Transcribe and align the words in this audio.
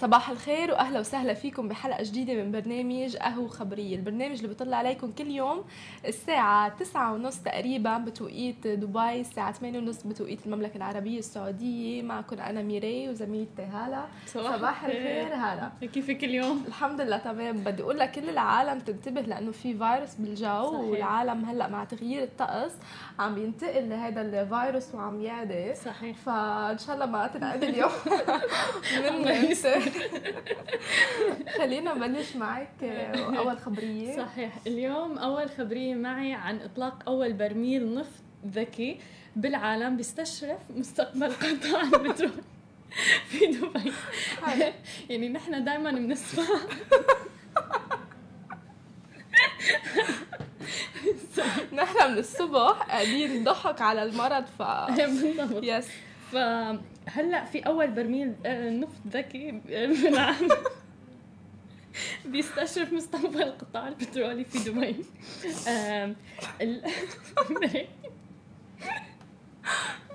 صباح 0.00 0.30
الخير 0.30 0.70
وأهلا 0.70 1.00
وسهلا 1.00 1.34
فيكم 1.34 1.68
بحلقة 1.68 2.02
جديدة 2.02 2.34
من 2.34 2.52
برنامج 2.52 3.16
قهوة 3.16 3.48
خبرية. 3.48 3.96
البرنامج 3.96 4.36
اللي 4.36 4.48
بيطلع 4.48 4.76
عليكم 4.76 5.12
كل 5.12 5.26
يوم 5.30 5.64
الساعة 6.06 6.68
تسعة 6.68 7.12
ونص 7.12 7.38
تقريبا 7.38 7.98
بتوقيت 7.98 8.66
دبي 8.66 9.20
الساعة 9.20 9.52
8 9.52 9.78
ونص 9.78 10.02
بتوقيت 10.02 10.46
المملكة 10.46 10.76
العربية 10.76 11.18
السعودية. 11.18 12.02
معكم 12.02 12.40
أنا 12.40 12.62
ميري 12.62 13.08
وزميلتي 13.08 13.62
هالة. 13.62 14.04
صباح, 14.26 14.56
صباح 14.56 14.84
الخير. 14.84 15.34
هالة. 15.34 15.72
كيفك 15.94 16.24
اليوم 16.24 16.64
الحمد 16.68 17.00
لله 17.00 17.18
تمام. 17.18 17.56
بدي 17.58 17.82
أقول 17.82 17.98
لكل 17.98 18.28
العالم 18.28 18.78
تنتبه 18.78 19.20
لأنه 19.20 19.50
في 19.52 19.78
فيروس 19.78 20.14
بالجو 20.18 20.64
صحيح. 20.72 20.80
والعالم 20.80 21.44
هلأ 21.44 21.68
مع 21.68 21.84
تغيير 21.84 22.22
الطقس 22.22 22.72
عم 23.18 23.38
ينتقل 23.38 23.88
لهذا 23.88 24.20
الفيروس 24.22 24.94
وعم 24.94 25.20
يعدي. 25.22 25.74
صحيح. 25.74 26.16
فإن 26.16 26.78
شاء 26.78 26.94
الله 26.94 27.06
ما 27.06 27.26
تنعدي 27.26 27.66
اليوم. 27.70 27.90
من 29.24 29.54
خلينا 31.58 31.94
نبلش 31.94 32.36
معك 32.36 32.82
أول 33.14 33.58
خبرية. 33.58 34.16
صحيح. 34.16 34.52
اليوم 34.66 35.18
أول 35.18 35.50
خبرية 35.50 35.94
معي 35.94 36.32
عن 36.34 36.60
إطلاق 36.60 37.02
أول 37.08 37.32
برميل 37.32 37.94
نفط 37.94 38.10
ذكي 38.46 39.00
بالعالم 39.36 39.96
بيستشرف 39.96 40.58
مستقبل 40.76 41.32
قطاع 41.32 41.82
البترول 41.82 42.30
في 43.28 43.46
دبي. 43.46 43.92
يعني 45.10 45.28
نحن 45.28 45.64
دائما 45.64 45.90
بنسمع. 45.90 46.44
نحن 51.72 52.12
من 52.12 52.18
الصبح 52.18 52.82
قاعدين 52.88 53.40
نضحك 53.40 53.80
على 53.80 54.02
المرض 54.02 54.44
ف 54.58 54.62
يس 55.62 55.88
فهلا 57.14 57.44
في 57.44 57.58
أول 57.58 57.90
برميل 57.90 58.34
آه، 58.46 58.70
نفط 58.70 59.00
ذكي 59.08 59.50
بالعالم 59.50 60.48
بيستشرف 62.24 62.92
مستقبل 62.92 63.42
القطاع 63.42 63.88
البترولي 63.88 64.44
في 64.44 64.58
دبي. 64.70 65.04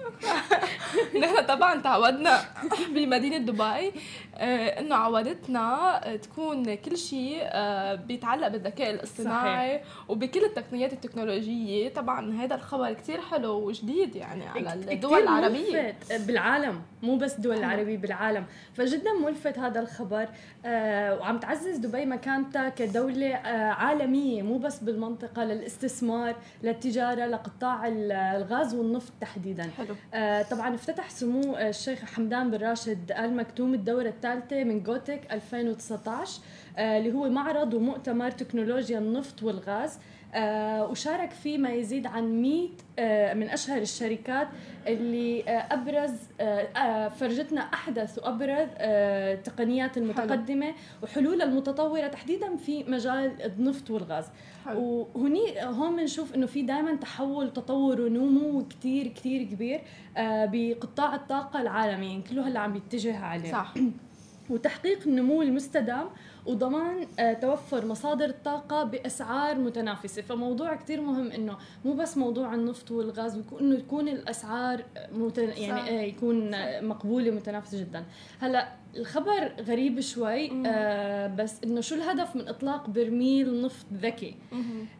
نحن 1.22 1.46
طبعا 1.46 1.82
تعودنا 1.82 2.40
بمدينه 2.96 3.38
دبي. 3.38 3.92
آه، 4.38 4.80
إنه 4.80 4.96
عودتنا 4.96 6.02
تكون 6.24 6.76
كل 6.76 6.98
شيء 6.98 7.40
آه، 7.42 7.96
بيتعلق 7.96 8.48
بالذكاء 8.48 8.92
الاصطناعي. 8.92 9.82
وبكل 10.08 10.44
التقنيات 10.44 10.94
التكنولوجية. 10.94 11.90
طبعا 11.90 12.34
هذا 12.44 12.56
الخبر 12.56 12.94
كثير 12.94 13.22
حلو 13.22 13.52
وجديد 13.52 14.16
يعني 14.16 14.48
على 14.48 14.94
الدول 14.94 15.24
العربية. 15.24 15.98
بالعالم. 16.10 16.82
مو 17.04 17.16
بس 17.16 17.36
الدول 17.36 17.58
العربية 17.58 17.98
بالعالم. 17.98 18.46
فجدا 18.74 19.14
ملفت 19.14 19.60
هذا 19.60 19.80
الخبر. 19.80 20.28
آه، 20.66 21.20
وعم 21.20 21.40
تعزز 21.40 21.78
دبي 21.78 22.06
مكانتها 22.06 22.70
كدولة 22.70 23.36
عالمية. 23.56 24.42
مو 24.42 24.58
بس 24.58 24.80
بالمنطقة 24.80 25.44
للاستثمار 25.44 26.36
للتجارة 26.64 27.26
لقطاع 27.26 27.88
الغاز 27.88 28.76
والنفط 28.76 29.14
تحديدا. 29.22 29.70
حلو. 29.78 29.95
طبعا 30.44 30.76
افتتح 30.76 31.10
سمو 31.10 31.58
الشيخ 31.58 32.00
حمدان 32.06 32.52
بن 32.52 32.58
راشد 32.58 33.12
ال 33.12 33.36
مكتوم 33.36 33.74
الدورة 33.74 34.08
الثالثة 34.08 34.64
من 34.64 34.84
جوتك 34.84 35.22
2019 35.32 36.42
آه، 36.42 36.55
اللي 36.78 37.14
هو 37.14 37.30
معرض 37.30 37.74
ومؤتمر 37.74 38.32
تكنولوجيا 38.32 39.00
النفط 39.00 39.44
والغاز 39.44 40.00
آه 40.36 40.86
وشارك 40.86 41.32
فيه 41.32 41.58
ما 41.58 41.70
يزيد 41.70 42.08
عن 42.08 42.42
100 42.42 42.70
آه 43.00 43.34
من 43.34 43.50
أشهر 43.50 43.82
الشركات 43.82 44.48
اللي 44.88 45.44
آه 45.44 45.74
أبرز 45.74 46.12
آه, 46.42 46.44
آه، 46.44 47.10
فرجتنا 47.10 47.62
أحدث 47.62 48.20
وأبرز 48.20 48.68
آه 48.78 49.34
التقنيات 49.34 49.98
المتقدمة 49.98 50.66
حلو. 50.66 50.76
وحلول 51.04 51.42
المتطورة 51.42 52.08
تحديدا 52.08 52.56
في 52.56 52.84
مجال 52.84 53.42
النفط 53.42 53.90
والغاز 53.90 54.26
حلو. 54.66 55.08
وهني 55.16 55.64
هون 55.64 55.96
بنشوف 55.96 56.36
إنه 56.36 56.46
في 56.46 56.62
دائما 56.62 56.96
تحول 56.96 57.46
وتطور 57.46 58.02
ونمو 58.02 58.66
كثير 58.68 59.08
كثير 59.08 59.44
كبير 59.44 59.82
آه 60.18 60.50
بقطاع 60.52 61.16
الطاقة 61.16 61.62
العالمي 61.62 62.06
يعني 62.06 62.22
كله 62.22 62.48
هلا 62.48 62.60
عم 62.60 62.74
بيتجه 62.74 63.20
عليه 63.20 63.52
صح 63.52 63.74
وتحقيق 64.50 65.00
النمو 65.08 65.42
المستدام 65.42 66.08
وضمان 66.46 67.08
آه، 67.20 67.34
توفر 67.34 67.86
مصادر 67.86 68.26
الطاقة 68.26 68.84
بأسعار 68.84 69.58
متنافسة. 69.58 70.22
فموضوع 70.22 70.76
كتير 70.76 71.02
مهم 71.02 71.32
إنه 71.32 71.58
مو 71.86 71.94
بس 71.94 72.18
موضوع 72.18 72.54
النفط 72.54 72.92
والغاز 72.92 73.40
إنه 73.62 73.76
يكون 73.76 74.08
الأسعار 74.08 74.84
متن... 75.12 75.50
يعني 75.50 76.00
آه، 76.00 76.04
يكون 76.04 76.52
مقبولة 76.88 77.32
متنافسة 77.32 77.80
جدا. 77.80 78.04
هلأ 78.40 78.68
الخبر 78.96 79.52
غريب 79.62 80.00
شوي 80.00 80.52
آه 80.68 81.28
بس 81.28 81.64
إنه 81.64 81.82
شو 81.82 81.96
الهدف 81.96 82.36
من 82.36 82.48
إطلاق 82.48 82.90
برميل 82.90 83.62
نفط 83.62 83.86
ذكي؟ 83.94 84.36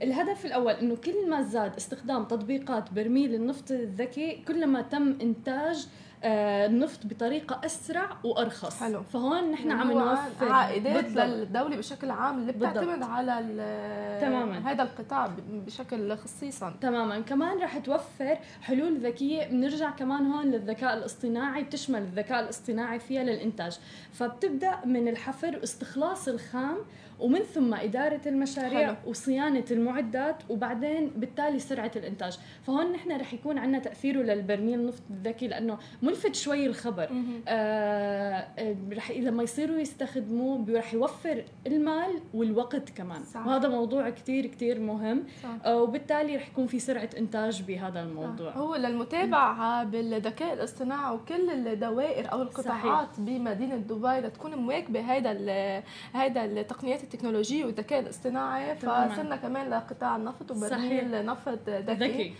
الهدف 0.02 0.46
الأول 0.46 0.74
إنه 0.74 0.96
كل 0.96 1.30
ما 1.30 1.42
زاد 1.42 1.76
استخدام 1.76 2.24
تطبيقات 2.24 2.94
برميل 2.94 3.36
النفط 3.36 3.72
الذكي 3.72 4.44
كلما 4.48 4.82
تم 4.82 5.18
إنتاج 5.22 5.88
آه، 5.88 6.05
النفط 6.24 7.06
بطريقة 7.06 7.62
أسرع 7.66 8.18
وأرخص. 8.24 8.80
حلو. 8.80 9.04
فهون 9.04 9.52
نحن 9.52 9.72
عم 9.72 9.92
نوفر. 9.92 10.52
عائدات 10.52 11.06
للدولة 11.12 11.78
بشكل 11.78 12.12
عام 12.12 12.38
اللي 12.38 12.52
بتعتمد 12.52 12.88
بالضبط. 12.88 13.10
على 13.10 13.40
تماما. 14.22 14.72
هذا 14.72 14.84
القطاع 14.84 15.30
بشكل 15.50 16.18
خصيصا. 16.18 16.74
تماما. 16.82 17.20
كمان 17.20 17.58
رح 17.58 17.78
توفر 17.78 18.38
حلول 18.62 18.98
ذكية. 18.98 19.46
بنرجع 19.48 19.90
كمان 19.90 20.32
هون 20.32 20.46
للذكاء 20.46 20.98
الاصطناعي. 20.98 21.64
بتشمل 21.64 22.00
الذكاء 22.00 22.44
الاصطناعي 22.44 23.00
فيها 23.00 23.24
للإنتاج. 23.24 23.80
فبتبدأ 24.14 24.86
من 24.86 25.08
الحفر 25.08 25.58
واستخلاص 25.62 26.28
الخام 26.28 26.78
ومن 27.20 27.40
ثم 27.40 27.74
إدارة 27.74 28.22
المشاريع 28.26 28.88
حلو. 28.88 28.96
وصيانة 29.06 29.66
المعدات 29.72 30.36
وبعدين 30.50 31.12
بالتالي 31.16 31.60
سرعة 31.60 31.92
الإنتاج 31.96 32.38
فهون 32.64 32.92
نحن 32.92 33.12
رح 33.12 33.34
يكون 33.34 33.58
عندنا 33.58 33.80
تأثيره 33.80 34.18
للبرميل 34.22 34.80
النفط 34.80 35.04
الذكي 35.10 35.48
لأنه 35.48 35.78
ملفت 36.02 36.36
شوي 36.36 36.66
الخبر 36.66 37.10
آه 37.48 38.48
رح 38.92 39.12
لما 39.12 39.44
يصيروا 39.44 39.78
يستخدموه 39.78 40.66
رح 40.70 40.94
يوفر 40.94 41.44
المال 41.68 42.20
والوقت 42.34 42.90
كمان 42.90 43.24
صح. 43.24 43.48
وهذا 43.48 43.68
موضوع 43.68 44.10
كتير 44.10 44.46
كتير 44.46 44.80
مهم 44.80 45.24
صح. 45.44 45.50
آه 45.66 45.82
وبالتالي 45.82 46.36
رح 46.36 46.48
يكون 46.48 46.68
في 46.68 46.80
سرعة 46.80 47.10
إنتاج 47.18 47.62
بهذا 47.62 48.00
الموضوع 48.04 48.52
صح. 48.52 48.58
هو 48.58 48.76
للمتابعة 48.76 49.84
بالذكاء 49.84 50.54
الاصطناعي 50.54 51.16
وكل 51.16 51.50
الدوائر 51.50 52.32
أو 52.32 52.42
القطاعات 52.42 53.08
صحيح. 53.14 53.20
بمدينة 53.20 53.76
دبي 53.76 54.20
لتكون 54.28 54.56
مواكبة 54.56 55.00
هيدا 55.00 55.32
هيدا 56.14 56.46
التقنيات 56.46 57.04
التكنولوجيا 57.06 57.66
والذكاء 57.66 58.00
الاصطناعي 58.00 58.76
فصرنا 58.76 59.36
كمان 59.36 59.70
لقطاع 59.70 60.16
النفط 60.16 60.52
وبرميل 60.52 61.26
نفط 61.26 61.70
ذكي. 61.70 62.34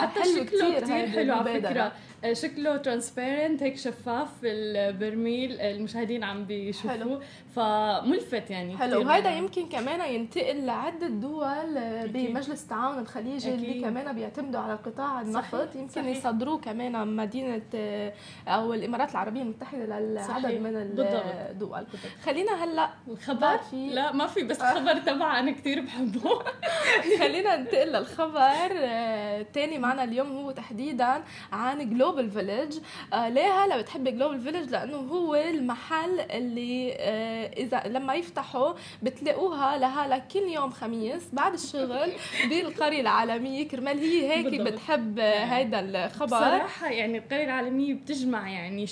حتى 0.00 0.20
شكله 0.36 0.80
كتير 0.80 1.08
حلو 1.08 1.34
على 1.34 1.60
فكرة. 1.60 1.92
آه، 2.24 2.32
شكله 2.32 2.76
ترانسبيرنت 2.76 3.62
هيك 3.62 3.76
شفاف 3.76 4.28
البرميل 4.44 5.60
المشاهدين 5.60 6.24
عم 6.24 6.44
بيشوفوه. 6.44 7.20
فملفت 7.54 8.50
يعني 8.50 8.76
حلو. 8.78 9.00
وهذا 9.00 9.30
يمكن 9.36 9.68
كمان 9.68 10.14
ينتقل 10.14 10.66
لعدة 10.66 11.06
دول 11.08 11.80
بمجلس 12.08 12.62
التعاون 12.62 12.98
الخليجي 12.98 13.54
أكيد. 13.54 13.64
اللي 13.64 13.80
كمان 13.80 14.14
بيعتمدوا 14.14 14.60
على 14.60 14.74
قطاع 14.74 15.20
النفط. 15.20 15.56
صحيح. 15.56 15.76
يمكن 15.76 15.88
صحيح. 15.88 16.16
يصدروه 16.16 16.58
كمان 16.58 17.16
مدينة 17.16 17.62
آه، 17.74 18.12
أو 18.48 18.74
الإمارات 18.74 19.10
العربية 19.10 19.42
المتحدة 19.42 19.84
لعدد 20.00 20.60
من 20.60 20.76
الدول. 20.76 21.86
خلينا 22.24 22.64
هلأ 22.64 22.90
الخبر 23.08 23.60
في 23.70 23.86
لا 23.88 24.12
ما 24.12 24.26
في 24.26 24.42
بس 24.42 24.60
الخبر 24.60 24.98
تبع 24.98 25.38
أنا 25.38 25.50
كثير 25.50 25.80
بحبه. 25.80 26.42
خلينا 27.20 27.56
ننتقل 27.56 27.88
للخبر. 27.88 28.40
الثاني 28.72 29.76
آه، 29.76 29.78
معنا 29.78 30.04
اليوم 30.04 30.32
هو 30.36 30.50
تحديدا 30.50 31.22
عن 31.52 31.90
Global 31.94 32.30
Village 32.30 32.78
آه 33.12 33.28
ليه 33.28 33.64
هلا 33.64 33.80
بتحبي 33.80 34.10
Global 34.10 34.40
Village 34.40 34.70
لأنه 34.70 34.96
هو 34.96 35.34
المحل 35.34 36.20
اللي 36.20 36.94
آه 36.98 37.46
إذا 37.56 37.82
لما 37.86 38.14
يفتحوا 38.14 38.72
بتلاقوها 39.02 39.78
لهلا 39.78 40.18
كل 40.18 40.38
يوم 40.40 40.70
خميس 40.70 41.22
بعد 41.32 41.52
الشغل 41.54 42.12
بالقرية 42.50 43.00
العالمية. 43.00 43.68
كرمال 43.68 43.98
هي 43.98 44.32
هيك. 44.32 44.60
بتحب 44.60 45.18
هيدا 45.18 45.80
الخبر. 45.80 46.28
صراحة 46.28 46.90
يعني 46.90 47.18
القرية 47.18 47.44
العالمية 47.44 47.94
بتجمع 47.94 48.48
يعني 48.50 48.86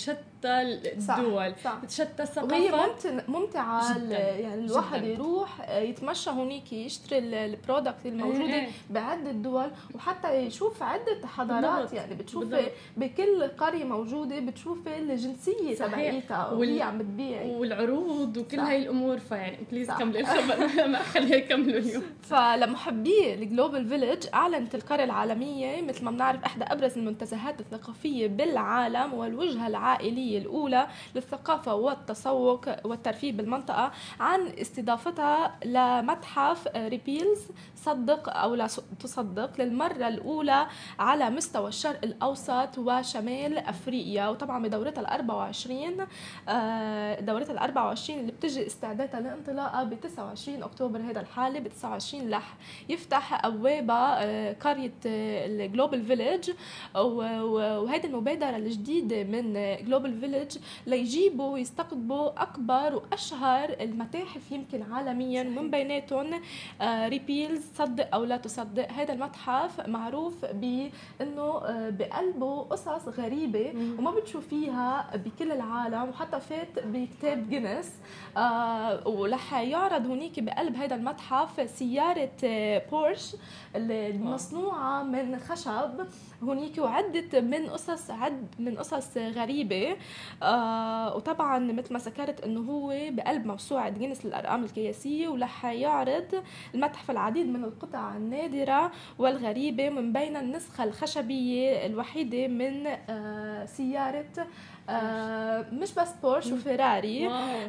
شتى 0.44 0.47
الدول. 0.47 1.55
صح. 1.65 1.79
شتى 1.89 2.23
الثقافات 2.23 2.53
وهي 2.53 3.23
ممتعة 3.29 3.99
يعني 4.13 4.65
الواحد 4.65 5.03
جداً. 5.03 5.13
يروح 5.13 5.61
آه، 5.61 5.81
يتمشى 5.81 6.31
هونيك 6.31 6.73
يشتري 6.73 7.19
ال 7.19 7.30
product 7.30 8.06
الموجودة 8.07 8.55
إيه. 8.55 8.69
بعدة 8.91 9.31
دول 9.33 9.71
وحتى 9.95 10.35
يشوف 10.35 10.83
عدة 10.83 11.27
حضارات. 11.27 11.93
يعني 11.93 12.15
بتشوفي 12.15 12.67
بكل 12.97 13.43
قرية 13.59 13.85
موجودة 13.85 14.39
بتشوفي 14.41 14.99
الجنسية 14.99 15.75
تبعيتها 15.75 16.51
وهي 16.51 16.83
عم 16.83 16.99
بتبيع. 16.99 17.43
والعروض 17.43 18.37
وكل 18.37 18.59
هاي 18.61 18.83
الأمور. 18.83 19.19
فيعني 19.19 19.59
please 19.71 19.91
كملي 19.91 20.21
الخبر. 20.21 20.87
ما 20.93 20.99
خليها 20.99 21.37
يكملوا 21.37 21.79
اليوم. 21.79 22.03
فلمحبي 22.23 23.35
ال 23.35 23.42
Global 23.42 23.88
Village 23.88 24.27
أعلنت 24.35 24.75
القرية 24.75 25.05
العالمية 25.05 25.83
مثل 25.83 26.05
ما 26.05 26.11
بنعرف 26.11 26.45
إحدى 26.45 26.65
أبرز 26.65 26.99
المنتزهات 26.99 27.61
الثقافية 27.61 28.27
بالعالم 28.27 29.15
والوجهة 29.15 29.67
العائلية. 29.67 30.30
السياحية 30.31 30.38
الأولى 30.38 30.87
للثقافة 31.15 31.75
والتسوق 31.75 32.87
والترفيه 32.87 33.32
بالمنطقة 33.32 33.93
عن 34.21 34.47
استضافتها 34.49 35.55
لمتحف 35.65 36.69
Ripley's 36.77 37.41
صدق 37.77 38.37
أو 38.37 38.55
لا 38.55 38.67
تصدق 39.00 39.50
للمرة 39.61 40.09
الأولى 40.09 40.67
على 40.99 41.31
مستوى 41.31 41.69
الشرق 41.69 42.00
الأوسط 42.05 42.79
وشمال 42.79 43.59
أفريقيا. 43.59 44.29
وطبعا 44.29 44.62
بدورتها 44.62 45.00
ال 45.00 45.06
24 45.06 46.06
آه، 46.49 47.21
دورتها 47.21 47.53
ال 47.53 47.59
24 47.59 48.21
اللي 48.21 48.32
بتجي 48.32 48.67
استعدادها 48.67 49.21
لانطلاقها 49.21 49.85
ب 49.85 50.00
29 50.00 50.62
أكتوبر 50.62 51.00
هذا 51.00 51.21
الحالة 51.21 51.61
ب 51.61 51.69
29 51.69 52.35
رح 52.35 52.55
يفتح 52.88 53.44
أبوابها 53.44 54.25
آه، 54.25 54.53
قرية 54.53 54.93
آه، 55.06 55.47
ال 55.47 55.55
Global 55.55 56.05
Village 56.05 56.50
وهيدي 56.94 58.06
المبادرة 58.06 58.56
الجديدة 58.56 59.25
من 59.25 59.53
Global 59.85 60.19
Village 60.21 60.59
ليجيبوا 60.87 61.52
ويستقطبوا 61.52 62.43
أكبر 62.43 62.94
وأشهر 62.94 63.76
المتاحف 63.81 64.52
يمكن 64.52 64.82
عالميا 64.93 65.43
ومن 65.43 65.70
بيناتهم. 65.70 66.40
Ripley's 66.82 67.65
تصدق 67.75 68.14
أو 68.14 68.25
لا 68.25 68.37
تصدق 68.37 68.93
هذا 68.93 69.12
المتحف 69.12 69.88
معروف 69.88 70.44
بانه 70.44 71.43
آه، 71.64 71.90
بقلبه 71.90 72.61
قصص 72.62 73.08
غريبة 73.08 73.72
وما 73.99 74.11
بتشوفيها 74.11 75.11
بكل 75.17 75.52
العالم 75.52 76.08
وحتى 76.08 76.40
فات 76.40 76.78
بكتاب 76.87 77.49
جينيس 77.50 77.90
آه 78.37 79.08
ورح 79.08 79.55
يعرض 79.55 80.06
هنيك 80.06 80.40
بقلب 80.40 80.76
هذا 80.76 80.94
المتحف 80.94 81.70
سيارة 81.70 82.31
آه، 82.44 82.82
بورش 82.90 83.37
المصنوعه 83.76 85.02
من 85.02 85.38
خشب. 85.38 86.06
هنيك 86.43 86.78
وعدة 86.78 87.40
من 87.40 87.67
قصص 87.70 88.11
عد 88.11 88.46
من 88.58 88.76
قصص 88.78 89.17
غريبة. 89.17 89.96
آه 90.43 91.17
وطبعا 91.17 91.59
مثل 91.59 91.93
ما 91.93 91.99
ذكرت 91.99 92.41
إنه 92.41 92.61
هو 92.61 92.95
بقلب 93.11 93.47
موسوعة 93.47 93.89
جينيس 93.91 94.27
للأرقام 94.27 94.65
القياسية 94.65 95.29
ورح 95.29 95.65
يعرض 95.65 96.43
المتحف 96.75 97.11
العديد 97.11 97.47
من 97.47 97.65
القطع 97.65 98.17
النادرة 98.17 98.93
والغريبة 99.19 99.89
من 99.91 100.12
بين 100.12 100.37
النسخة 100.37 100.85
الخشبية 100.85 101.87
الوحيدة 101.87 102.49
من 102.49 102.87
آه 102.87 103.65
سيارة 103.65 104.47
آه 104.91 105.67
مش 105.73 105.95
بس 105.95 106.13
بورش 106.23 106.47
وفيراري. 106.47 107.29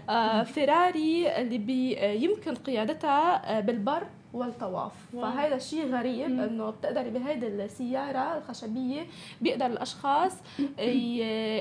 آه 0.10 0.44
فيراري 0.44 1.38
اللي 1.42 1.58
بي 1.58 1.94
يمكن 2.24 2.56
قيادتها 2.56 3.58
آه، 3.58 3.60
بالبر 3.60 4.04
والطواف. 4.34 4.92
فهذا 5.14 5.58
شيء 5.58 5.86
غريب 5.96 6.26
إنه 6.44 6.70
بتقدري 6.70 7.10
بهيدي 7.10 7.48
السيارة 7.48 8.38
الخشبية 8.38 9.02
بيقدر 9.42 9.66
الأشخاص 9.66 10.32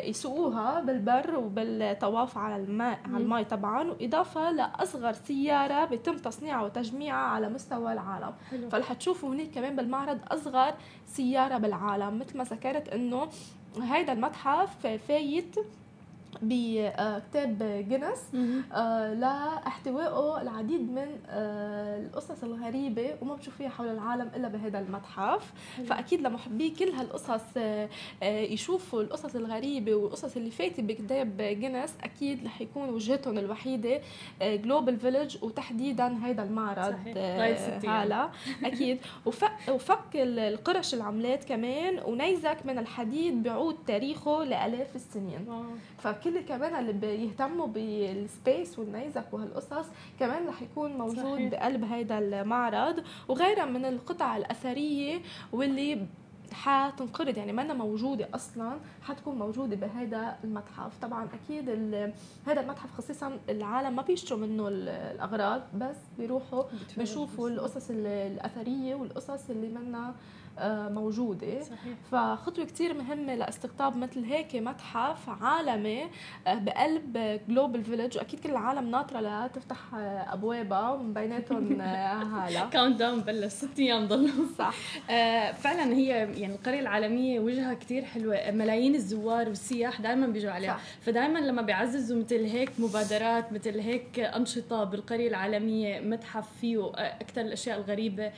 يسوقوها 0.09 0.81
بالبر 0.81 1.37
وبالطواف 1.37 2.39
على 2.39 2.57
الماء 2.57 2.99
على 3.07 3.17
الماء 3.23 3.43
طبعا 3.43 3.91
وإضافة 3.91 4.51
لأصغر 4.51 5.13
سيارة 5.13 5.85
بيتم 5.85 6.17
تصنيعها 6.17 6.63
وتجميعها 6.65 7.27
على 7.29 7.49
مستوى 7.49 7.93
العالم. 7.93 8.33
فرح 8.71 8.93
تشوفوا 8.93 9.29
هناك 9.35 9.51
كمان 9.51 9.77
بالمعرض 9.77 10.19
أصغر 10.29 10.75
سيارة 11.07 11.59
بالعالم 11.59 12.19
مثل 12.19 12.39
ما 12.39 12.45
ذكرت 12.45 12.89
إنه 12.89 13.29
هيدا 13.83 14.13
المتحف 14.13 14.87
فايت 14.87 15.57
بكتاب 16.43 17.85
جينيس 17.89 18.23
آه، 18.75 19.15
لاحتوائه 19.15 20.43
العديد 20.43 20.81
من 20.91 21.07
آه، 21.29 21.99
القصص 22.01 22.45
الغريبة 22.45 23.11
وما 23.23 23.35
بتشوفيها 23.35 23.69
حول 23.69 23.89
العالم 23.89 24.31
إلا 24.37 24.49
بهذا 24.49 24.79
المتحف. 24.79 25.53
فأكيد 25.87 26.21
لمحبي 26.21 26.71
كل 26.71 26.89
هالقصص 26.89 27.43
آه، 27.57 27.89
يشوفوا 28.23 29.03
القصص 29.03 29.35
الغريبة 29.35 29.95
والقصص 29.95 30.37
اللي 30.37 30.51
فاتت 30.51 30.81
بكتاب 30.81 31.37
جينيس 31.37 31.91
أكيد 32.03 32.45
رح 32.45 32.61
يكون 32.61 32.89
وجهتهم 32.89 33.39
الوحيدة 33.39 34.01
Global 34.43 34.97
Village 34.99 35.37
وتحديدا 35.43 36.07
هذا 36.07 36.43
المعرض 36.43 36.95
هلا. 37.89 38.31
أكيد. 38.65 38.99
وفك, 39.27 39.53
وفك 39.69 40.09
القرش 40.15 40.95
العملات 40.95 41.45
كمان 41.45 41.99
ونيزك 42.07 42.57
من 42.65 42.79
الحديد 42.79 43.43
بعود 43.43 43.77
تاريخه 43.87 44.45
لآلاف 44.45 44.97
السنين. 44.97 45.47
فكل 46.01 46.41
كمان 46.41 46.75
اللي 46.75 46.93
بيهتموا 46.93 47.67
بال 47.67 47.99
space 47.99 48.79
والنيزك 48.79 49.25
وهالقصص 49.33 49.87
كمان 50.21 50.49
رح 50.49 50.63
يكون 50.63 50.99
موجود 50.99 51.35
صحيح. 51.35 51.51
بقلب 51.51 51.85
هيدا 51.85 52.19
المعرض. 52.19 53.05
وغيرها 53.29 53.65
من 53.65 53.85
القطع 53.85 54.37
الأثرية 54.37 55.21
واللي 55.53 56.07
حتنقرض 56.53 57.37
يعني 57.39 57.53
ما 57.53 57.75
موجودة 57.75 58.29
أصلا 58.35 58.79
حتكون 59.03 59.39
موجودة 59.39 59.77
بهذا 59.77 60.37
المتحف. 60.45 60.99
طبعا 61.03 61.29
أكيد 61.45 61.69
هذا 62.47 62.61
المتحف 62.61 62.95
خصيصا 62.99 63.39
العالم 63.49 63.97
ما 63.97 64.03
بيشتروا 64.03 64.39
منه 64.41 64.69
الأغراض 64.69 65.63
بس 65.75 65.97
بيروحوا 66.19 66.65
بيشوفوا 66.99 67.49
القصص 67.49 67.91
الأثرية 67.91 68.95
والقصص 68.95 69.51
اللي 69.51 69.69
منها 69.69 70.15
موجودة. 70.69 71.63
صحيح. 71.63 71.95
فخطوة 72.13 72.65
كثير 72.65 72.95
مهمة 72.95 73.35
لاستقطاب 73.35 73.97
مثل 73.97 74.25
هيك 74.25 74.57
متحف 74.57 75.29
عالمي 75.43 76.03
آه، 76.47 76.55
بقلب 76.55 77.41
Global 77.49 77.85
Village 77.85 78.17
وأكيد 78.19 78.41
كل 78.41 78.51
العالم 78.51 78.91
ناطرة 78.91 79.21
لتفتح 79.47 79.95
آه، 79.95 80.33
أبوابها 80.35 80.91
ومن 80.91 81.15
بيناتهم 81.15 81.81
هالا 81.81 82.67
countdown 82.67 83.21
بلش. 83.21 83.53
ست 83.53 83.79
أيام 83.79 84.07
ضلوا. 84.07 84.31
صح. 84.59 84.75
فعلا 85.53 85.93
هي 85.95 86.07
يعني 86.09 86.55
القرية 86.55 86.81
العالمية 86.81 87.41
وجهها 87.41 87.75
كثير 87.75 88.05
حلوة. 88.05 88.51
ملايين 88.51 88.95
الزوار 88.95 89.49
والسياح 89.49 90.01
دائما 90.01 90.27
بيجوا 90.27 90.51
عليها. 90.53 90.77
صح. 90.77 90.81
فدائما 91.01 91.39
لما 91.39 91.63
بيعززوا 91.63 92.19
مثل 92.19 92.45
هيك 92.45 92.71
مبادرات 92.79 93.53
مثل 93.53 93.79
هيك 93.81 94.19
أنشطة 94.19 94.85
بالقرية 94.85 95.29
العالمية 95.29 96.01
متحف 96.01 96.49
فيه 96.61 96.91
أكثر 96.95 97.41
الأشياء 97.41 97.79
الغريبة 97.79 98.25
آه 98.27 98.33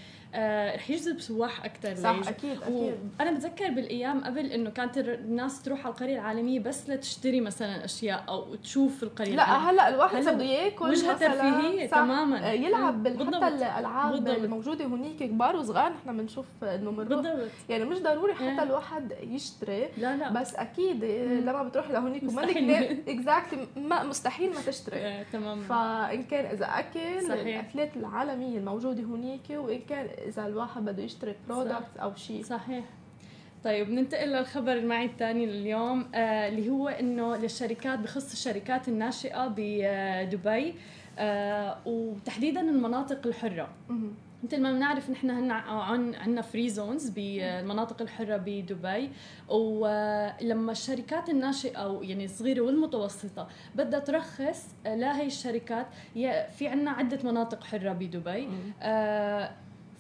رح 0.74 0.90
يجذب 0.90 1.20
سواح 1.20 1.64
أكثر 1.64 1.94
صح. 1.94 2.28
أكيد 2.28 2.62
أكيد 2.62 2.94
وأنا 3.20 3.30
بتذكر 3.32 3.70
بالأيام 3.70 4.24
قبل 4.24 4.46
إنه 4.46 4.70
كانت 4.70 4.98
الناس 4.98 5.62
تروح 5.62 5.80
على 5.86 5.92
القرية 5.94 6.14
العالمية 6.14 6.60
بس 6.60 6.90
لتشتري 6.90 7.40
مثلا 7.40 7.84
أشياء 7.84 8.24
أو 8.28 8.54
تشوف 8.54 9.02
القرية 9.02 9.36
لا 9.36 9.70
هلأ 9.70 9.88
الواحد 9.88 10.22
بده 10.28 10.44
ياكل 10.44 10.88
وجهة 10.88 11.12
ترفيهية 11.18 11.86
تماما 11.86 12.48
آه، 12.50 12.52
يلعب 12.52 13.02
بالضبط. 13.02 13.34
حتى 13.34 13.48
الألعاب 13.48 14.12
بالضبط. 14.12 14.38
الموجودة 14.38 14.84
هنيك 14.84 15.22
كبار 15.22 15.56
وصغار 15.56 15.92
نحن 15.92 16.16
بنشوف 16.16 16.46
إنه 16.62 16.90
بالضبط 16.90 17.26
يعني 17.68 17.84
مش 17.84 17.98
ضروري 17.98 18.34
حتى 18.34 18.44
آه. 18.44 18.62
الواحد 18.62 19.12
يشتري 19.22 19.88
لا 19.98 20.16
لا 20.16 20.32
بس 20.32 20.54
أكيد 20.54 21.04
لما 21.04 21.62
بتروح 21.62 21.90
لهونيك 21.90 22.22
ومنك 22.22 22.56
exactly 23.08 23.66
ما 23.76 24.02
مستحيل 24.02 24.50
ما 24.50 24.60
تشتري 24.66 24.96
آه، 24.96 25.22
تماما 25.32 25.62
فإن 25.62 26.22
كان 26.22 26.44
إذا 26.44 26.66
أكل. 26.66 27.32
الأكلات 27.32 27.96
العالمية 27.96 28.58
الموجودة 28.58 29.02
هنيك 29.02 29.40
وإن 29.50 29.80
كان 29.88 30.08
إذا 30.28 30.46
الواحد 30.46 30.84
بده 30.84 31.02
يشتري 31.02 31.34
product 31.48 31.96
أو 32.02 32.14
شيء. 32.14 32.42
صحيح. 32.44 32.84
طيب 33.64 33.90
ننتقل 33.90 34.28
للخبر 34.28 34.72
المعي 34.72 35.04
الثاني 35.06 35.46
لليوم 35.46 36.08
آه 36.14 36.48
اللي 36.48 36.70
هو 36.70 36.88
إنه 36.88 37.36
للشركات 37.36 37.98
بخص 37.98 38.32
الشركات 38.32 38.88
الناشئة 38.88 39.46
بدبي 39.56 40.74
آه 41.18 41.76
وتحديدا 41.86 42.60
المناطق 42.60 43.26
الحرة. 43.26 43.68
مثل 44.44 44.60
ما 44.62 44.72
بنعرف 44.72 45.10
نحن 45.10 45.30
هن 45.30 45.50
عن 45.50 46.14
عندنا 46.14 46.42
free 46.42 46.68
zones 46.68 47.08
بالمناطق 47.08 48.02
الحرة 48.02 48.36
بدبي 48.36 49.10
ولما 49.48 50.72
الشركات 50.72 51.28
الناشئة 51.28 51.98
يعني 52.02 52.24
الصغيرة 52.24 52.60
والمتوسطة 52.60 53.48
بدها 53.74 54.00
ترخص 54.00 54.74
لهي 54.86 55.26
الشركات 55.26 55.86
في 56.58 56.68
عندنا 56.68 56.90
عدة 56.90 57.18
مناطق 57.30 57.64
حرة 57.64 57.92
بدبي 57.92 58.48
آه 58.82 59.50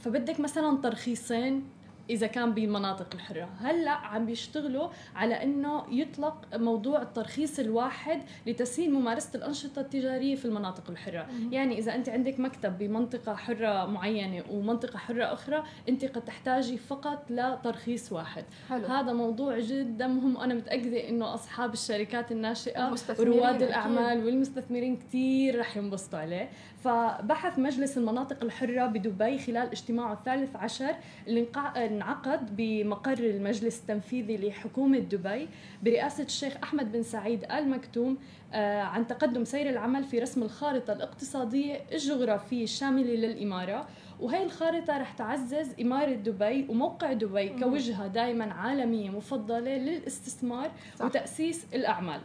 فبدك 0.02 0.40
مثلا 0.40 0.76
ترخيصين 0.76 1.64
إذا 2.10 2.26
كان 2.26 2.54
بالمناطق 2.54 3.06
الحرة. 3.14 3.48
هلأ 3.60 3.90
عم 3.90 4.26
بيشتغلوا 4.26 4.88
على 5.16 5.42
إنه 5.42 5.84
يطلق 5.90 6.46
موضوع 6.54 7.02
الترخيص 7.02 7.58
الواحد 7.58 8.22
لتسهيل 8.46 8.92
ممارسة 8.92 9.30
الأنشطة 9.34 9.80
التجارية 9.80 10.34
في 10.34 10.44
المناطق 10.44 10.90
الحرة. 10.90 11.26
مم. 11.32 11.52
يعني 11.52 11.78
إذا 11.78 11.94
أنت 11.94 12.08
عندك 12.08 12.40
مكتب 12.40 12.78
بمنطقة 12.78 13.34
حرة 13.34 13.86
معينة 13.86 14.44
ومنطقة 14.50 14.98
حرة 14.98 15.24
أخرى 15.24 15.62
أنت 15.88 16.04
قد 16.04 16.24
تحتاجي 16.24 16.78
فقط 16.78 17.30
لترخيص 17.30 18.12
واحد. 18.12 18.44
حلو. 18.70 18.86
هذا 18.86 19.12
موضوع 19.12 19.58
جدا 19.58 20.06
مهم. 20.06 20.36
وأنا 20.36 20.54
متأكدة 20.54 21.08
إنه 21.08 21.34
أصحاب 21.34 21.72
الشركات 21.72 22.32
الناشئة 22.32 22.94
ورواد 23.18 23.62
الأعمال 23.62 24.24
والمستثمرين 24.24 24.96
كثير 24.96 25.58
رح 25.60 25.76
ينبسطوا 25.76 26.18
عليه. 26.18 26.50
فبحث 26.84 27.58
مجلس 27.58 27.98
المناطق 27.98 28.42
الحرة 28.42 28.86
بدبي 28.86 29.38
خلال 29.38 29.70
اجتماعه 29.70 30.12
الثالث 30.12 30.56
عشر 30.56 30.94
اللي 31.26 31.46
انعقد 31.76 32.56
بمقر 32.56 33.18
المجلس 33.18 33.80
التنفيذي 33.80 34.36
لحكومة 34.36 34.98
دبي 34.98 35.48
برئاسة 35.82 36.24
الشيخ 36.24 36.56
أحمد 36.62 36.92
بن 36.92 37.02
سعيد 37.02 37.44
آل 37.44 37.70
مكتوم 37.70 38.18
آه، 38.54 38.82
عن 38.82 39.06
تقدم 39.06 39.44
سير 39.44 39.70
العمل 39.70 40.04
في 40.04 40.18
رسم 40.18 40.42
الخارطة 40.42 40.92
الاقتصادية 40.92 41.80
الجغرافية 41.92 42.64
الشاملة 42.64 43.14
للإمارة. 43.14 43.86
وهي 44.20 44.42
الخارطة 44.44 44.98
رح 44.98 45.12
تعزز 45.12 45.80
إمارة 45.80 46.12
دبي 46.12 46.66
وموقع 46.68 47.12
دبي 47.12 47.48
كوجهة 47.48 48.06
دائما 48.06 48.52
عالمية 48.52 49.10
مفضلة 49.10 49.76
للاستثمار 49.76 50.70
صح. 50.98 51.04
وتأسيس 51.04 51.66
الأعمال. 51.74 52.20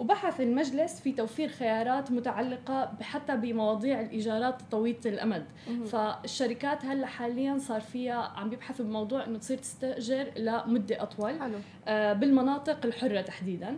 وبحث 0.00 0.40
المجلس 0.40 1.00
في 1.00 1.12
توفير 1.12 1.48
خيارات 1.48 2.12
متعلقة 2.12 2.92
حتى 3.00 3.36
بمواضيع 3.36 4.00
الإيجارات 4.00 4.62
طويلة 4.70 4.98
الأمد. 5.06 5.44
فالشركات 5.86 6.84
هلأ 6.84 7.06
حاليا 7.06 7.58
صار 7.58 7.80
فيها 7.80 8.32
عم 8.36 8.50
بيبحثوا 8.50 8.84
بموضوع 8.84 9.26
إنه 9.26 9.38
تصير 9.38 9.58
تستأجر 9.58 10.26
لمدة 10.36 11.02
أطول 11.02 11.40
حلو. 11.40 11.58
آه، 11.88 12.12
بالمناطق 12.12 12.86
الحرة 12.86 13.20
تحديدا. 13.20 13.76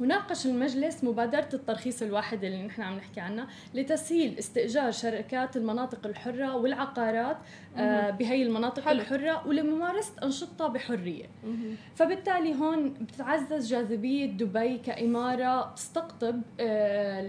وناقش 0.00 0.46
المجلس 0.46 1.04
مبادرة 1.04 1.48
الترخيص 1.54 2.02
الواحد 2.02 2.44
اللي 2.44 2.62
نحن 2.62 2.82
عم 2.82 2.96
نحكي 2.96 3.20
عنها 3.20 3.46
لتسهيل 3.74 4.38
استئجار 4.38 4.90
شركات 4.90 5.56
المناطق 5.56 6.06
الحرة 6.06 6.56
والعقارات 6.56 7.36
بهي 8.10 8.42
المناطق 8.42 8.82
حلو. 8.82 9.00
الحرة 9.00 9.46
ولممارسة 9.48 10.12
أنشطة 10.22 10.66
بحرية 10.68 11.26
مهم. 11.44 11.76
فبالتالي 11.94 12.54
هون 12.54 12.92
بتتعزز 12.92 13.70
جاذبية 13.70 14.26
دبي 14.26 14.78
كإمارة 14.78 15.74
تستقطب 15.74 16.42
آه، 16.60 17.20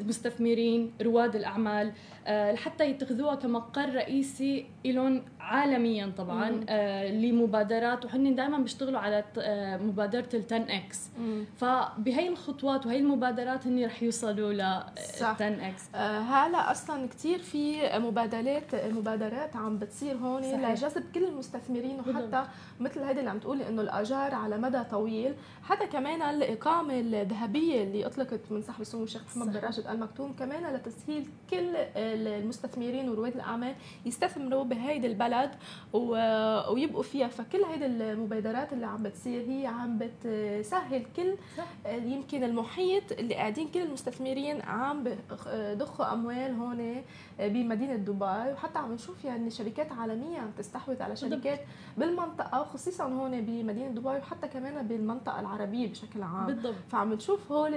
المستثمرين 0.00 0.92
رواد 1.02 1.36
الأعمال 1.36 1.92
آه، 2.26 2.52
لحتى 2.52 2.90
يتخذوها 2.90 3.34
كمقر 3.34 3.94
رئيسي 3.94 4.66
لهم 4.84 5.22
عالميا 5.40 6.12
طبعا 6.16 6.50
مم. 6.50 6.66
آه، 6.68 7.10
لمبادرات 7.12 8.04
وهن 8.04 8.34
دائما 8.34 8.58
بيشتغلوا 8.58 9.00
على 9.00 9.24
آه، 9.38 9.76
مبادرة 9.76 10.28
ال 10.34 10.42
10X 10.46 11.10
مم. 11.18 11.44
فبهي 11.56 12.28
الخطوات 12.28 12.86
وهي 12.86 12.98
المبادرات 12.98 13.66
هن 13.66 13.84
رح 13.84 14.02
يوصلوا 14.02 14.52
ل 14.52 14.82
صح. 15.18 15.26
10 15.28 15.68
إكس 15.68 15.82
آه، 15.94 16.18
هلا 16.20 16.70
أصلا 16.70 17.08
كثير 17.08 17.38
في 17.38 17.76
مبادرات 17.98 18.74
مبادرات 18.74 19.56
عم 19.56 19.71
بتصير 19.78 20.16
هون 20.16 20.42
صحيح. 20.42 20.70
لجذب 20.70 21.04
كل 21.14 21.24
المستثمرين 21.24 22.00
وحتى. 22.00 22.44
مثل 22.80 23.00
هيدي 23.02 23.18
اللي 23.20 23.30
عم 23.30 23.38
تقولي 23.38 23.68
إنه 23.68 23.82
الأجار 23.82 24.34
على 24.34 24.58
مدى 24.58 24.84
طويل 24.84 25.34
حتى 25.62 25.86
كمان 25.86 26.22
الإقامة 26.22 26.94
الذهبية 27.00 27.82
اللي 27.82 28.06
أطلقت 28.06 28.40
من 28.50 28.62
صاحب 28.62 28.80
السمو 28.80 29.04
الشيخ 29.04 29.22
محمد 29.36 29.52
بن. 29.52 29.58
راشد 29.66 29.86
ال 29.86 30.00
مكتوم 30.00 30.32
كمان 30.32 30.74
لتسهيل 30.74 31.26
كل 31.50 31.76
المستثمرين 31.96 33.08
ورواد 33.08 33.34
الأعمال 33.34 33.74
يستثمروا 34.06 34.64
بهيدي 34.64 35.06
البلد 35.06 35.50
و- 35.92 36.72
ويبقوا 36.72 37.02
فيها 37.02 37.28
فكل 37.28 37.62
هيدي 37.64 37.86
المبادرات 37.86 38.72
اللي 38.72 38.86
عم 38.86 39.02
بتصير 39.02 39.40
هي 39.48 39.66
عم 39.66 39.98
بتسهل 39.98 41.02
كل 41.16 41.34
صح. 41.58 41.90
يمكن 41.92 42.44
المحيط 42.44 43.12
اللي 43.12 43.34
قاعدين 43.34 43.68
كل 43.68 43.80
المستثمرين 43.80 44.62
عم 44.62 45.04
بضخوا 45.46 46.12
أموال 46.12 46.54
هون 46.54 47.02
بمدينة 47.38 47.96
دبي 47.96 48.52
وحتى 48.52 48.78
عم 48.78 48.92
نشوف 48.94 49.24
يعني 49.24 49.50
شركات 49.62 49.92
عالمية 49.92 50.38
عم 50.38 50.50
تستحوذ 50.58 51.02
على 51.02 51.16
شركات 51.16 51.60
بالمنطقة 51.96 52.60
وخصيصا 52.60 53.04
هون 53.04 53.40
بمدينة 53.40 53.88
دبي 53.88 54.08
وحتى 54.08 54.48
كمان 54.48 54.86
بالمنطقة 54.86 55.40
العربية 55.40 55.88
بشكل 55.88 56.22
عام. 56.22 56.46
بالضبط. 56.46 56.74
فعم 56.90 57.12
نشوف 57.12 57.52
هول 57.52 57.74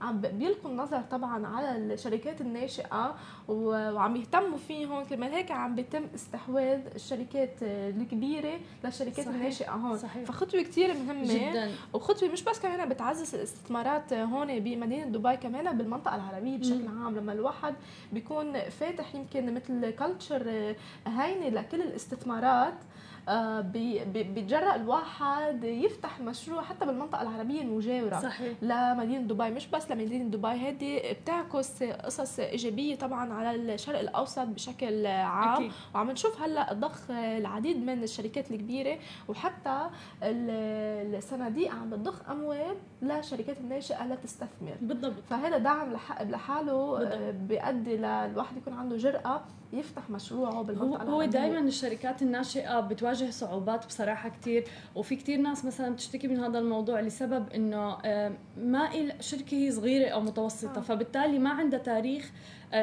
عم 0.00 0.20
بيلقوا 0.20 0.70
النظر 0.70 1.00
طبعا 1.10 1.46
على 1.46 1.76
الشركات 1.76 2.40
الناشئة 2.40 3.14
وعم 3.48 4.16
يهتموا 4.16 4.58
فيهم 4.58 5.04
كمان 5.04 5.32
هيك 5.32 5.50
عم 5.50 5.74
بيتم 5.74 6.04
استحواذ 6.14 6.80
الشركات 6.94 7.54
الكبيرة 7.62 8.60
للشركات 8.84 9.24
صحيح. 9.24 9.28
الناشئة 9.34 9.70
هون. 9.72 9.98
صحيح. 9.98 10.24
فخطوة 10.24 10.62
كثير 10.62 10.94
مهمة. 10.94 11.50
جدا. 11.50 11.70
وخطوة 11.92 12.28
مش 12.28 12.44
بس 12.44 12.60
كمان 12.60 12.88
بتعزز 12.88 13.34
الاستثمارات 13.34 14.12
هون 14.12 14.58
بمدينة 14.58 15.04
دبي 15.04 15.36
كمان 15.36 15.78
بالمنطقة 15.78 16.16
العربية 16.16 16.58
بشكل 16.58 16.88
عام. 16.88 17.16
لما 17.16 17.32
الواحد 17.32 17.74
بيكون 18.12 18.60
فاتح 18.60 19.14
يمكن 19.14 19.54
مثل 19.54 19.90
كلتشر 19.90 20.74
هينه 21.06 21.48
لكل 21.48 21.82
الاستثمارات 21.82 22.74
آه، 23.28 23.60
بي- 23.60 24.04
بي- 24.04 24.22
بيتجرأ 24.22 24.74
الواحد 24.74 25.64
يفتح 25.64 26.20
مشروع 26.20 26.62
حتى 26.62 26.86
بالمنطقة 26.86 27.22
العربية 27.22 27.62
المجاورة 27.62 28.20
صحيح. 28.20 28.52
لمدينة 28.62 29.22
دبي. 29.22 29.50
مش 29.50 29.66
بس 29.66 29.90
لمدينة 29.90 30.24
دبي 30.24 30.48
هيدي 30.48 31.00
بتعكس 31.12 31.82
قصص 31.82 32.38
إيجابية 32.40 32.96
طبعا 32.96 33.32
على 33.32 33.54
الشرق 33.74 33.98
الأوسط 33.98 34.38
بشكل 34.46 35.06
عام. 35.06 35.54
أكيد. 35.54 35.72
وعم 35.94 36.10
نشوف 36.10 36.42
هلأ 36.42 36.72
ضخ 36.72 37.10
العديد 37.10 37.76
من 37.86 38.02
الشركات 38.02 38.50
الكبيرة 38.50 38.98
وحتى 39.28 39.86
ال- 40.22 41.14
الصناديق 41.16 41.72
عم 41.72 41.90
بتضخ 41.90 42.30
أموال 42.30 42.76
للشركات 43.02 43.56
الناشئة 43.60 44.06
لتستثمر 44.06 44.74
بالضبط. 44.80 45.22
فهذا 45.30 45.58
دعم 45.58 45.96
لح- 45.96 46.22
لحاله. 46.22 47.02
آه، 47.02 47.30
بيؤدي 47.30 47.96
للواحد 47.96 48.56
يكون 48.56 48.72
عنده 48.72 48.96
جرأة 48.96 49.40
يفتح 49.72 50.10
مشروعه 50.10 50.50
هو 50.50 50.62
بالمنطقة 50.62 51.02
هو 51.02 51.22
العربية. 51.22 51.26
دائما 51.26 51.58
الشركات 51.58 52.22
الناشئة 52.22 52.80
بتواجه 52.80 53.30
صعوبات 53.30 53.86
بصراحة 53.86 54.28
كثير 54.28 54.64
وفي 54.94 55.16
كثير 55.16 55.38
ناس 55.38 55.64
مثلا 55.64 55.90
بتشتكي 55.94 56.28
من 56.28 56.40
هذا 56.40 56.58
الموضوع 56.58 57.00
لسبب 57.00 57.52
إنه 57.52 57.96
ما 58.56 58.90
شركة 59.20 59.54
هي 59.56 59.70
صغيرة 59.70 60.08
أو 60.08 60.20
متوسطة 60.20 60.78
آه. 60.78 60.80
فبالتالي 60.80 61.38
ما 61.38 61.50
عندها 61.50 61.78
تاريخ 61.78 62.32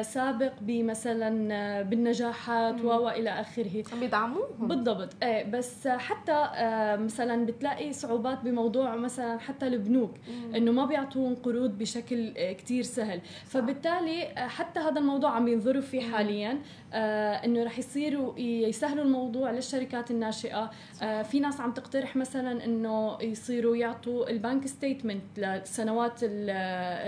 سابق 0.02 0.52
بمثلا 0.60 1.48
آه، 1.54 1.82
بالنجاحات 1.82 2.74
مم. 2.74 2.86
و 2.86 3.08
إلى 3.08 3.30
آخره. 3.30 3.84
عم 3.92 4.00
بيدعموهم 4.00 4.68
بالضبط. 4.68 5.08
إيه 5.22 5.50
بس 5.50 5.88
حتى 5.88 6.32
آه، 6.54 6.96
مثلا 6.96 7.46
بتلاقي 7.46 7.92
صعوبات 7.92 8.38
بموضوع 8.44 8.96
مثلا 8.96 9.38
حتى 9.38 9.66
البنوك. 9.66 10.10
إنه 10.56 10.72
ما 10.72 10.84
بيعطون 10.86 11.34
قروض 11.34 11.78
بشكل 11.78 12.32
آه، 12.36 12.52
كتير 12.52 12.82
سهل. 12.82 13.20
فبالتالي 13.46 14.22
آه، 14.26 14.46
حتى 14.48 14.80
هذا 14.80 14.98
الموضوع 15.00 15.30
عم 15.30 15.48
ينظروا 15.48 15.82
فيه. 15.82 16.10
حاليا 16.10 16.58
آه، 16.92 17.32
إنه 17.34 17.64
رح 17.64 17.78
يصيروا 17.78 18.38
يسهلوا 18.38 19.04
الموضوع 19.04 19.50
للشركات 19.50 20.10
الناشئة. 20.10 20.70
آه، 21.02 21.22
في 21.22 21.40
ناس 21.40 21.60
عم 21.60 21.72
تقترح 21.72 22.16
مثلا 22.16 22.64
إنه 22.64 23.18
يصيروا 23.22 23.76
يعطوا 23.76 24.30
ال 24.30 24.37
bank 24.37 24.66
statement 24.66 25.22
للسنوات 25.38 26.22
ال- 26.22 26.50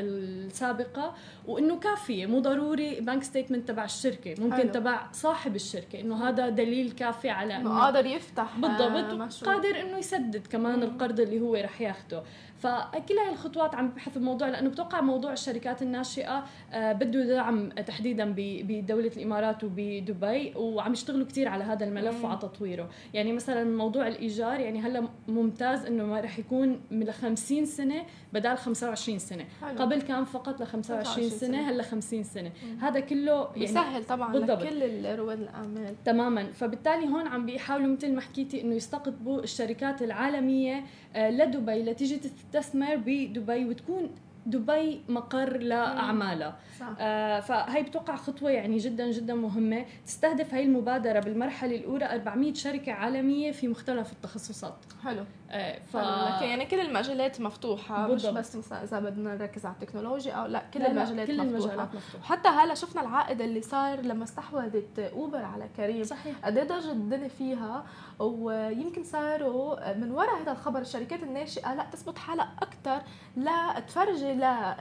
السابقة 0.04 1.14
وإنه 1.46 1.78
كافية 1.78 2.26
مو 2.26 2.38
ضروري 2.40 2.69
bank 2.76 3.22
statement 3.22 3.68
تبع 3.68 3.84
الشركة 3.84 4.34
ممكن 4.38 4.56
حلو. 4.56 4.72
تبع 4.72 5.12
صاحب 5.12 5.54
الشركة 5.56 6.00
إنه 6.00 6.28
هذا 6.28 6.48
دليل 6.48 6.90
كافي 6.90 7.30
على 7.30 7.56
إنه 7.56 7.80
قادر 7.80 8.06
يفتح 8.06 8.56
آه، 8.56 8.60
بالضبط 8.60 9.44
قادر 9.44 9.80
إنه 9.80 9.98
يسدد 9.98 10.46
كمان 10.46 10.76
مم. 10.76 10.82
القرض 10.82 11.20
اللي 11.20 11.40
هو 11.40 11.54
رح 11.54 11.80
ياخده 11.80 12.22
فكل 12.60 13.18
هاي 13.18 13.32
الخطوات 13.32 13.74
عم 13.74 13.88
ببحث 13.88 14.16
الموضوع 14.16 14.48
لأنه 14.48 14.70
بتوقع 14.70 15.00
موضوع 15.00 15.32
الشركات 15.32 15.82
الناشئة 15.82 16.44
آه، 16.72 16.92
بده 16.92 17.24
دعم 17.24 17.68
تحديدا 17.68 18.34
بدولة 18.36 19.10
الإمارات 19.16 19.64
وبدبي 19.64 20.52
وعم 20.56 20.92
يشتغلوا 20.92 21.26
كثير 21.26 21.48
على 21.48 21.64
هذا 21.64 21.84
الملف. 21.84 22.24
وعلى 22.24 22.38
تطويره 22.38 22.88
يعني 23.14 23.32
مثلا 23.32 23.64
موضوع 23.76 24.08
الإيجار 24.08 24.60
يعني 24.60 24.80
هلأ 24.80 25.08
ممتاز 25.28 25.86
إنه 25.86 26.04
ما 26.04 26.20
رح 26.20 26.38
يكون 26.38 26.80
من 26.90 27.12
50 27.12 27.64
سنة 27.64 28.02
بدال 28.32 28.58
25 28.58 29.18
سنة 29.18 29.44
حلو. 29.60 29.78
قبل 29.78 30.02
كان 30.02 30.24
فقط 30.24 30.60
ل 30.60 30.66
25 30.66 31.04
25 31.04 31.30
سنة 31.30 31.38
سنة. 31.38 31.70
هلأ 31.70 31.82
50 31.82 32.22
سنة 32.22 32.52
مم. 32.64 32.78
هذا 32.78 33.00
كله 33.00 33.32
يعني 33.32 33.58
بيسهل 33.60 34.04
طبعا 34.04 34.32
بالضبط. 34.32 34.62
لكل 34.62 35.06
رواد 35.18 35.40
الأعمال 35.40 35.94
تماما 36.04 36.52
فبالتالي 36.52 37.08
هون 37.08 37.26
عم 37.26 37.46
بيحاولوا 37.46 37.86
مثل 37.86 38.14
ما 38.14 38.20
حكيتي 38.20 38.60
إنه 38.60 38.74
يستقطبوا 38.74 39.42
الشركات 39.42 40.02
العالمية 40.02 40.84
آه، 41.16 41.30
لدبي 41.30 41.82
لتيجي 41.82 42.20
تستثمر 42.52 42.96
بدبي 42.96 43.64
وتكون 43.64 44.10
دبي 44.46 45.02
مقر 45.08 45.56
لأعمالها. 45.56 46.56
آه، 47.00 47.40
فهي 47.40 47.82
بتوقع 47.82 48.16
خطوة 48.16 48.50
يعني 48.50 48.76
جدا 48.78 49.10
جدا 49.10 49.34
مهمة. 49.34 49.84
تستهدف 50.06 50.54
هي 50.54 50.62
المبادرة 50.62 51.20
بالمرحلة 51.20 51.76
الأولى 51.76 52.14
400 52.14 52.54
شركة 52.54 52.92
عالمية 52.92 53.52
في 53.52 53.68
مختلف 53.68 54.12
التخصصات. 54.12 54.74
حلو. 55.04 55.24
آه، 55.50 55.78
ف 55.78 55.96
ف... 55.96 56.42
يعني 56.42 56.66
كل 56.66 56.80
المجالات 56.80 57.40
مفتوحة 57.40 58.08
بالضبط. 58.08 58.32
مش 58.32 58.38
بس 58.38 58.56
مثلا 58.56 58.82
إذا 58.82 59.00
بدنا 59.00 59.34
نركز 59.34 59.66
على 59.66 59.74
التكنولوجيا 59.74 60.32
أو 60.32 60.46
لا 60.46 60.62
كل 60.74 60.80
لا 60.80 60.84
لا، 60.84 60.90
المجالات 60.90 61.26
كل 61.26 61.32
مفتوحة 61.36 61.48
المجالات 61.58 61.94
مفتوحة. 61.94 62.24
وحتى 62.24 62.48
هلا 62.48 62.74
شفنا 62.74 63.02
العائد 63.02 63.40
اللي 63.40 63.62
صار 63.62 64.00
لما 64.00 64.24
استحوذت 64.24 64.98
أوبر 64.98 65.42
على 65.44 65.68
كريم. 65.76 66.04
صحيح. 66.04 66.34
قد 66.44 66.58
إيه 66.58 66.64
ضجت 66.64 66.86
الدنيا 66.86 67.28
فيها؟ 67.28 67.84
ويمكن 68.20 69.04
صاروا 69.04 69.94
من 69.94 70.10
وراء 70.12 70.42
هذا 70.42 70.52
الخبر 70.52 70.80
الشركات 70.80 71.22
الناشئة 71.22 71.74
لا 71.74 71.84
تثبت 71.92 72.18
حالها 72.18 72.52
أكثر 72.62 73.02
لا 73.36 73.80
تفرجي 73.80 74.32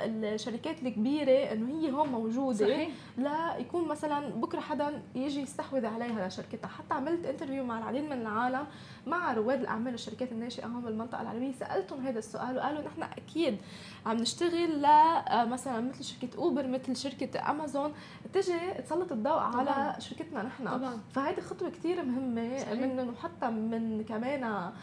للشركات 0.05 0.83
الكبيرة 0.83 1.53
إنه 1.53 1.79
هي 1.79 1.91
هون 1.91 2.09
موجودة. 2.09 2.67
صحيح. 2.67 2.89
لا 3.17 3.57
يكون 3.57 3.87
مثلا 3.87 4.29
بكرة 4.29 4.59
حدا 4.59 5.01
يجي 5.15 5.41
يستحوذ 5.41 5.85
عليها 5.85 6.27
لشركتها 6.27 6.67
حتى 6.67 6.93
عملت 6.93 7.25
انترفيو 7.25 7.63
مع 7.63 7.77
العديد 7.79 8.03
من 8.03 8.21
العالم 8.21 8.65
مع 9.09 9.33
رواد 9.33 9.59
الأعمال 9.59 9.91
والشركات 9.91 10.31
الناشئة 10.31 10.65
هون 10.65 10.81
بالمنطقة 10.81 11.21
العربيه 11.21 11.51
سألتهم 11.51 12.05
هذا 12.05 12.19
السؤال 12.19 12.57
وقالوا 12.57 12.81
نحن 12.81 13.03
أكيد 13.03 13.57
عم 14.05 14.17
نشتغل 14.17 14.81
ل 14.81 14.85
آه، 14.85 15.45
مثلا 15.45 15.79
مثل 15.81 16.03
شركة 16.03 16.37
أوبر 16.37 16.67
مثل 16.67 16.95
شركة 16.95 17.51
أمازون 17.51 17.93
تجي 18.33 18.53
تسلط 18.85 19.11
الضوء 19.11 19.33
طبعاً. 19.33 19.55
على 19.69 20.01
شركتنا 20.01 20.43
نحن 20.43 20.67
طبعا 20.69 20.97
فهيدي 21.13 21.41
خطوة 21.41 21.69
كثير 21.69 22.03
مهمة. 22.03 22.73
منهم 22.73 23.09
وحتى 23.09 23.49
من 23.49 24.03
كمان 24.03 24.43
آه، 24.43 24.73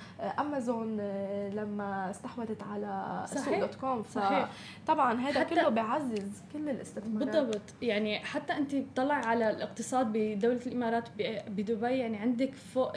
أمازون 0.41 0.97
آه، 1.01 1.49
لما 1.49 2.11
استحوذت 2.11 2.63
على 2.63 3.23
صحيح. 3.27 3.45
سوق 3.45 3.61
دوت 3.61 3.75
كوم. 3.75 4.03
فطبعا 4.03 5.21
هذا 5.21 5.43
كله 5.43 5.69
بيعزز 5.69 6.43
كل 6.53 6.69
الاستثمارات 6.69 7.37
بالضبط 7.37 7.63
يعني 7.83 8.19
حتى 8.19 8.53
أنت 8.53 8.75
بتطلع 8.75 9.15
على 9.15 9.51
الاقتصاد 9.51 10.07
بدولة 10.13 10.61
الإمارات 10.67 11.09
بدبي 11.49 11.87
يعني 11.99 12.17
عندك 12.17 12.55
فوق 12.55 12.93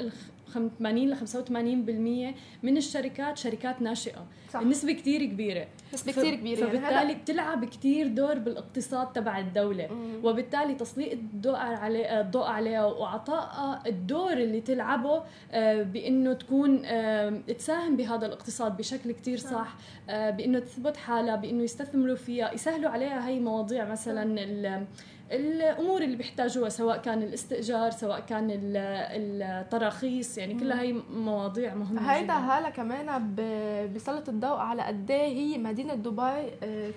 80 0.49 1.09
ل 1.09 1.15
85% 1.15 2.35
من 2.63 2.77
الشركات 2.77 3.37
شركات 3.37 3.81
ناشئة. 3.81 4.25
صح. 4.53 4.59
النسبة 4.59 4.93
كتير 4.93 5.25
كبيرة. 5.25 5.67
نسبه 5.93 6.11
كثير 6.11 6.35
كبيرة. 6.35 6.59
يعني 6.59 6.79
فبالتالي 6.79 7.15
بتلعب 7.15 7.65
كثير 7.65 8.07
دور 8.07 8.37
بالاقتصاد 8.37 9.11
تبع 9.13 9.39
الدولة. 9.39 9.87
مم. 9.87 10.25
وبالتالي 10.25 10.75
تسليط 10.75 11.13
الضوء 11.13 11.55
عليه 11.55 12.21
الضوء 12.21 12.45
عليها 12.45 12.85
واعطائها 12.85 13.83
الدور 13.87 14.33
اللي 14.33 14.61
تلعبه 14.61 15.23
آه، 15.51 15.83
بإنه 15.83 16.33
تكون 16.33 16.81
تساهم 17.57 17.95
بهذا 17.95 18.25
الاقتصاد 18.25 18.77
بشكل 18.77 19.11
كثير 19.11 19.37
صح. 19.37 19.75
بإنه 20.07 20.59
تثبت 20.59 20.97
حالها 20.97 21.35
بإنه 21.35 21.63
يستثمروا 21.63 22.15
فيها 22.15 22.53
يسهلوا 22.53 22.89
عليها 22.89 23.27
هي 23.27 23.39
مواضيع 23.39 23.85
مثلا 23.85 24.23
الأمور 25.31 26.01
اللي 26.01 26.15
بيحتاجوها 26.15 26.69
سواء 26.69 26.97
كان 26.97 27.23
الاستئجار 27.23 27.91
سواء 27.91 28.19
كان 28.19 28.47
التراخيص 28.51 30.37
يعني 30.37 30.53
كلها 30.53 30.81
هي 30.81 30.93
مواضيع 31.13 31.75
مهمة 31.75 32.13
هيدا 32.13 32.33
هلا 32.33 32.69
كمان 32.69 33.35
بيسلط 33.93 34.29
الضوء 34.29 34.57
على 34.57 34.81
قد 34.81 35.11
إيه 35.11 35.37
هي 35.37 35.57
مدينة 35.57 35.93
دبي 35.93 36.49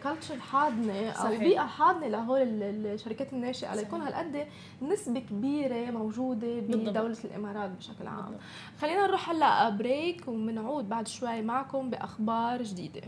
كلتشر 0.02 0.34
آه، 0.34 0.38
حاضنة 0.38 1.10
أو 1.10 1.38
بيئة 1.38 1.66
حاضنة 1.66 2.08
لهول 2.08 2.62
الشركات 2.62 3.32
الناشئة 3.32 3.74
ليكون 3.74 4.00
هالقد 4.00 4.46
نسبة 4.82 5.20
كبيرة 5.20 5.90
موجودة 5.90 6.60
بدولة 6.60 7.16
الإمارات 7.24 7.70
بشكل 7.70 8.06
عام. 8.06 8.16
بالضبط. 8.16 8.40
خلينا 8.80 9.06
نروح 9.06 9.30
هلا 9.30 9.70
break 9.70 10.28
وبنعود 10.28 10.88
بعد 10.88 11.08
شوي 11.08 11.42
معكم 11.42 11.90
بأخبار 11.90 12.62
جديدة. 12.62 13.02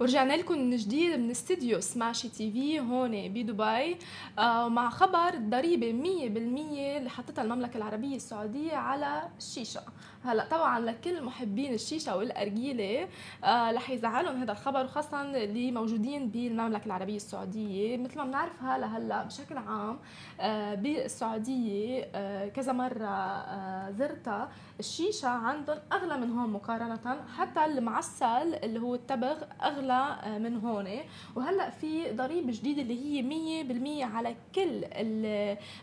ورجعنا 0.00 0.32
لكم 0.36 0.58
من 0.58 0.76
جديد 0.76 1.18
من 1.18 1.30
استديو 1.30 1.80
سماشي 1.80 2.28
TV 2.28 2.80
هون 2.80 3.28
بدبي. 3.28 3.96
آه 4.38 4.68
مع 4.68 4.90
خبر 4.90 5.34
ضريبة 5.36 5.92
100% 5.92 6.96
اللي 6.98 7.10
حطتها 7.10 7.42
المملكة 7.42 7.76
العربية 7.76 8.16
السعودية 8.16 8.76
على 8.76 9.22
الشيشة. 9.38 9.80
هلا 10.24 10.44
طبعا 10.50 10.80
لكل 10.80 11.22
محبين 11.22 11.74
الشيشة 11.74 12.16
والأرجيلة 12.16 13.08
آه 13.44 13.70
رح 13.72 13.90
يزعلهم 13.90 14.40
هذا 14.40 14.52
الخبر 14.52 14.84
وخاصه 14.84 15.22
اللي 15.22 15.70
موجودين 15.72 16.28
بالمملكة 16.28 16.86
العربية 16.86 17.16
السعودية. 17.16 17.96
مثل 17.96 18.18
ما 18.18 18.24
بنعرف 18.24 18.62
هلا 18.62 18.86
هلا 18.86 19.22
بشكل 19.24 19.56
عام 19.56 19.98
آه 20.40 20.74
بالسعودية 20.74 22.02
كذا 22.48 22.72
مرة 22.72 23.90
زرتها 23.90 24.48
الشيشة 24.80 25.28
عندهم 25.28 25.78
أغلى 25.92 26.16
من 26.18 26.30
هون 26.38 26.50
مقارنة 26.50 27.24
حتى 27.36 27.64
المعسل 27.64 28.54
اللي 28.54 28.80
هو 28.80 28.94
التبغ 28.94 29.36
أغلى 29.62 30.18
آه 30.22 30.38
من 30.38 30.56
هون 30.56 30.88
وهلأ 31.36 31.70
في 31.70 32.12
ضريبة 32.12 32.52
جديدة 32.52 32.82
اللي 32.82 33.22
هي 33.22 34.02
100% 34.02 34.14
على 34.14 34.36
كل 34.54 34.84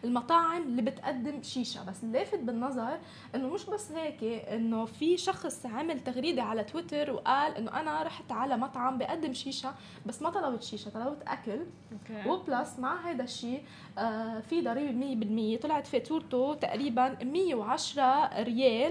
المطاعم 0.04 0.62
اللي 0.62 0.82
بتقدم 0.82 1.44
شيشة. 1.44 1.84
بس 1.84 2.04
اللافت 2.04 2.40
بالنظر 2.40 3.00
إنه 3.36 3.48
مش 3.48 3.66
بس 3.66 3.92
هيك 3.92 4.24
إنه 4.24 4.86
في 4.86 5.18
شخص 5.18 5.66
عمل 5.66 6.00
تغريدة 6.04 6.44
على 6.44 6.64
تويتر 6.64 7.12
وقال 7.12 7.56
إنه 7.56 7.80
أنا 7.80 8.04
رحت 8.04 8.32
على 8.32 8.58
مطعم 8.58 8.98
بقدم 8.98 9.34
شيشة 9.34 9.74
بس 10.06 10.22
ما 10.22 10.30
طلبت 10.30 10.64
شيشة 10.64 10.90
طلبت 10.90 11.22
أكل. 11.28 11.60
okay. 11.92 12.28
و 12.28 12.38
plus 12.38 12.80
مع 12.80 13.10
هذا 13.10 13.24
الشيء 13.24 13.64
آه 13.98 14.40
في 14.40 14.62
ضريبة 14.62 15.58
100% 15.58 15.62
طلعت 15.62 15.88
فاتورته 15.88 16.54
تقريبا 16.54 17.18
110 17.24 18.44
ريال. 18.44 18.83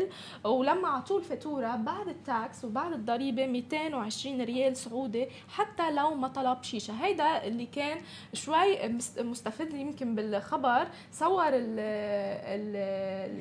ولما 0.44 0.88
أعطوه 0.88 1.18
الفاتورة 1.18 1.76
بعد 1.76 2.08
ال 2.08 2.22
tax 2.22 2.64
وبعد 2.64 2.92
الضريبة 2.92 3.46
220 3.46 4.40
ريال 4.42 4.76
سعودي 4.76 5.26
حتى 5.48 5.90
لو 5.90 6.14
ما 6.14 6.28
طلب 6.28 6.62
شيشة. 6.62 6.92
هيدا 7.04 7.44
اللي 7.44 7.66
كان 7.66 7.98
شوي 8.32 8.78
مستفز 9.18 9.74
يمكن 9.74 10.14
بالخبر. 10.14 10.86
صور 11.12 11.50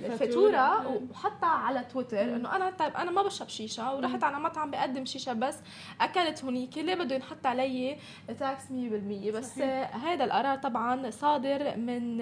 الفاتورة 0.05 0.87
وحطها 1.11 1.49
على 1.49 1.83
تويتر 1.93 2.21
إنه 2.21 2.55
أنا 2.55 2.69
طيب 2.69 2.93
أنا 2.95 3.11
ما 3.11 3.23
بشرب 3.23 3.49
شيشة 3.49 3.95
ورحت 3.95 4.23
على 4.23 4.39
مطعم 4.39 4.71
بقدم 4.71 5.05
شيشة 5.05 5.33
بس 5.33 5.55
أكلت 6.01 6.43
هونيك. 6.43 6.77
ليه 6.77 6.95
بده 6.95 7.15
ينحط 7.15 7.45
علي 7.45 7.97
تاكس 8.39 8.63
100% 8.63 8.71
بس 9.33 9.59
هذا 9.91 10.23
القرار 10.23 10.57
طبعا 10.57 11.09
صادر 11.09 11.77
من 11.77 12.21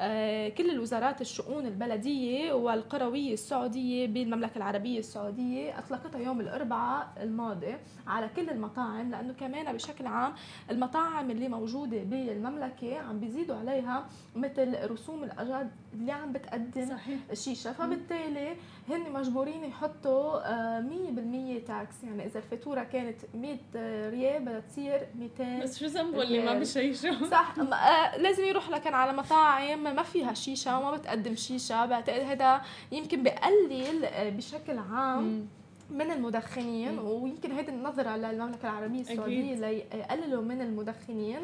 آه، 0.00 0.48
كل 0.48 0.70
الوزارات 0.70 1.20
الشؤون 1.20 1.66
البلدية 1.66 2.52
والقروية 2.52 3.23
السعودية 3.32 4.06
بالمملكة 4.06 4.56
العربية 4.56 4.98
السعودية 4.98 5.78
أطلقتها 5.78 6.18
يوم 6.20 6.40
الأربعاء 6.40 7.12
الماضي 7.20 7.76
على 8.06 8.28
كل 8.36 8.50
المطاعم 8.50 9.10
لأنه 9.10 9.32
كمان 9.32 9.72
بشكل 9.72 10.06
عام 10.06 10.32
المطاعم 10.70 11.30
اللي 11.30 11.48
موجودة 11.48 12.02
بالمملكة 12.02 12.98
عم 12.98 13.20
بيزيدوا 13.20 13.56
عليها 13.56 14.06
مثل 14.36 14.90
رسوم 14.90 15.24
الاجاد 15.24 15.70
اللي 15.94 16.12
عم 16.12 16.32
بتقدم 16.32 16.88
صحيح. 16.88 17.18
الشيشة 17.30 17.72
فبالتالي 17.72 18.56
هن 18.88 19.12
مجبورين 19.12 19.64
يحطوا 19.64 20.38
100% 20.80 21.56
آه، 21.56 21.58
تاكس 21.66 22.04
يعني 22.04 22.26
إذا 22.26 22.38
الفاتورة 22.38 22.82
كانت 22.82 23.16
100 23.34 23.58
ريال 24.10 24.42
بدها 24.42 24.60
تصير 24.60 25.06
200 25.18 25.62
بس 25.62 25.78
شو 25.78 25.86
ذنبه 25.86 26.22
اللي 26.22 26.44
ما 26.44 26.58
بيشيشوا 26.58 27.26
صح. 27.30 27.54
آه، 27.58 28.16
لازم 28.16 28.44
يروح 28.44 28.70
لكن 28.70 28.94
على 28.94 29.12
مطاعم 29.12 29.82
ما 29.82 30.02
فيها 30.02 30.34
شيشة 30.34 30.78
وما 30.78 30.96
بتقدم 30.96 31.34
شيشة. 31.34 31.86
بعتقد 31.86 32.20
هذا 32.20 32.62
يمكن 32.92 33.22
بقلل 33.22 34.04
آه، 34.04 34.30
بشكل 34.30 34.78
عام 34.78 35.48
من 35.90 36.10
المدخنين. 36.10 36.98
ويمكن 36.98 37.52
هيدي 37.52 37.70
النظرة 37.70 38.16
للمملكة 38.16 38.62
العربية 38.70 39.00
السعودية 39.00 39.54
ليقللوا 39.54 40.42
من 40.42 40.60
المدخنين. 40.60 41.40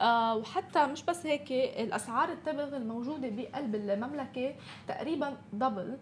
آه 0.00 0.36
وحتى 0.36 0.86
مش 0.86 1.04
بس 1.04 1.26
هيك 1.26 1.52
الأسعار 1.52 2.32
التبغ 2.32 2.76
الموجودة 2.76 3.28
بقلب 3.28 3.74
المملكة 3.74 4.54
تقريبا 4.88 5.36
دبل 5.52 5.96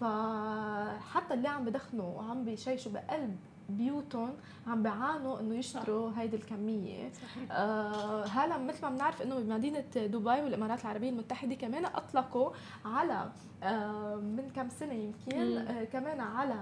فحتى 0.00 1.34
اللي 1.34 1.48
عم 1.48 1.64
بدخنوا 1.64 2.16
وعم 2.16 2.44
بيشيشوا 2.44 2.92
بقلب 2.92 3.36
بيوتهم 3.76 4.30
عم 4.66 4.82
بيعانوا 4.82 5.40
إنه 5.40 5.54
يشتروا 5.54 6.10
هيدي 6.16 6.36
الكمية. 6.36 7.10
صحيح. 7.12 7.50
آه 7.52 8.24
هلا 8.24 8.58
مثل 8.58 8.82
ما 8.82 8.90
بنعرف 8.90 9.22
إنه 9.22 9.38
بمدينة 9.38 9.84
دبي 9.96 10.18
والإمارات 10.42 10.80
العربية 10.82 11.10
المتحدة 11.10 11.54
كمان 11.54 11.84
أطلقوا 11.84 12.50
على 12.84 13.30
آه 13.62 14.14
من 14.16 14.50
كم 14.56 14.68
سنة 14.68 14.92
يمكن 14.92 15.56
آه 15.58 15.84
كمان 15.84 16.20
على 16.20 16.54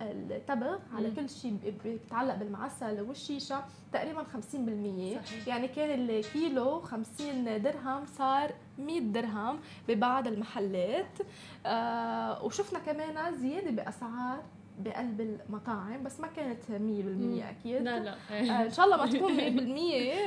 التبغ 0.00 0.78
على 0.94 1.10
كل 1.10 1.28
شيء 1.28 1.74
بيتعلق 1.84 2.34
بالمعسل 2.34 3.00
والشيشة 3.00 3.64
تقريبا 3.92 4.22
50% 4.22 4.26
صحيح. 4.26 5.48
يعني 5.48 5.68
كان 5.68 5.90
الكيلو 6.10 6.80
50 6.80 7.62
درهم 7.62 8.06
صار 8.06 8.52
100 8.78 9.00
درهم 9.00 9.58
ببعض 9.88 10.26
المحلات. 10.26 11.18
آه 11.66 12.44
وشفنا 12.44 12.78
كمان 12.78 13.34
زيادة 13.36 13.70
بأسعار. 13.70 14.42
بقلب 14.84 15.20
المطاعم 15.20 16.02
بس 16.02 16.20
ما 16.20 16.26
كانت 16.26 16.62
100% 16.68 16.70
أكيد. 16.70 17.82
لا 17.82 17.98
لا. 18.00 18.14
آه 18.30 18.62
إن 18.64 18.70
شاء 18.70 18.84
الله 18.86 18.96
ما 18.96 19.06
تكون 19.06 19.36
100% 19.36 19.40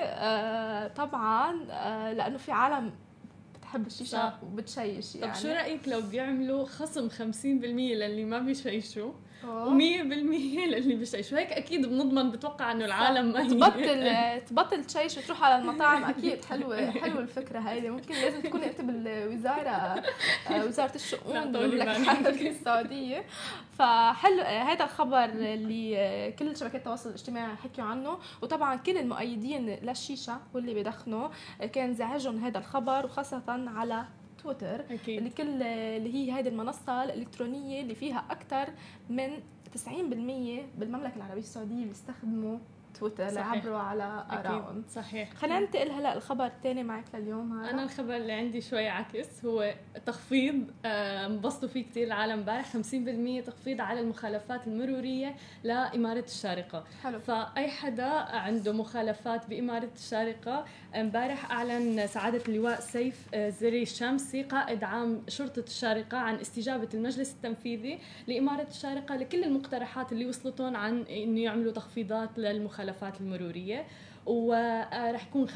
آه 0.03 0.87
طبعا 0.87 1.65
آه 1.71 2.13
لأنه 2.13 2.37
في 2.37 2.51
عالم 2.51 2.91
بتحب 3.59 3.87
الشيشة. 3.87 4.33
وبتشيش 4.43 5.15
يعني 5.15 5.33
طب 5.33 5.39
شو 5.39 5.47
رأيك 5.47 5.87
لو 5.87 6.01
بيعملوا 6.01 6.65
خصم 6.65 7.09
50% 7.09 7.13
للي 7.45 8.25
ما 8.25 8.39
بيشيشوا؟ 8.39 9.11
و100% 9.43 9.45
للي 10.67 10.95
بيشيشوا 10.95 11.37
هيك 11.37 11.51
أكيد 11.51 11.85
بنضمن 11.85 12.31
بتوقع 12.31 12.71
إنه 12.71 12.85
العالم 12.85 13.33
ما 13.33 13.47
تبطل 13.47 14.11
تبطل 14.49 14.85
تشيش 14.85 15.17
وتروح 15.17 15.43
على 15.43 15.61
المطاعم. 15.61 16.03
أكيد 16.03 16.45
حلوة 16.45 16.91
حلوة 16.91 17.19
الفكرة 17.19 17.59
هاي 17.59 17.89
ممكن 17.89 18.15
لازم 18.15 18.41
تكوني 18.41 18.65
أنت 18.65 18.81
بالوزارة 18.81 20.03
آه، 20.49 20.65
وزارة 20.65 20.95
الشؤون 20.95 21.51
بالمملكه 21.51 22.49
السعودية. 22.49 23.23
فحلو 23.77 24.41
هذا 24.41 24.83
الخبر 24.83 25.23
اللي 25.23 25.97
آه، 25.97 26.29
كل 26.29 26.57
شبكات 26.57 26.75
التواصل 26.75 27.09
الاجتماعي 27.09 27.55
حكيوا 27.55 27.87
عنه. 27.87 28.17
وطبعا 28.41 28.75
كل 28.75 28.97
المؤيدين 28.97 29.69
للشيشه 29.69 30.37
واللي 30.53 30.73
بدخنوا 30.73 31.27
آه، 31.61 31.65
كان 31.65 31.93
زعجهم 31.93 32.45
هذا 32.45 32.57
الخبر 32.57 33.05
وخاصة 33.05 33.43
على 33.47 34.05
تويتر 34.43 34.85
أكيد. 34.91 35.17
اللي 35.17 35.29
كل 35.29 35.63
اللي 35.63 36.13
هي 36.13 36.31
هذه 36.31 36.47
المنصة 36.47 37.03
الإلكترونية 37.03 37.81
اللي 37.81 37.95
فيها 37.95 38.25
أكثر 38.29 38.69
من 39.09 39.29
90% 39.75 39.89
بالمملكة 40.79 41.15
العربية 41.15 41.41
السعودية 41.41 41.85
بيستخدموا 41.85 42.57
تويتر 42.99 43.27
ليعبروا 43.27 43.77
على 43.77 44.25
آرائهم. 44.31 44.83
صحيح. 44.89 45.33
خلينا 45.33 45.59
ننتقل 45.59 45.91
هلا 45.91 46.17
الخبر 46.17 46.45
الثاني 46.45 46.83
معك 46.83 47.03
لليوم 47.13 47.59
هذا. 47.59 47.71
أنا 47.71 47.83
الخبر 47.83 48.15
اللي 48.15 48.33
عندي 48.33 48.61
شوي 48.61 48.87
عكس. 48.87 49.45
هو 49.45 49.73
تخفيض 50.05 50.71
آه، 50.85 51.25
انبسطوا 51.25 51.69
فيه 51.69 51.85
كثير 51.85 52.07
العالم 52.07 52.33
امبارح. 52.33 52.65
50% 52.73 53.41
تخفيض 53.45 53.81
على 53.81 53.99
المخالفات 53.99 54.67
المرورية 54.67 55.35
لإمارة 55.63 56.23
الشارقة. 56.27 56.83
حلو. 57.03 57.19
فأي 57.19 57.67
حدا 57.67 58.09
عنده 58.35 58.71
مخالفات 58.73 59.49
بإمارة 59.49 59.89
الشارقة 59.95 60.65
امبارح 60.95 61.51
أعلن 61.51 62.07
سعادة 62.07 62.41
اللواء 62.47 62.79
سيف 62.79 63.27
آه، 63.33 63.49
زري 63.49 63.81
الشامسي 63.81 64.43
قائد 64.43 64.83
عام 64.83 65.21
شرطة 65.27 65.63
الشارقة 65.67 66.17
عن 66.17 66.35
استجابة 66.35 66.89
المجلس 66.93 67.33
التنفيذي 67.33 67.99
لإمارة 68.27 68.67
الشارقة 68.69 69.15
لكل 69.15 69.43
المقترحات 69.43 70.11
اللي 70.11 70.25
وصلتهم 70.25 70.75
عن 70.75 71.01
إنه 71.01 71.41
يعملوا 71.41 71.71
تخفيضات 71.71 72.29
للمخالفات. 72.37 72.82
المخالفات 72.83 73.21
المرورية 73.21 73.85
ورح 74.25 75.27
يكون 75.27 75.47
50% 75.47 75.53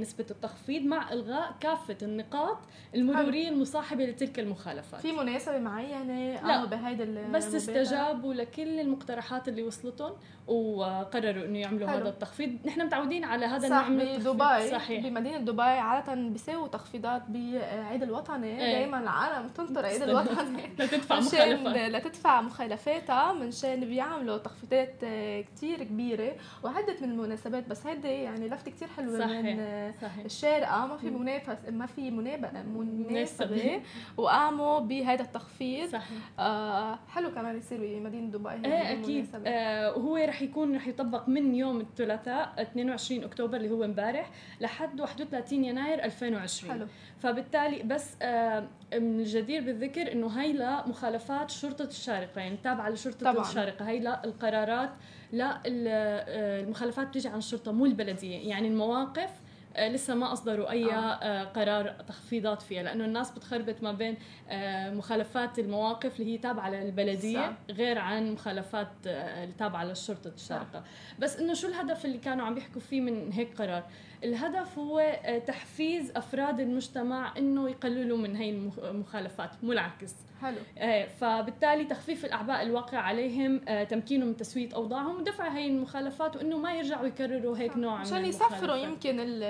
نسبة 0.00 0.26
التخفيض 0.30 0.82
مع 0.82 1.12
إلغاء 1.12 1.56
كافة 1.60 1.96
النقاط 2.02 2.58
المرورية 2.94 3.48
المصاحبة 3.48 4.04
لتلك 4.04 4.38
المخالفات 4.38 5.00
في 5.00 5.12
مناسبة 5.12 5.58
معينة 5.58 6.34
لا. 6.34 6.38
قاموا 6.38 6.66
بهيدي 6.66 7.04
بس؟ 7.32 7.54
استجابوا 7.54 8.34
لكل 8.34 8.80
المقترحات 8.80 9.48
اللي 9.48 9.62
وصلتهم 9.62 10.12
وقرروا 10.46 11.44
إنه 11.44 11.58
يعملوا 11.58 11.88
حلو. 11.88 11.98
هذا 11.98 12.08
التخفيض 12.08 12.58
نحن 12.66 12.86
متعودين 12.86 13.24
على 13.24 13.46
هذا 13.46 13.66
النوع 13.66 13.88
من 13.88 13.98
بدبي 13.98 14.70
صحيح 14.70 15.06
بمدينة 15.06 15.38
دبي 15.38 15.62
عادة 15.62 16.14
بيساووا 16.14 16.68
تخفيضات 16.68 17.22
بعيد 17.28 18.02
الوطني 18.02 18.46
إيه. 18.46 18.72
دائما 18.72 18.98
العالم 19.00 19.48
تنطر 19.48 19.86
عيد. 19.86 20.02
الوطني 20.02 20.60
لا 20.78 20.86
تدفع 20.86 21.18
مشان 21.20 21.62
مخالفات 21.64 21.90
لتدفع 21.90 22.40
مخالفاتها 22.40 23.32
منشان 23.32 23.80
بيعملوا 23.80 24.38
تخفيضات 24.38 24.94
آه، 25.04 25.40
كتير 25.40 25.82
كبيرة 25.84 26.32
وعدة 26.64 26.96
من 27.02 27.10
المناسبات 27.10 27.68
بس 27.68 27.86
هيدي 27.86 28.08
يعني 28.08 28.48
لفتة 28.48 28.70
كتير 28.70 28.88
حلوة 28.88 29.18
صحيح. 29.18 29.40
من 29.42 29.56
آه، 29.60 29.94
صحيح 30.02 30.24
الشارقة 30.24 30.86
ما 30.86 30.96
في. 30.96 31.10
منافس 31.10 31.56
ما 31.70 31.86
في 31.86 32.10
مناب- 32.10 32.66
مناسبة 32.76 33.46
مناسبة. 33.46 33.80
وقاموا 34.16 34.78
بهذا 34.78 35.22
التخفيض 35.22 35.88
صحيح 35.88 36.18
آه 36.38 36.98
حلو 37.08 37.30
كمان 37.30 37.58
يصير 37.58 37.78
بمدينة 37.80 38.30
دبي 38.30 38.50
إيه 38.68 38.92
أكيد. 38.92 39.26
آه 39.46 39.96
وهو 39.98 40.16
رح 40.16 40.35
يكون 40.42 40.76
رح 40.76 40.86
يطبق 40.88 41.28
من 41.28 41.54
يوم 41.54 41.80
الثلاثاء 41.80 42.52
22 42.58 43.24
أكتوبر 43.24 43.56
اللي 43.56 43.70
هو 43.70 43.84
امبارح 43.84 44.30
لحد 44.60 45.00
31 45.00 45.64
يناير 45.64 46.04
2020 46.04 46.72
حلو. 46.72 46.86
فبالتالي 47.18 47.82
بس 47.82 48.10
آه 48.22 48.60
من 48.94 49.20
الجدير 49.20 49.62
بالذكر 49.62 50.12
إنه 50.12 50.28
هي 50.40 50.52
لمخالفات 50.52 51.50
شرطة 51.50 51.84
الشارقة 51.84 52.40
يعني 52.40 52.56
تابعة 52.64 52.88
لشرطة 52.90 53.32
طبعاً. 53.32 53.48
الشارقة. 53.48 53.88
هي 53.88 53.98
لا 54.00 54.24
القرارات 54.24 54.90
لا 55.32 55.60
آه، 55.66 56.60
المخالفات 56.60 57.08
بتيجي 57.08 57.28
عن 57.28 57.38
الشرطه 57.38 57.72
مو 57.72 57.86
البلدية. 57.86 58.48
يعني 58.48 58.68
المواقف 58.68 59.30
لسه 59.78 60.14
ما 60.14 60.32
أصدروا 60.32 60.70
أي 60.70 60.92
آه. 60.92 60.98
آه. 60.98 61.44
قرار 61.44 61.88
تخفيضات 62.08 62.62
فيها 62.62 62.82
لأنه 62.82 63.04
الناس 63.04 63.30
بتخربط 63.30 63.82
ما 63.82 63.92
بين 63.92 64.16
آه، 64.48 64.90
مخالفات 64.90 65.58
المواقف 65.58 66.20
اللي 66.20 66.32
هي 66.32 66.38
تابعة 66.38 66.70
للبلدية 66.70 67.46
صح. 67.46 67.52
غير 67.70 67.98
عن 67.98 68.32
مخالفات 68.32 68.88
آه، 69.06 69.44
التابعه 69.44 69.84
للشرطة 69.84 70.28
الشارقة 70.28 70.84
بس 71.18 71.36
إنه 71.36 71.54
شو 71.54 71.68
الهدف 71.68 72.04
اللي 72.04 72.18
كانوا 72.18 72.46
عم 72.46 72.54
بيحكوا 72.54 72.80
فيه 72.80 73.00
من 73.00 73.32
هيك 73.32 73.58
قرار 73.62 73.84
الهدف 74.24 74.78
هو 74.78 74.98
آه، 74.98 75.38
تحفيز 75.38 76.12
أفراد 76.16 76.60
المجتمع 76.60 77.32
إنه 77.38 77.68
يقللوا 77.70 78.18
من 78.18 78.36
هي 78.36 78.50
المخ- 78.50 78.78
المخالفات 78.84 79.50
مو 79.62 79.72
العكس. 79.72 80.14
حلو. 80.42 80.56
آه، 80.78 81.06
فبالتالي 81.06 81.84
تخفيف 81.84 82.24
الأعباء 82.24 82.62
الواقع 82.62 82.98
عليهم 82.98 83.60
آه، 83.68 83.84
تمكينهم 83.84 84.28
من 84.28 84.36
تسوية 84.36 84.68
أوضاعهم 84.74 85.16
ودفع 85.20 85.48
هي 85.48 85.66
المخالفات 85.66 86.36
وإنه 86.36 86.58
ما 86.58 86.72
يرجعوا 86.74 87.06
يكرروا 87.06 87.58
هيك 87.58 87.76
نوع 87.76 87.98
عشان 88.00 88.18
من 88.22 88.28
يسفروا 88.28 88.52
المخالفات. 88.58 88.88
يمكن 88.88 89.20
ال- 89.20 89.42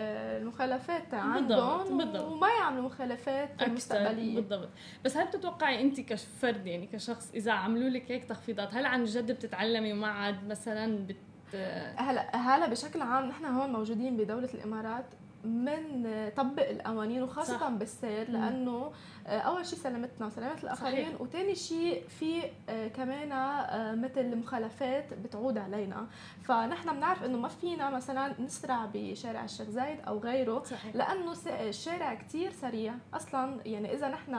المخالفات 0.43 1.15
عندهم 1.15 1.99
بالضبط. 1.99 2.25
وما 2.33 2.49
يعملوا 2.49 2.83
مخالفات 2.85 3.69
مستقبلية. 3.69 4.35
بالضبط. 4.35 4.69
بس 5.05 5.17
هل 5.17 5.27
بتتوقعي 5.27 5.81
انت 5.83 6.01
كفرد 6.01 6.67
يعني 6.67 6.87
كشخص 6.87 7.31
إذا 7.35 7.53
عملوا 7.53 7.89
لك 7.89 8.11
هيك 8.11 8.25
تخفيضات 8.25 8.75
هل 8.75 8.87
عن 8.87 9.05
جد 9.05 9.33
بتتعلمي 9.33 9.93
وما 9.93 10.07
عاد 10.09 10.49
مثلا 10.49 11.07
بت 11.07 11.17
هلا 11.97 12.37
هلا 12.37 12.67
بشكل 12.67 13.03
عام 13.03 13.25
نحن 13.29 13.45
هون 13.45 13.73
موجودين 13.73 14.17
بدولة 14.17 14.49
الإمارات 14.55 15.05
من 15.45 16.07
طبق 16.37 16.69
القوانين 16.71 17.23
وخاصة 17.23 17.59
صح. 17.59 17.69
بالسير. 17.69 18.31
لأنه 18.31 18.93
آه، 19.27 19.39
أول 19.39 19.67
شيء 19.67 19.79
سلامتنا 19.79 20.27
وسلامة 20.27 20.63
الآخرين. 20.63 21.07
صحيح. 21.07 21.21
وتاني 21.21 21.55
شيء 21.55 22.05
في 22.09 22.43
آه، 22.69 22.89
كمان 22.89 23.33
آه، 23.33 23.95
مثل 23.95 24.37
مخالفات 24.37 25.15
بتعود 25.15 25.59
علينا. 25.59 26.07
فنحن 26.43 26.97
بنعرف 26.97 27.25
إنه 27.25 27.39
ما 27.39 27.49
فينا 27.49 27.91
مثلا 27.91 28.41
نسرع 28.41 28.89
بشارع 28.95 29.45
الشيخ 29.45 29.69
زايد 29.69 30.01
أو 30.01 30.19
غيره 30.19 30.63
صحيح. 30.63 30.97
لأنه 30.97 31.35
الشارع 31.47 32.15
كتير 32.15 32.53
سريع. 32.53 32.95
أصلا 33.15 33.61
يعني 33.67 33.95
إذا 33.95 34.09
نحن 34.09 34.35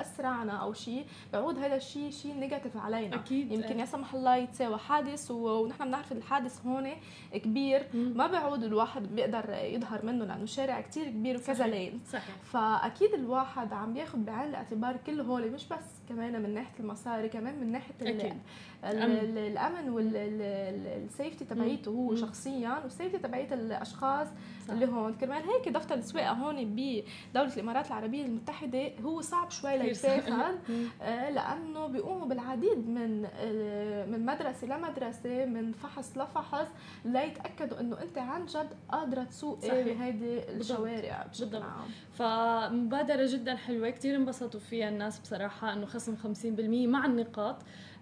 أسرعنا 0.00 0.52
أو 0.52 0.72
شيء 0.72 1.06
بيعود 1.32 1.58
هذا 1.58 1.76
الشيء 1.76 2.10
شيء 2.10 2.34
نيجاتيف 2.34 2.76
علينا. 2.76 3.16
أكيد. 3.16 3.52
يمكن. 3.52 3.80
يا 3.80 3.84
سمح 3.84 4.14
الله 4.14 4.36
يتساوى 4.36 4.78
حادث 4.78 5.30
ونحن 5.30 5.84
بنعرف 5.84 6.12
الحادث 6.12 6.66
هون 6.66 6.90
كبير. 7.32 7.86
مم. 7.94 8.12
ما 8.16 8.26
بيعود 8.26 8.64
الواحد 8.64 9.02
بيقدر 9.02 9.50
يظهر 9.50 10.06
منه 10.06 10.24
لأنه 10.24 10.42
الشارع 10.42 10.80
كتير 10.80 11.04
كبير 11.08 11.36
وكذا. 11.36 11.66
لين 11.66 12.00
صحيح. 12.12 12.34
فأكيد 12.44 13.14
الواحد 13.14 13.72
عم 13.72 13.96
ياخذ 14.10 14.24
بعين 14.24 14.48
الاعتبار 14.48 14.96
كل 14.96 15.20
هول 15.20 15.50
مش 15.50 15.68
بس 15.68 15.99
كمان 16.10 16.42
من 16.42 16.54
ناحية 16.54 16.80
المصاري 16.80 17.28
كمان 17.28 17.60
من 17.60 17.72
ناحية 17.72 17.94
أكيد. 18.02 18.20
ال- 18.20 18.36
الأمن. 18.84 19.12
ال- 19.16 19.38
الامن 19.38 19.88
والسيفتي 19.90 21.44
تبعيته 21.44 21.90
هو. 21.90 22.14
شخصيا 22.14 22.80
والسيفتي 22.84 23.18
تبعيت 23.18 23.52
الأشخاص 23.52 24.28
صح. 24.68 24.74
اللي 24.74 24.86
هون 24.86 25.14
كرمال 25.14 25.42
هيك 25.42 25.68
دفتر 25.68 25.94
السواقة 25.94 26.30
هون 26.32 26.64
بدوله 26.64 27.54
الإمارات 27.54 27.86
العربية 27.86 28.24
المتحدة 28.26 28.92
هو 29.04 29.20
صعب 29.20 29.50
شوي. 29.50 29.78
ليتاخذ. 29.78 30.30
آه، 31.02 31.30
لأنه 31.30 31.86
بيقوموا 31.86 32.26
بالعديد 32.26 32.88
من 32.88 33.26
آه، 33.34 34.06
من 34.06 34.26
مدرسة 34.26 34.66
لمدرسة 34.66 35.44
من 35.44 35.72
فحص 35.72 36.18
لفحص 36.18 36.66
ليتأكدوا 37.04 37.80
إنه 37.80 38.02
أنت 38.02 38.18
عن 38.18 38.46
جد 38.46 38.68
قادرة 38.88 39.24
تسوقي 39.24 39.68
صحيح. 39.68 39.86
بهيدي 39.98 40.38
الشوارع 40.52 41.26
بالضبط. 41.28 41.62
عام 41.62 41.88
فمبادرة 42.12 43.26
جدا 43.32 43.56
حلوة 43.56 43.90
كتير 43.90 44.16
انبسطوا 44.16 44.60
فيها 44.60 44.88
الناس 44.88 45.18
بصراحة 45.18 45.72
إنه 45.72 45.86
خصم 46.00 46.16
50% 46.16 46.86
مع 46.86 47.06
النقاط. 47.06 47.56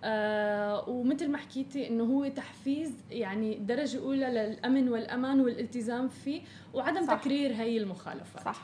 آه 0.05 0.89
ومثل 0.89 1.29
ما 1.31 1.39
حكيتي 1.39 1.89
إنه 1.89 2.05
هو 2.05 2.29
تحفيز 2.29 2.93
يعني 3.11 3.55
درجة 3.55 3.99
أولى 3.99 4.27
للأمن 4.27 4.89
والأمان 4.89 5.41
والالتزام 5.41 6.09
فيه 6.09 6.43
وعدم 6.75 7.07
صح. 7.07 7.15
تكرير 7.21 7.53
هي 7.55 7.77
المخالفات. 7.77 8.45
صح. 8.45 8.61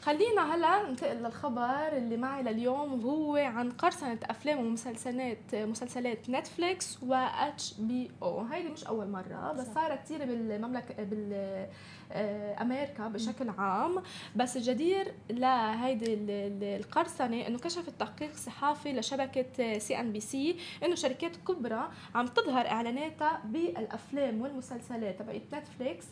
خلينا 0.00 0.54
هلا 0.54 0.88
ننتقل 0.90 1.16
للخبر 1.16 1.96
اللي 1.96 2.16
معي 2.16 2.42
لليوم. 2.42 3.04
وهو 3.04 3.36
عن 3.36 3.70
قرصنة 3.70 4.18
أفلام 4.22 4.58
ومسلسلات 4.66 5.54
مسلسلات 5.54 6.30
Netflix 6.30 6.98
و 7.02 7.14
HBO 7.14 8.40
هيدي 8.40 8.68
مش 8.68 8.84
أول 8.84 9.08
مرة 9.10 9.52
بس. 9.52 9.66
صارت 9.74 10.02
كثير 10.02 10.18
بالمملكه 10.24 11.02
بال 11.04 11.66
أمريكا 12.12 13.08
بشكل 13.08 13.48
عام. 13.48 14.02
بس 14.36 14.56
الجدير 14.56 15.14
لهيدي 15.30 16.14
ال- 16.14 16.30
ال- 16.30 16.80
القرصنة 16.80 17.46
إنه 17.46 17.58
كشف 17.58 17.88
التحقيق 17.88 18.30
الصحافي 18.30 18.92
لشبكة 18.92 19.78
CNBC 19.78 20.56
إنه 20.84 20.94
شركات 20.94 21.36
كبرى 21.36 21.88
عم 22.14 22.26
تظهر 22.26 22.66
إعلاناتها 22.66 23.40
بالأفلام 23.44 24.40
والمسلسلات 24.42 25.18
تبعت 25.18 25.42
Netflix 25.54 26.06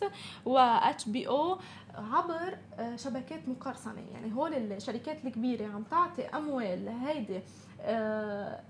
و 0.44 0.59
HBO 0.59 1.59
عبر 1.94 2.59
آه، 2.78 2.96
شبكات 2.96 3.48
مقرصنة. 3.48 4.02
يعني 4.12 4.35
هول 4.35 4.55
الشركات 4.55 5.24
الكبيرة 5.24 5.66
عم 5.66 5.83
تعطي 5.83 6.22
أموال 6.22 6.85
لهيدي 6.85 7.37
آه، 7.37 7.42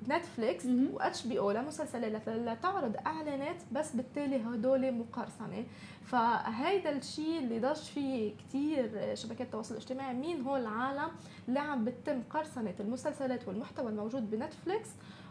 Netflix. 0.08 0.66
و 0.92 1.26
HBO 1.26 1.50
لمسلسلات 1.50 2.28
لتعرض 2.28 2.96
إعلانات 3.06 3.62
بس 3.72 3.96
بالتالي 3.96 4.36
هدول 4.36 4.92
مقرصنة. 4.92 5.64
فهيدا 6.04 6.90
الشيء 6.90 7.38
اللي 7.38 7.60
ضج 7.60 7.76
فيه 7.76 8.36
كتير 8.36 9.14
شبكات 9.14 9.40
التواصل 9.46 9.74
الاجتماعي. 9.74 10.14
مين 10.14 10.40
هول 10.40 10.60
العالم 10.60 11.08
اللي 11.48 11.60
عم 11.60 11.84
بتم 11.84 12.22
قرصنة 12.30 12.74
المسلسلات 12.80 13.48
والمحتوى 13.48 13.88
الموجود 13.90 14.30
بنتفليكس؟ 14.30 14.88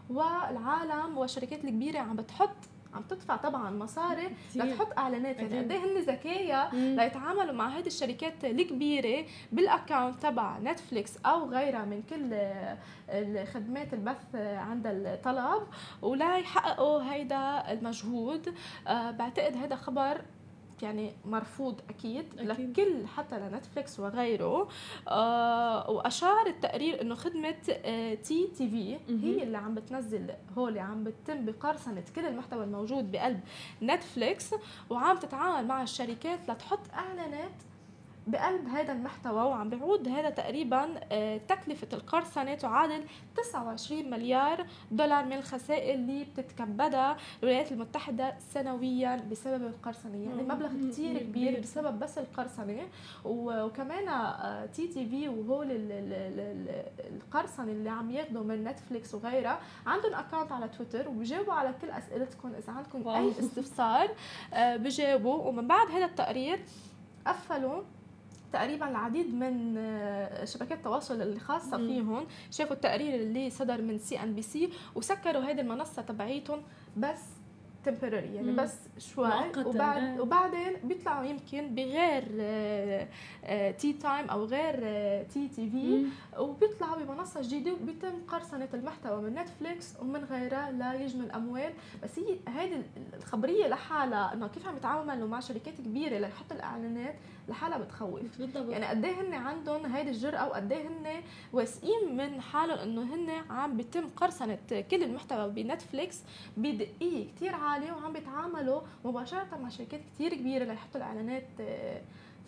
والعالم 0.09 1.17
والشركات 1.17 1.63
الكبيرة 1.63 1.99
عم 1.99 2.15
بتحط 2.15 2.49
عم 2.93 3.01
تدفع 3.09 3.35
طبعا 3.35 3.69
مصاري. 3.71 4.29
لتحط 4.55 4.97
إعلانات 4.97 5.35
يعني. 5.39 5.59
قد 5.59 5.71
إيه 5.71 5.79
هن 5.79 5.97
ذكية 6.01 6.69
مم. 6.73 6.95
ليتعاملوا 6.99 7.51
مع 7.53 7.67
هيدي 7.69 7.87
الشركات 7.87 8.45
الكبيرة 8.45 9.25
بال 9.51 9.67
account 9.67 10.23
تبع 10.23 10.59
نتفليكس 10.59 11.17
أو 11.25 11.49
غيرها 11.49 11.85
من 11.85 12.01
كل 12.09 12.33
الخدمات 13.09 13.93
البث 13.93 14.35
عند 14.35 14.87
الطلب 14.87 15.63
ولا 16.01 16.37
يحققوا 16.37 17.13
هيدا 17.13 17.71
المجهود 17.71 18.53
آه، 18.87 19.11
بعتقد 19.11 19.57
هذا 19.57 19.75
خبر 19.75 20.21
يعني 20.83 21.11
مرفوض 21.25 21.81
أكيد, 21.89 22.25
أكيد. 22.39 22.69
لكل 22.79 23.07
حتى 23.07 23.39
لنتفليكس 23.39 23.99
وغيره 23.99 24.67
آه 25.07 25.89
وأشار 25.89 26.47
التقرير 26.47 27.01
إنه 27.01 27.15
خدمة 27.15 27.55
آه 27.69 28.13
TTV. 28.13 28.97
هي 29.09 29.43
اللي 29.43 29.57
عم 29.57 29.75
بتنزل 29.75 30.31
هول 30.57 30.79
عم 30.79 31.03
بتتم 31.03 31.45
بقرصنة 31.45 32.03
كل 32.15 32.25
المحتوى 32.25 32.63
الموجود 32.63 33.11
بقلب 33.11 33.39
نتفليكس 33.81 34.55
وعم 34.89 35.17
تتعامل 35.17 35.67
مع 35.67 35.83
الشركات 35.83 36.49
لتحط 36.49 36.79
إعلانات 36.93 37.51
بقلب 38.27 38.67
هذا 38.67 38.91
المحتوى 38.93 39.43
وعم 39.43 39.69
بيعود 39.69 40.07
هذا 40.07 40.29
تقريبا 40.29 40.89
آه، 41.11 41.37
تكلفة 41.37 41.87
القرصنة 41.93 42.55
تعادل 42.55 43.03
29 43.37 44.09
مليار 44.09 44.65
دولار 44.91 45.25
من 45.25 45.33
الخسائر 45.33 45.93
اللي 45.93 46.23
بتتكبدها 46.23 47.17
الولايات 47.43 47.71
المتحدة 47.71 48.35
سنويا 48.53 49.15
بسبب 49.31 49.63
القرصنة 49.65 50.17
يعني 50.17 50.43
مبلغ 50.43 50.91
كتير 50.91 51.17
كبير 51.19 51.59
بسبب 51.59 51.99
بس 51.99 52.17
القرصنة 52.17 52.87
وكمان 53.25 54.05
TTV 54.73 55.29
وهول 55.29 55.67
القرصنة 56.99 57.71
اللي 57.71 57.89
عم 57.89 58.11
ياخذوا 58.11 58.43
من 58.43 58.63
نتفليكس 58.63 59.13
وغيرها 59.15 59.59
عندهم 59.85 60.13
account 60.13 60.51
على 60.51 60.67
تويتر 60.67 61.09
وبجاوبوا 61.09 61.53
على 61.53 61.73
كل 61.81 61.89
أسئلتكم 61.89 62.53
إذا 62.55 62.73
عندكم 62.73 63.07
أي 63.07 63.29
استفسار 63.39 64.09
آه، 64.53 64.75
بجاوبوا. 64.75 65.35
ومن 65.35 65.67
بعد 65.67 65.91
هذا 65.91 66.05
التقرير 66.05 66.59
قفلوا. 67.27 67.81
تقريبا 68.53 68.89
العديد 68.89 69.35
من 69.35 69.77
آه، 69.77 70.45
شبكات 70.45 70.77
التواصل 70.77 71.21
اللي 71.21 71.39
خاصة 71.39 71.77
فيهم 71.77 72.25
شافوا 72.51 72.75
التقرير 72.75 73.15
اللي 73.15 73.49
صدر 73.49 73.81
من 73.81 73.97
CNBC 73.99 74.69
وسكروا 74.95 75.41
هذه 75.41 75.61
المنصة 75.61 76.01
تبعيتهم 76.01 76.61
بس 76.97 77.19
temporary 77.85 78.35
يعني 78.35 78.51
بس 78.51 78.75
شوي. 78.97 79.27
وبعد 79.65 80.17
آه. 80.17 80.21
وبعدين 80.21 80.73
بيطلعوا 80.83 81.23
يمكن 81.25 81.75
بغير 81.75 82.23
تي 83.71 83.93
تايم 83.93 84.29
أو 84.29 84.45
غير 84.45 84.75
TTV 85.23 86.05
وبيطلعوا 86.39 87.03
بمنصة 87.03 87.41
جديدة 87.41 87.73
وبيتم 87.73 88.21
قرصنة 88.27 88.69
المحتوى 88.73 89.21
من 89.21 89.33
نتفليكس 89.35 89.93
ومن 90.01 90.23
غيرها 90.23 90.71
لا 90.71 90.93
يجنوا 90.93 91.25
الاموال 91.25 91.73
بس 92.03 92.19
هي 92.19 92.37
هيدي 92.47 92.81
الخبرية 93.13 93.67
لحالها 93.67 94.33
إنه 94.33 94.47
كيف 94.47 94.67
عم 94.67 94.77
يتعاملوا 94.77 95.27
مع 95.27 95.39
شركات 95.39 95.73
كبيرة 95.81 96.17
ليحطوا 96.17 96.57
الإعلانات 96.57 97.15
لحالها 97.51 97.77
بتخوف 97.77 98.37
بالضبط. 98.39 98.69
يعني 98.69 98.85
قد 98.85 99.05
إيه 99.05 99.21
هن 99.21 99.33
عندهم 99.33 99.85
هيدي 99.85 100.09
الجرأة 100.09 100.47
وقد 100.47 100.71
إيه 100.71 100.87
هن 100.87 101.21
واثقين 101.53 102.17
من 102.17 102.41
حالهم 102.41 102.77
انه 102.79 103.01
هن 103.15 103.29
عم 103.49 103.77
بيتم 103.77 104.07
قرصنة 104.15 104.57
كل 104.91 105.03
المحتوى 105.03 105.49
بنتفليكس 105.49 106.21
بدقة 106.57 107.25
كثير 107.35 107.55
عالية 107.55 107.91
وعم 107.91 108.13
بيتعاملوا 108.13 108.81
مباشره 109.05 109.47
مع 109.61 109.69
شركات 109.69 110.01
كثير 110.15 110.33
كبيرة 110.35 110.63
ليحطوا 110.63 110.97
الإعلانات 111.01 111.47
آه، 111.59 112.01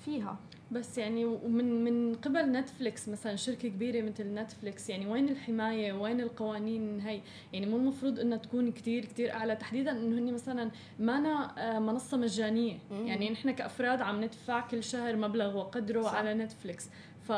فيها. 0.05 0.37
بس 0.71 0.97
يعني 0.97 1.25
ومن 1.25 1.83
من 1.83 2.15
قبل 2.15 2.51
نتفليكس 2.51 3.09
مثلا 3.09 3.35
شركة 3.35 3.69
كبيرة 3.69 4.01
مثل 4.01 4.33
نتفليكس 4.33 4.89
يعني 4.89 5.07
وين 5.07 5.29
الحماية؟ 5.29 5.93
وين 5.93 6.21
القوانين؟ 6.21 6.99
هي 6.99 7.21
يعني 7.53 7.65
مو 7.65 7.77
المفروض 7.77 8.19
إنها 8.19 8.37
تكون 8.37 8.71
كتير 8.71 9.05
كتير 9.05 9.33
أعلى. 9.33 9.55
تحديدا 9.55 9.91
إنه 9.91 10.19
هن 10.19 10.33
مثلا 10.33 10.71
مانا 10.99 11.53
آه، 11.57 11.79
منصة 11.79 12.17
مجانية. 12.17 12.77
يعني 12.91 13.29
نحن 13.29 13.51
كأفراد 13.51 14.01
عم 14.01 14.23
ندفع 14.23 14.67
كل 14.67 14.83
شهر 14.83 15.15
مبلغ 15.15 15.57
وقدره 15.57 16.01
صح. 16.01 16.13
على 16.15 16.33
نتفليكس 16.33 16.89
ف 17.27 17.31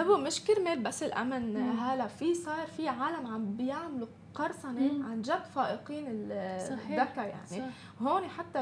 هو 0.00 0.18
مش 0.18 0.44
كرمال 0.44 0.82
بس 0.82 1.02
الأمن. 1.02 1.56
هلا 1.78 2.06
في 2.06 2.34
صار 2.34 2.66
في 2.66 2.88
عالم 2.88 3.26
عم 3.26 3.56
بيعملوا 3.56 4.08
قرصنة 4.34 5.04
عن 5.04 5.22
جد 5.22 5.44
فائقين 5.54 6.04
الذكاء 6.08 7.26
يعني. 7.26 7.46
صح. 7.46 8.02
هون 8.06 8.28
حتى 8.28 8.58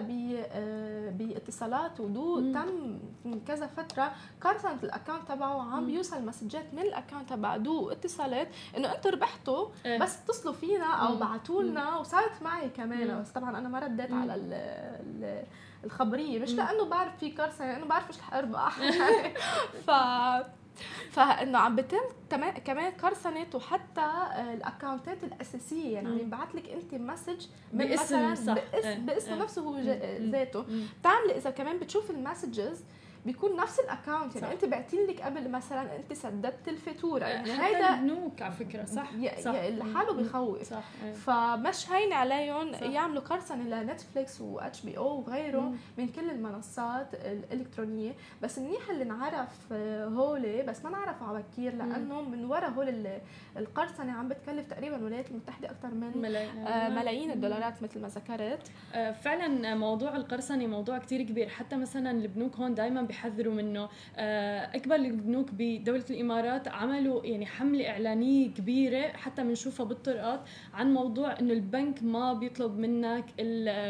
آه، 0.52 1.10
بإتصالات 1.10 2.00
و 2.00 2.18
du 2.18 2.52
تم 2.52 2.98
من 3.24 3.40
كذا 3.40 3.66
فترة 3.66 4.12
قرصنة 4.40 4.78
ال 4.82 4.88
account 4.88 5.28
تبعه 5.28 5.74
عم 5.74 5.86
بيوصل 5.86 6.26
مسجات 6.26 6.74
من 6.74 6.78
ال 6.78 6.85
account 6.85 7.30
تبع 7.30 7.56
du 7.56 7.90
اتصالات 7.90 8.48
إنه 8.76 8.94
أنتم 8.94 9.10
ربحتوا 9.10 9.68
إيه. 9.86 9.98
بس 9.98 10.18
اتصلوا 10.18 10.54
فينا 10.54 10.94
أو 10.94 11.16
بعثوا 11.16 11.62
لنا 11.62 11.96
وصارت 11.96 12.42
معي 12.42 12.68
كمان. 12.68 13.20
بس 13.20 13.30
طبعا 13.30 13.58
أنا 13.58 13.68
ما 13.68 13.78
رديت 13.78 14.12
على 14.12 14.34
ال 14.34 15.44
الخبرية 15.84 16.38
مش 16.38 16.50
لأنه 16.50 16.84
بعرف 16.84 17.16
في 17.20 17.30
كارثة 17.30 17.66
لأنه 17.66 17.86
بعرف 17.86 18.08
مش 18.08 18.18
رح 18.18 18.34
اربح 18.34 18.78
ف 19.86 19.90
فإنه 21.10 21.58
عم 21.58 21.76
بتم 21.76 22.00
كمان 22.64 22.92
قرصنه 22.92 23.46
وحتى 23.54 24.00
آه، 24.00 24.54
الاكونتات 24.54 25.24
الأساسية. 25.24 25.94
يعني 25.94 26.08
عم 26.08 26.18
ينبعث 26.18 26.54
لك 26.54 26.68
أنت 26.68 26.94
message 26.94 27.46
باسم 27.72 28.34
صح. 28.34 28.54
باسم, 28.54 28.88
إيه، 28.88 28.98
باسمه 28.98 29.34
إيه. 29.34 29.42
نفسه 29.42 29.62
هو 29.62 29.76
ذاته. 30.30 30.64
بتعملي 31.00 31.36
إذا 31.36 31.50
كمان 31.50 31.78
بتشوف 31.78 32.10
ال 32.10 32.18
messages 32.18 32.84
بيكون 33.26 33.56
نفس 33.56 33.80
ال 33.80 33.87
account 33.87 34.36
يعني. 34.36 34.52
أنت 34.54 34.64
بعتي 34.64 34.96
لك 35.06 35.20
قبل 35.20 35.50
مثلا 35.50 35.96
أنت 35.96 36.12
سددت 36.12 36.68
الفاتورة 36.68 37.24
يعني 37.24 37.50
هيدا 37.50 37.94
البنوك 37.94 38.42
على 38.42 38.52
فكرة 38.52 38.84
صح 38.84 39.10
صح. 39.40 39.54
لحاله 39.54 40.12
بيخوف 40.12 40.62
صح 40.62 40.84
إيه. 41.04 41.12
فمش 41.12 41.90
هين 41.90 42.12
عليهم 42.12 42.74
يعملوا 42.74 43.22
قرصنه 43.22 43.82
لنتفليكس 43.82 44.40
و 44.40 44.82
HBO 44.82 45.18
وغيره 45.18 45.74
من 45.98 46.08
كل 46.08 46.30
المنصات 46.30 47.14
الإلكترونية. 47.14 48.12
بس 48.42 48.58
منيح 48.58 48.90
اللي 48.90 49.04
نعرف 49.04 49.72
هولي 50.16 50.62
بس 50.62 50.84
ما 50.84 50.90
نعرف 50.90 51.22
على 51.22 51.42
بكير 51.52 51.74
لأنه 51.74 52.22
من 52.22 52.44
وراء 52.44 52.70
هول 52.70 53.06
القرصنة 53.56 54.12
عم 54.12 54.28
بتكلف 54.28 54.66
تقريبا 54.66 54.96
الولايات 54.96 55.30
المتحدة 55.30 55.70
أكثر 55.70 55.88
من 55.88 56.18
ملايين, 56.18 56.66
آه 56.66 56.88
ملايين 56.88 57.30
الدولارات 57.30 57.82
مثل 57.82 58.00
ما 58.00 58.08
ذكرت. 58.08 58.70
آه 58.94 59.12
فعلا 59.12 59.74
موضوع 59.74 60.16
القرصنة 60.16 60.66
موضوع 60.66 60.98
كثير 60.98 61.22
كبير. 61.22 61.48
حتى 61.48 61.76
مثلا 61.76 62.10
البنوك 62.10 62.56
هون 62.56 62.74
دائما 62.74 63.02
بيحذروا 63.10 63.54
منه 63.54 63.88
آه، 64.16 64.76
اكبر 64.76 64.94
البنوك 64.94 65.48
بدولة 65.52 66.04
الإمارات 66.10 66.68
عملوا 66.68 67.26
يعني 67.26 67.46
حملة 67.46 67.90
إعلانية 67.90 68.48
كبيرة 68.54 69.08
حتى 69.08 69.42
بنشوفها 69.42 69.86
بالطرقات 69.86 70.40
عن 70.74 70.94
موضوع 70.94 71.38
إنه 71.40 71.52
البنك 71.52 72.02
ما 72.02 72.32
بيطلب 72.32 72.78
منك 72.78 73.24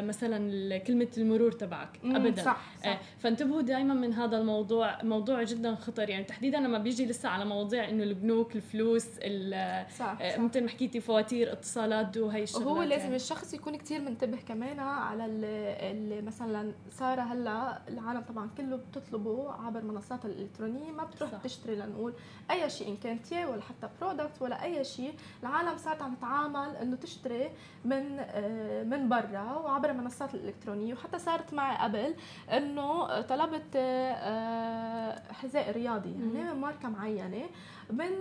مثلا 0.08 0.78
كلمة 0.78 1.08
المرور 1.18 1.52
تبعك 1.52 2.00
ابدا 2.04 2.42
صح, 2.42 2.60
صح. 2.82 2.86
آه، 2.86 2.98
فانتبهوا 3.18 3.62
دائما 3.62 3.94
من 3.94 4.12
هذا 4.12 4.38
الموضوع 4.38 5.02
موضوع 5.02 5.42
جدا 5.42 5.74
خطر 5.74 6.10
يعني 6.10 6.24
تحديدا 6.24 6.58
لما 6.58 6.78
بيجي 6.78 7.06
لسه 7.06 7.28
على 7.28 7.44
مواضيع 7.44 7.88
إنه 7.88 8.02
البنوك 8.02 8.56
الفلوس 8.56 9.04
صح, 9.04 9.20
آه، 9.20 9.86
صح. 9.98 10.38
مثل 10.38 10.62
ما 10.62 10.68
حكيتي 10.68 11.00
فواتير 11.00 11.52
اتصالات 11.52 12.16
وهي 12.16 12.42
الشغلات 12.42 12.66
وهو 12.66 12.82
لازم 12.82 13.02
يعني. 13.02 13.16
الشخص 13.16 13.54
يكون 13.54 13.76
كثير 13.76 14.00
منتبه 14.00 14.38
كمان 14.48 14.78
على 14.78 15.26
اللي 15.26 16.22
مثلا 16.22 16.72
صار 16.90 17.20
هلأ 17.20 17.82
العالم 17.88 18.20
طبعا 18.20 18.50
كله 18.56 18.76
بتطلب 18.76 19.09
تطلبه 19.10 19.52
عبر 19.52 19.82
منصات 19.82 20.24
الإلكترونية 20.24 20.90
ما 20.90 21.04
بتروح 21.04 21.30
صح. 21.30 21.38
تشتري 21.38 21.76
لنقول 21.76 22.12
أي 22.50 22.70
شيء 22.70 22.88
إن 22.88 22.96
كان 22.96 23.22
تي 23.22 23.44
ولا 23.44 23.62
حتى 23.62 23.88
product 24.00 24.42
ولا 24.42 24.62
أي 24.64 24.84
شيء. 24.84 25.14
العالم 25.42 25.76
صارت 25.78 26.02
عم 26.02 26.14
تتعامل 26.14 26.76
إنه 26.76 26.96
تشتري 26.96 27.50
من 27.84 28.16
آه، 28.20 28.82
من 28.84 29.08
برا 29.08 29.52
وعبر 29.52 29.90
المنصات 29.90 30.34
الإلكترونية. 30.34 30.94
وحتى 30.94 31.18
صارت 31.18 31.54
معي 31.54 31.76
قبل 31.76 32.14
إنه 32.52 33.20
طلبت 33.20 33.76
آه، 33.76 35.32
حذاء 35.32 35.70
رياضي. 35.72 36.10
يعني 36.10 36.52
من 36.54 36.60
ماركة 36.60 36.88
معينة 36.88 37.44
من 37.90 38.12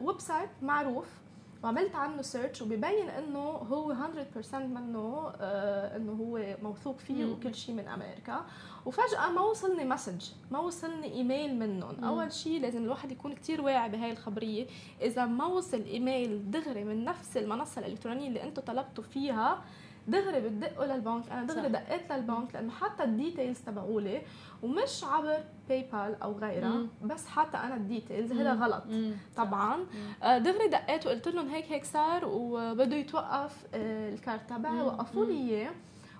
ويب 0.00 0.14
آه، 0.14 0.18
site 0.18 0.50
معروف 0.62 1.06
وعملت 1.64 1.94
عنه 1.94 2.22
search 2.22 2.62
وبيبين 2.62 3.08
إنه 3.08 3.40
هو 3.40 3.94
100% 3.94 4.54
منه 4.54 5.32
آه 5.40 5.96
إنه 5.96 6.12
هو 6.12 6.56
موثوق 6.62 6.98
فيه 6.98 7.24
وكل 7.24 7.54
شيء 7.54 7.74
من 7.74 7.88
أمريكا. 7.88 8.46
وفجأة 8.86 9.30
ما 9.30 9.40
وصلني 9.40 9.84
message 9.84 10.30
ما 10.50 10.58
وصلني 10.58 11.12
ايميل 11.12 11.58
منهم. 11.58 12.04
أول 12.04 12.32
شيء 12.32 12.60
لازم 12.60 12.84
الواحد 12.84 13.12
يكون 13.12 13.34
كتير 13.34 13.60
واعي 13.60 13.88
بهاي 13.90 14.12
الخبرية. 14.12 14.66
إذا 15.02 15.26
ما 15.26 15.46
وصل 15.46 15.82
ايميل 15.82 16.50
دغري 16.50 16.84
من 16.84 17.04
نفس 17.04 17.36
المنصة 17.36 17.78
الإلكترونية 17.78 18.28
اللي 18.28 18.42
أنتم 18.42 18.62
طلبتوا 18.62 19.04
فيها 19.04 19.62
دغري 20.08 20.40
بتدقوا 20.40 20.84
للبنك. 20.84 21.32
أنا 21.32 21.44
دغري 21.46 21.68
دقيت 21.68 22.12
للبنك 22.12 22.54
لأنه 22.54 22.70
حتى 22.72 23.04
ال 23.04 23.11
details 23.11 23.58
تبعولي 23.58 24.22
ومش 24.62 25.04
عبر 25.04 25.38
PayPal 25.68 26.22
أو 26.22 26.32
غيرها 26.38 26.68
بس 27.02 27.26
حتى 27.26 27.56
أنا 27.56 27.74
ال 27.76 27.83
details 27.83 28.32
هذا 28.32 28.52
غلط. 28.52 28.84
طبعا. 29.36 29.86
آه، 30.22 30.38
دغري 30.38 30.68
دقيت 30.68 31.06
وقلت 31.06 31.28
لهم 31.28 31.48
هيك 31.48 31.72
هيك 31.72 31.84
صار 31.84 32.24
وبده 32.24 32.96
يتوقف 32.96 33.66
آه، 33.74 34.10
ال 34.14 34.21
card 34.21 34.50
تبعي 34.50 34.82
وقفوا 34.82 35.24
لي 35.26 35.32
إياه 35.50 35.70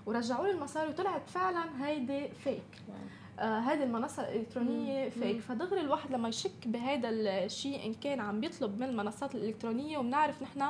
ورجعوا 0.07 0.45
لي 0.47 0.51
المصاري 0.53 0.89
وطلعت 0.91 1.31
فعلا 1.31 1.65
هيدي 1.87 2.29
fake 2.29 2.63
آه 3.39 3.59
هذه 3.59 3.83
المنصة 3.85 4.23
الإلكترونية 4.23 5.09
fake 5.09 5.41
فدغري 5.41 5.81
الواحد 5.81 6.11
لما 6.13 6.29
يشك 6.29 6.67
بهذا 6.69 7.09
الشيء 7.11 7.87
إن 7.87 7.95
كان 7.95 8.21
عم 8.21 8.41
بيطلب 8.41 8.77
من 8.81 8.83
المنصات 8.89 9.35
الإلكترونية 9.35 9.99
وبنعرف 9.99 10.43
نحن 10.43 10.63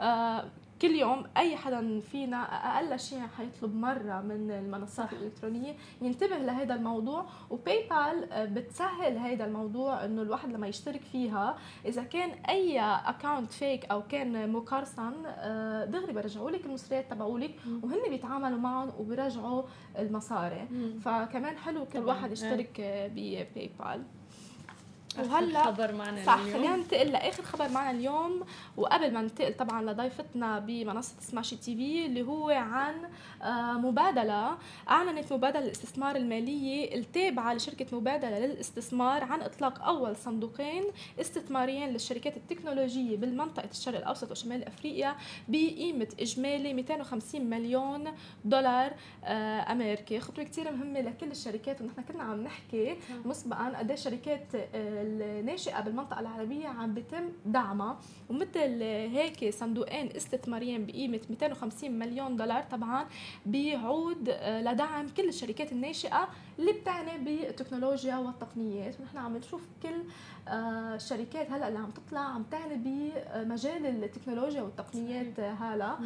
آه 0.00 0.44
كل 0.82 0.90
يوم 0.90 1.24
أي 1.36 1.56
حدا 1.56 2.00
فينا 2.00 2.36
أقل 2.76 3.00
شيء 3.00 3.20
حيطلب 3.36 3.74
مرة 3.74 4.20
من 4.20 4.50
المنصات 4.50 5.12
الإلكترونية 5.12 5.74
ينتبه 6.02 6.36
لهذا 6.36 6.74
الموضوع 6.74 7.26
و 7.50 7.88
PayPal 7.90 8.46
بتسهل 8.54 9.18
هذا 9.18 9.44
الموضوع 9.44 10.04
إنه 10.04 10.22
الواحد 10.22 10.52
لما 10.52 10.66
يشترك 10.66 11.00
فيها 11.00 11.58
إذا 11.86 12.02
كان 12.02 12.30
أي 12.30 12.80
account 12.80 13.52
fake 13.52 13.84
أو 13.84 14.02
كان 14.02 14.52
مقرصن 14.52 15.12
آه، 15.26 15.84
دغري 15.84 16.12
بيرجعوا 16.12 16.50
لك 16.50 16.66
المصريات 16.66 17.10
تبعولك 17.10 17.54
وهن 17.82 17.98
بيتعاملوا 18.08 18.58
معهم 18.58 18.92
وبيرجعوا 18.98 19.62
المصاري. 19.98 20.68
فكمان 21.04 21.56
حلو 21.58 21.84
كل 21.84 21.98
واحد 21.98 22.32
يشترك 22.32 22.80
ب 23.14 23.70
PayPal 23.80 24.02
وهلأ 25.18 25.62
خبر 25.64 25.94
معنا 25.94 26.24
صح 26.24 26.42
خلينا 26.42 26.76
ننتقل 26.76 27.06
لآخر 27.06 27.42
خبر 27.42 27.68
معنا 27.68 27.90
اليوم. 27.90 28.44
وقبل 28.76 29.12
ما 29.12 29.20
ننتقل 29.22 29.54
طبعا 29.54 29.82
لضيفتنا 29.92 30.58
بمنصة 30.58 31.14
سماشي 31.20 31.56
تي 31.56 31.76
في 31.76 32.06
اللي 32.06 32.22
هو 32.22 32.50
عن 32.50 32.94
آه، 33.42 33.72
مبادلة 33.72 34.58
أعلنت 34.88 35.32
مبادلة 35.32 35.64
الاستثمار 35.64 36.16
المالية 36.16 36.94
التابعة 36.94 37.54
لشركة 37.54 37.96
مبادلة 37.96 38.38
للاستثمار 38.38 39.24
عن 39.24 39.42
إطلاق 39.42 39.82
أول 39.84 40.16
صندوقين 40.16 40.84
استثماريين 41.20 41.88
للشركات 41.88 42.36
التكنولوجية 42.36 43.16
بالمنطقة 43.16 43.68
الشرق 43.70 43.98
الأوسط 43.98 44.30
وشمال 44.30 44.64
أفريقيا 44.64 45.16
بقيمة 45.48 46.08
إجمالي 46.20 46.74
250 46.74 47.50
مليون 47.50 48.04
دولار 48.44 48.92
آه، 49.24 49.72
أمريكي. 49.72 50.20
خطوة 50.20 50.44
كثير 50.44 50.72
مهمة 50.72 51.00
لكل 51.00 51.30
الشركات 51.30 51.80
ونحن 51.80 52.02
كنا 52.02 52.22
عم 52.22 52.40
نحكي 52.44 52.96
مسبقا 53.24 53.72
قد 53.78 53.90
الشركات 53.90 54.46
آه، 54.54 55.02
الناشئة 55.06 55.80
بالمنطقة 55.80 56.20
العربية 56.20 56.68
عم 56.68 56.94
بيتم 56.94 57.28
دعمها. 57.46 57.98
ومثل 58.30 58.82
هيك 58.82 59.54
صندوقين 59.54 60.08
استثماريين 60.16 60.86
بقيمة 60.86 61.20
250 61.30 61.90
مليون 61.98 62.36
دولار 62.36 62.62
طبعا 62.62 63.06
بيعود 63.46 64.28
آه، 64.28 64.62
لدعم 64.62 65.06
كل 65.16 65.28
الشركات 65.28 65.72
الناشئة 65.72 66.28
اللي 66.58 66.72
بتعني 66.72 67.18
بالتكنولوجيا 67.24 68.16
والتقنيات. 68.16 69.00
ونحن 69.00 69.18
عم 69.18 69.36
نشوف 69.36 69.62
كل 69.82 70.02
الشركات 70.48 71.50
هلأ 71.50 71.68
اللي 71.68 71.78
عم 71.78 71.90
تطلع 71.90 72.20
عم 72.20 72.42
تعني 72.42 72.74
بمجال 72.74 73.86
التكنولوجيا 73.86 74.62
والتقنيات 74.62 75.40
هلأ. 75.40 75.96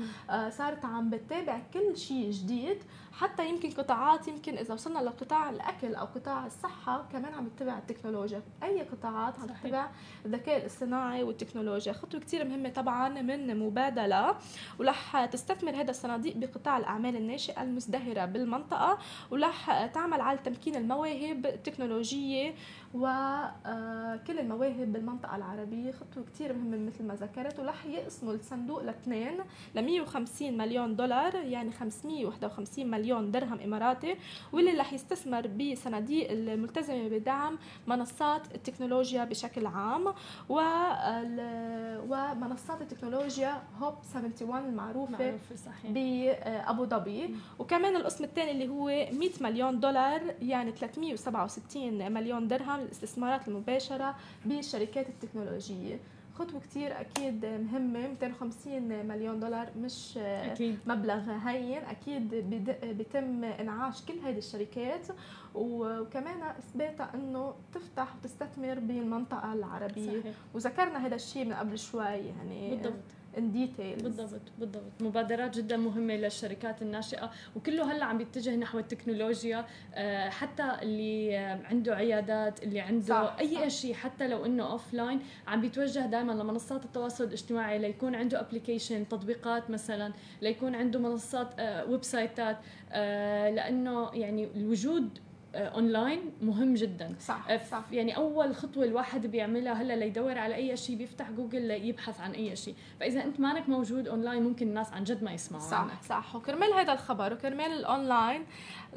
صارت 0.50 0.84
عم 0.84 1.10
بتتابع 1.10 1.60
كل 1.74 1.96
شيء 1.96 2.30
جديد. 2.30 2.78
حتى 3.12 3.48
يمكن 3.48 3.70
قطاعات 3.70 4.28
يمكن 4.28 4.58
إذا 4.58 4.74
وصلنا 4.74 4.98
لقطاع 4.98 5.50
الأكل 5.50 5.94
أو 5.94 6.06
قطاع 6.06 6.46
الصحة 6.46 7.08
كمان 7.12 7.34
عم 7.34 7.48
تتبع 7.48 7.78
التكنولوجيا. 7.78 8.42
أي 8.62 8.82
قطاعات 8.82 9.38
عم 9.38 9.46
تتبع 9.46 9.90
الذكاء 10.26 10.56
الاصطناعي 10.56 11.22
والتكنولوجيا. 11.22 11.92
خطوة 11.92 12.20
كثير 12.20 12.44
مهمة 12.44 12.68
طبعا 12.68 13.08
من 13.08 13.58
مبادلة 13.58 14.36
ورح 14.78 15.24
تستثمر 15.24 15.80
هذا 15.80 15.90
الصناديق 15.90 16.36
بقطاع 16.36 16.78
الأعمال 16.78 17.16
الناشئة 17.16 17.62
المزدهرة 17.62 18.24
بالمنطقة 18.24 18.98
ورح 19.30 19.86
تعمل 19.86 20.20
على 20.20 20.38
تمكين 20.44 20.76
المواهب 20.76 21.46
التكنولوجية 21.46 22.54
وكل 22.94 24.38
آه، 24.38 24.40
المواهب 24.40 24.92
بالمنطقة 24.92 25.36
العربية 25.36 25.92
خطوة 25.92 26.24
كتير 26.24 26.52
مهمة 26.52 26.86
مثل 26.86 27.04
ما 27.04 27.14
ذكرت 27.14 27.58
ورح 27.58 27.86
يقسموا 27.86 28.32
الصندوق 28.32 28.82
لاثنين 28.82 29.38
ل 29.74 29.82
150 29.82 30.56
مليون 30.56 30.96
دولار 30.96 31.34
يعني 31.34 31.72
551 31.72 32.90
مليون 32.90 33.30
درهم 33.30 33.60
إماراتي 33.60 34.16
واللي 34.52 34.72
رح 34.72 34.92
يستثمر 34.92 35.46
بصناديق 35.46 36.30
الملتزمة 36.30 37.08
بدعم 37.08 37.58
منصات 37.86 38.54
التكنولوجيا 38.54 39.24
بشكل 39.24 39.66
عام 39.66 40.14
ومنصات 40.48 41.62
التكنولوجيا 42.82 43.62
هوب 43.78 43.94
71 44.14 44.64
المعروفة 44.64 45.38
بأبو 45.84 46.84
ظبي. 46.84 47.36
وكمان 47.58 47.96
القسم 47.96 48.24
الثاني 48.24 48.50
اللي 48.50 48.68
هو 48.68 48.86
100 48.86 49.30
مليون 49.40 49.80
دولار 49.80 50.34
يعني 50.42 50.72
367 50.72 52.12
مليون 52.12 52.48
درهم 52.48 52.79
الاستثمارات 52.82 53.48
المباشرة 53.48 54.14
بالشركات 54.44 55.08
التكنولوجية 55.08 56.00
خطوة 56.34 56.60
كتير 56.60 57.00
أكيد 57.00 57.46
مهمة 57.46 58.08
250 58.08 59.06
مليون 59.06 59.40
دولار 59.40 59.68
مش 59.82 60.18
أكيد. 60.18 60.78
مبلغ 60.86 61.30
هين 61.48 61.82
أكيد 61.84 62.34
بيتم 62.98 63.44
إنعاش 63.44 64.02
كل 64.04 64.18
هذه 64.24 64.38
الشركات 64.38 65.06
وكمان 65.54 66.42
إثباتها 66.42 67.10
أنه 67.14 67.54
تفتح 67.74 68.14
وتستثمر 68.16 68.78
بالمنطقة 68.78 69.52
العربية 69.52 70.20
صحيح. 70.20 70.34
وذكرنا 70.54 71.06
هذا 71.06 71.14
الشيء 71.14 71.44
من 71.44 71.52
قبل 71.52 71.78
شوي 71.78 72.02
يعني 72.04 72.70
بالضبط 72.70 72.94
ان 73.38 73.52
ديتيلز 73.52 74.02
بالضبط 74.02 74.40
بالضبط. 74.58 74.92
مبادرات 75.00 75.56
جدا 75.56 75.76
مهمة 75.76 76.14
للشركات 76.14 76.82
الناشئة 76.82 77.30
وكله 77.56 77.92
هلأ 77.92 78.04
عم 78.04 78.18
بيتجه 78.18 78.56
نحو 78.56 78.78
التكنولوجيا 78.78 79.66
آه، 79.94 80.28
حتى 80.28 80.76
اللي 80.82 81.36
عنده 81.64 81.94
عيادات 81.94 82.62
اللي 82.62 82.80
عنده 82.80 83.06
صح 83.06 83.36
أي 83.40 83.70
شيء 83.70 83.94
حتى 83.94 84.28
لو 84.28 84.44
إنه 84.44 84.70
offline 84.72 85.20
عم 85.46 85.60
بيتوجه 85.60 86.06
دائما 86.06 86.32
لمنصات 86.32 86.84
التواصل 86.84 87.24
الاجتماعي 87.24 87.78
ليكون 87.78 88.14
عنده 88.14 88.40
application 88.40 89.08
تطبيقات 89.08 89.70
مثلا 89.70 90.12
ليكون 90.42 90.74
عنده 90.74 90.98
منصات 90.98 91.48
ويب 91.88 91.98
آه، 91.98 92.02
سايتات 92.02 92.56
آه، 92.92 93.50
لأنه 93.50 94.10
يعني 94.14 94.48
الوجود 94.56 95.18
اونلاين 95.54 96.18
آه، 96.18 96.44
مهم 96.44 96.74
جدا. 96.74 97.14
صح, 97.20 97.50
آه، 97.50 97.60
صح. 97.70 97.82
يعني 97.92 98.16
أول 98.16 98.54
خطوة 98.54 98.84
الواحد 98.84 99.26
بيعملها 99.26 99.72
هلا 99.72 99.96
ليدور 99.96 100.38
على 100.38 100.54
أي 100.54 100.76
شيء 100.76 100.96
بيفتح 100.96 101.30
جوجل 101.30 101.62
ليبحث 101.62 102.20
عن 102.20 102.32
أي 102.32 102.56
شيء. 102.56 102.74
فإذا 103.00 103.24
أنت 103.24 103.40
مانك 103.40 103.68
موجود 103.68 104.08
اونلاين 104.08 104.42
ممكن 104.42 104.68
الناس 104.68 104.92
عن 104.92 105.04
جد 105.04 105.24
ما 105.24 105.32
يسمعوا 105.32 105.62
صح 105.62 105.78
عنك. 105.78 106.02
صح. 106.08 106.36
وكرمال 106.36 106.72
هذا 106.72 106.92
الخبر 106.92 107.32
وكرمال 107.32 107.72
الاونلاين 107.72 108.46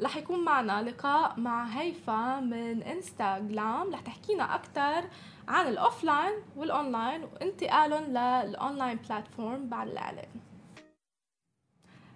رح 0.02 0.16
يكون 0.16 0.44
معنا 0.44 0.82
لقاء 0.82 1.40
مع 1.40 1.64
هيفا 1.64 2.40
من 2.40 2.82
InstaGlam 2.82 3.92
رح 3.92 4.00
تحكينا 4.00 4.54
أكثر 4.54 5.04
عن 5.48 5.68
ال 5.68 5.76
offline 5.76 6.32
وال 6.56 6.73
online 6.73 7.24
وانتقالهم 7.24 8.04
لل 8.04 8.28
online 8.28 8.98
platform 9.08 9.68
بعد 9.68 9.88
الإعلان. 9.88 10.28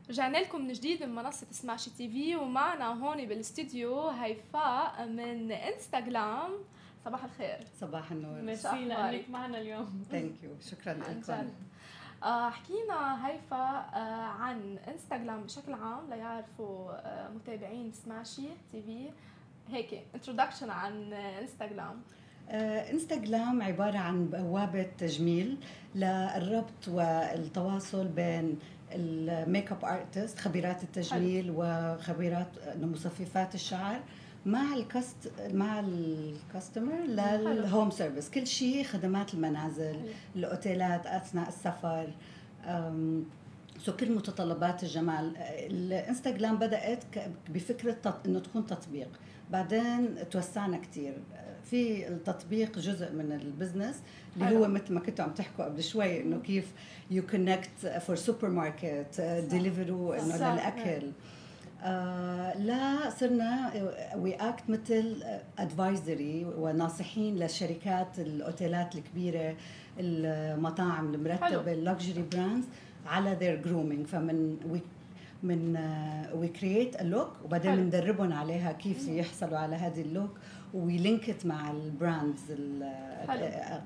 رجعنا 0.08 0.38
لكم 0.38 0.60
من 0.60 0.72
جديد 0.72 1.02
من 1.02 1.14
منصة 1.14 1.46
Smashi 1.50 1.90
TV 1.90 2.36
ومعنا 2.36 2.86
هون 2.86 3.24
بالاستديو 3.26 4.08
هيفاء 4.08 5.06
من 5.06 5.52
InstaGlam. 5.52 6.50
صباح 7.04 7.24
الخير. 7.24 7.58
صباح 7.80 8.12
النور. 8.12 8.40
ميرسي 8.42 8.84
لأنك 8.84 9.30
معنا 9.30 9.60
اليوم. 9.60 10.04
thank 10.10 10.42
you 10.42 10.50
شكرا 10.70 10.92
لكم. 11.28 11.48
آه، 12.22 12.50
حكينا 12.50 13.26
هيفا 13.28 13.56
آه، 13.56 14.24
عن 14.24 14.78
InstaGlam 14.88 15.42
بشكل 15.42 15.72
عام 15.72 16.10
ليعرفوا 16.10 16.92
آه، 16.92 17.28
متابعين 17.28 17.92
Smashi 17.92 18.48
TV. 18.72 19.10
هيك 19.72 20.02
introduction 20.14 20.70
عن 20.70 21.12
InstaGlam. 21.12 22.02
InstaGlam 22.50 23.62
عبارة 23.62 23.98
عن 23.98 24.26
بوابة 24.26 24.82
تجميل 24.98 25.56
للربط 25.94 26.88
والتواصل 26.88 28.06
بين 28.08 28.58
ال 28.92 29.72
makeup 29.72 29.84
artist 29.84 30.38
خبيرات 30.38 30.82
التجميل 30.82 31.52
وخبيرات 31.56 32.48
مصففات 32.80 33.54
الشعر 33.54 34.00
مع 34.46 34.74
ال 34.74 34.86
cust 34.86 35.32
مع 35.52 35.80
ال 35.80 35.93
customer 35.93 36.98
لل 37.06 37.34
home 37.34 37.90
service 37.90 38.30
كل 38.30 38.46
شيء 38.46 38.84
خدمات 38.84 39.34
المنازل 39.34 40.00
الأوتيلات 40.36 41.06
أثناء 41.06 41.48
السفر 41.48 42.08
so 43.78 43.96
كل 43.96 44.12
متطلبات 44.12 44.82
الجمال 44.82 45.36
ال 45.38 45.50
InstaGlam 45.50 46.58
بدأت 46.58 47.04
بفكرة 47.48 48.20
إنه 48.26 48.38
تكون 48.38 48.66
تطبيق. 48.66 49.08
بعدين 49.50 50.14
توسعنا 50.30 50.76
كثير 50.76 51.14
في 51.64 52.08
التطبيق 52.08 52.78
جزء 52.78 53.12
من 53.12 53.32
ال 53.32 53.39
business 53.39 53.96
اللي 54.36 54.56
هو 54.56 54.68
مثل 54.68 54.92
ما 54.94 55.00
كنتوا 55.00 55.24
عم 55.24 55.30
تحكوا 55.30 55.64
قبل 55.64 55.82
شوي 55.82 56.22
إنه 56.22 56.40
كيف 56.40 56.72
you 57.10 57.26
connect 57.26 57.86
for 58.06 58.16
supermarket 58.16 59.20
Deliveroo 59.50 60.12
إنه 60.12 60.36
للأكل. 60.54 61.06
آه 61.82 62.58
لا 62.58 63.10
صرنا 63.10 63.72
we 64.16 64.34
act 64.34 64.70
مثل 64.70 65.22
advisory 65.58 66.44
وناصحين 66.44 67.36
للشركات 67.36 68.18
الأوتيلات 68.18 68.94
الكبيرة 68.94 69.56
المطاعم 70.00 71.14
المرتبة 71.14 71.72
ال 71.72 71.80
luxury 71.80 72.24
brands 72.32 72.64
على 73.06 73.36
their 73.40 73.62
grooming 73.62 74.06
ف 74.06 74.80
من 75.42 75.78
we 76.34 76.48
من 76.48 76.58
we 76.58 76.67
create 76.67 76.96
a 76.96 77.02
look 77.02 77.30
وبعدين 77.44 77.76
بندربهم 77.76 78.32
عليها 78.32 78.72
كيف 78.72 79.08
يحصلوا 79.08 79.58
على 79.58 79.76
هذه 79.76 80.00
ال 80.00 80.05
look. 80.05 80.30
و 80.74 80.82
we 80.82 80.98
linked 80.98 81.46
مع 81.46 81.70
ال 81.70 81.80
brands 81.80 82.40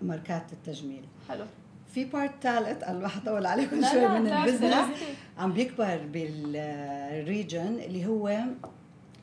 ماركات 0.02 0.52
التجميل. 0.52 1.04
حلو. 1.28 1.44
في 1.94 2.04
part 2.04 2.32
ثالث 2.42 2.82
الله 2.82 3.08
حطول 3.08 3.46
عليكم 3.46 3.84
شوي 3.92 4.08
من 4.08 4.26
ال 4.26 4.32
business. 4.32 4.86
عم 5.38 5.52
بيكبر 5.52 6.00
بال 6.12 6.53
region 6.53 7.74
اللي 7.78 8.06
هو 8.06 8.38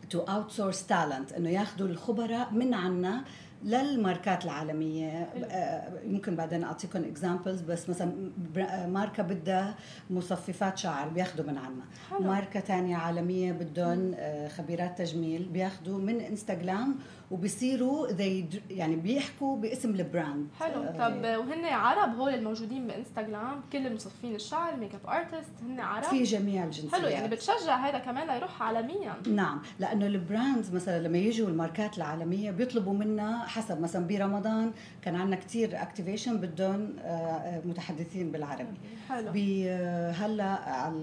to 0.09 0.19
outsource 0.19 0.85
talent 0.87 1.33
إنه 1.33 1.49
ياخذوا 1.49 1.87
الخبراء 1.87 2.53
من 2.53 2.73
عنا 2.73 3.23
للماركات 3.63 4.45
العالمية. 4.45 5.29
آه، 5.51 5.89
يمكن 6.05 6.35
بعدين 6.35 6.63
أعطيكم 6.63 7.03
examples 7.03 7.61
بس 7.61 7.89
مثلا 7.89 8.31
آه، 8.57 8.87
ماركة 8.87 9.23
بدها 9.23 9.75
مصففات 10.09 10.77
شعر 10.77 11.07
بياخذوا 11.09 11.45
من 11.45 11.57
عنا. 11.57 11.83
حلو. 12.09 12.19
ماركة 12.19 12.59
ثانية 12.59 12.95
عالمية 12.97 13.51
بدهم 13.51 14.11
آه، 14.15 14.47
خبيرات 14.47 14.97
تجميل 14.97 15.43
بياخذوا 15.43 15.99
من 15.99 16.19
InstaGlam 16.21 16.95
وبصيروا 17.31 18.07
يعني 18.69 18.95
بيحكوا 18.95 19.57
باسم 19.57 19.89
ال 19.89 19.98
brand. 19.98 20.47
حلو. 20.59 20.83
آه 20.83 20.91
طب 20.91 21.23
وهن 21.47 21.65
عرب 21.65 22.15
هول 22.15 22.33
الموجودين 22.33 22.87
ب 22.87 22.95
InstaGlam 22.95 23.61
كل 23.73 23.93
مصفين 23.95 24.35
الشعر 24.35 24.75
makeup 24.75 25.09
artist 25.09 25.51
هن 25.61 25.79
عرب؟ 25.79 26.03
في 26.03 26.23
جميع 26.23 26.63
الجنسيات. 26.63 26.93
حلو 27.01 27.07
يعني 27.07 27.27
بتشجع 27.27 27.75
هذا 27.75 27.97
كمان 27.99 28.27
ليروح 28.27 28.61
عالميا. 28.61 29.13
نعم 29.27 29.61
لأنه 29.79 30.05
ال 30.05 30.15
brands 30.15 30.73
مثلا 30.73 30.99
لما 31.07 31.17
يجوا 31.17 31.47
الماركات 31.47 31.97
العالمية 31.97 32.51
بيطلبوا 32.51 32.93
منا 32.93 33.39
حسب 33.47 33.81
مثلا 33.81 34.07
برمضان 34.07 34.71
كان 35.01 35.15
عندنا 35.15 35.35
كتير 35.35 35.81
activation 35.81 36.37
بدهم 36.37 36.93
آه، 37.01 37.61
متحدثين 37.65 38.31
بالعربي. 38.31 38.63
حلو. 39.09 39.31
آه، 39.37 40.11
هلأ 40.11 40.43
على 40.69 40.95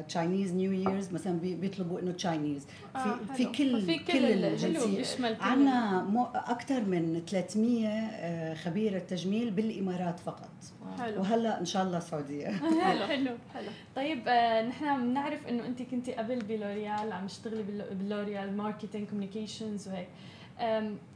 ال 0.00 0.07
Chinese 0.07 0.52
New 0.54 0.72
Years 0.72 1.12
مثلا 1.12 1.32
بي- 1.38 1.54
بيطلبوا 1.54 2.00
إنه 2.00 2.12
Chinese 2.12 2.66
آه، 2.96 2.98
في 3.02 3.34
في 3.34 3.42
حلو. 3.44 3.52
كل 3.52 3.82
ففي 3.82 3.98
كل 3.98 4.12
كل 4.12 4.24
ال- 4.24 4.44
الجنسيات. 4.44 5.42
عندنا 5.42 5.73
مو 6.02 6.24
أكثر 6.34 6.80
من 6.80 7.22
300 7.26 7.88
آه، 7.88 8.54
خبيره 8.54 8.98
تجميل 8.98 9.50
بالإمارات 9.50 10.20
فقط. 10.20 10.50
حلو. 10.98 11.20
وهلا 11.20 11.60
إن 11.60 11.64
شاء 11.64 11.82
الله 11.82 11.98
السعودية. 11.98 12.48
حلو. 12.84 13.06
حلو. 13.06 13.36
حلو. 13.54 13.68
طيب 13.96 14.28
آه 14.28 14.62
نحن 14.62 15.00
بنعرف 15.02 15.46
إنه 15.46 15.66
أنت 15.66 15.82
كنتي 15.82 16.12
قبل 16.12 16.38
ب 16.38 16.47
L'Oréal 16.47 17.12
عم 17.12 17.26
تشتغلي 17.26 17.62
ب 17.92 18.00
L'Oréal 18.00 18.56
marketing 18.56 19.08
communications 19.08 19.88
وهيك. 19.88 20.08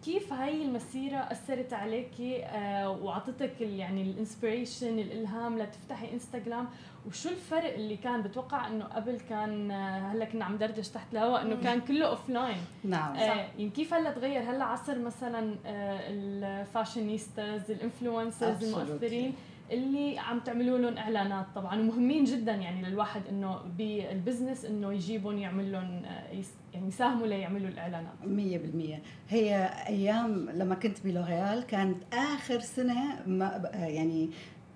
كيف 0.05 0.33
هاي 0.33 0.63
المسيرة 0.63 1.17
أثرت 1.17 1.73
عليكي 1.73 2.45
آه 2.45 2.91
وعطتك 2.91 3.61
يعني 3.61 4.03
ال 4.03 4.11
inspiration 4.11 4.99
الإلهام 4.99 5.59
لتفتحي 5.59 6.13
InstaGlam 6.13 6.69
وشو 7.07 7.29
الفرق 7.29 7.75
اللي 7.75 7.97
كان؟ 7.97 8.23
بتوقع 8.23 8.67
إنه 8.67 8.85
قبل 8.85 9.21
كان 9.29 9.71
آه، 9.71 10.13
هلأ 10.13 10.25
كنا 10.25 10.45
عم 10.45 10.57
دردش 10.57 10.89
تحت 10.89 11.13
الهواء 11.13 11.43
إنه 11.43 11.57
كان 11.57 11.81
كله 11.81 12.07
offline 12.07 12.57
نعم. 12.85 13.17
آه 13.17 13.21
يعني 13.21 13.71
كيف 13.71 13.95
هلأ 13.95 14.13
تغير؟ 14.13 14.43
هلأ 14.43 14.65
عصر 14.65 14.99
مثلا 14.99 15.55
ال 15.67 15.82
fashionistas 15.82 17.71
ال 17.71 17.78
influencers. 17.78 18.65
المؤثرين؟ 18.65 19.35
اللي 19.71 20.19
عم 20.19 20.41
تعملوا 20.41 20.79
لهم 20.79 20.97
إعلانات 20.99 21.47
طبعا 21.55 21.81
ومهمين 21.81 22.25
جدا 22.25 22.53
يعني 22.53 22.83
للواحد 22.83 23.23
إنه 23.31 23.59
بال 23.79 23.96
business 23.96 24.65
إنه 24.65 24.93
يجيبهم 24.93 25.39
يعمل 25.39 25.73
لهم 25.73 26.03
آه، 26.05 26.43
يعني 26.75 26.89
يساهموا 26.89 27.27
ليعملوا 27.27 27.69
الإعلانات. 27.69 28.13
مية 28.25 28.59
بالمية. 28.59 29.03
هي 29.29 29.71
أيام 29.89 30.51
لما 30.51 30.75
كنت 30.75 31.05
ب 31.05 31.12
L'Oréal 31.12 31.67
كانت 31.67 32.15
آخر 32.15 32.61
سنة 32.61 33.27
ما 33.27 33.71
يعني 33.75 34.31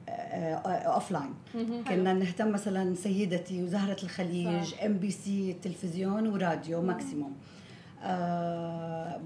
offline 0.08 1.34
كنا 1.88 2.12
نهتم 2.12 2.52
مثلا 2.52 2.94
سيدتي 2.94 3.62
وزهرة 3.62 3.96
الخليج. 4.02 4.74
MBC 4.86 5.52
تلفزيون 5.62 6.26
وراديو 6.28 6.82
maximum 6.82 7.36
آه 8.02 9.20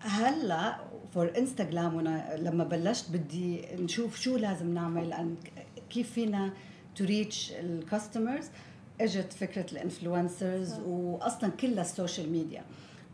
هلا 0.00 0.76
for 1.14 1.32
InstaGlam 1.38 2.00
لما 2.36 2.64
بلشت 2.64 3.10
بدي 3.10 3.60
نشوف 3.76 4.20
شو 4.20 4.36
لازم 4.36 4.74
نعمل 4.74 5.34
كيف 5.90 6.12
فينا 6.12 6.52
to 6.96 7.04
reach 7.04 7.52
ال 7.52 7.61
customers 7.61 8.46
إجت 9.00 9.32
فكرة 9.32 9.66
ال 9.72 9.80
influencers. 9.80 10.80
واصلا 10.86 11.50
كلها 11.50 11.80
ال 11.82 11.89
social 11.89 12.32
media. 12.32 12.64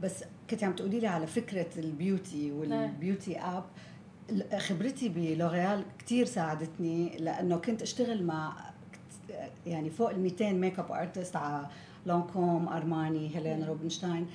بس 0.03 0.25
كنت 0.51 0.65
عم 0.65 0.73
تقولي 0.73 1.01
لي 1.01 1.07
على 1.07 1.27
فكرة 1.27 1.67
ال 1.77 1.88
beauty 1.88 2.53
وال 2.53 2.74
beauty 2.74 3.39
up 3.41 3.65
خبرتي 4.59 5.09
ب 5.09 5.18
L'Oréal 5.18 5.85
كثير 5.99 6.25
ساعدتني 6.27 7.17
لأنه 7.17 7.57
كنت 7.57 7.83
أشتغل 7.83 8.25
مع 8.25 8.57
يعني 9.67 9.91
فوق 9.91 10.11
ال 10.11 10.21
200 10.21 10.53
makeup 10.53 10.93
artist 10.93 11.37
على 11.37 11.67
Lancôme 12.07 12.69
Armani 12.69 13.37
Helena 13.37 13.65
Rubinstein. 13.65 14.27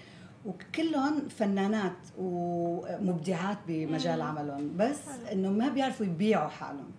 وكلهم 0.45 1.27
فنانات 1.29 1.97
ومبدعات 2.17 3.57
بمجال. 3.67 4.21
عملهم 4.21 4.77
بس. 4.77 4.99
إنه 5.31 5.49
ما 5.49 5.69
بيعرفوا 5.69 6.05
يبيعوا 6.05 6.49
حالهم 6.49 6.91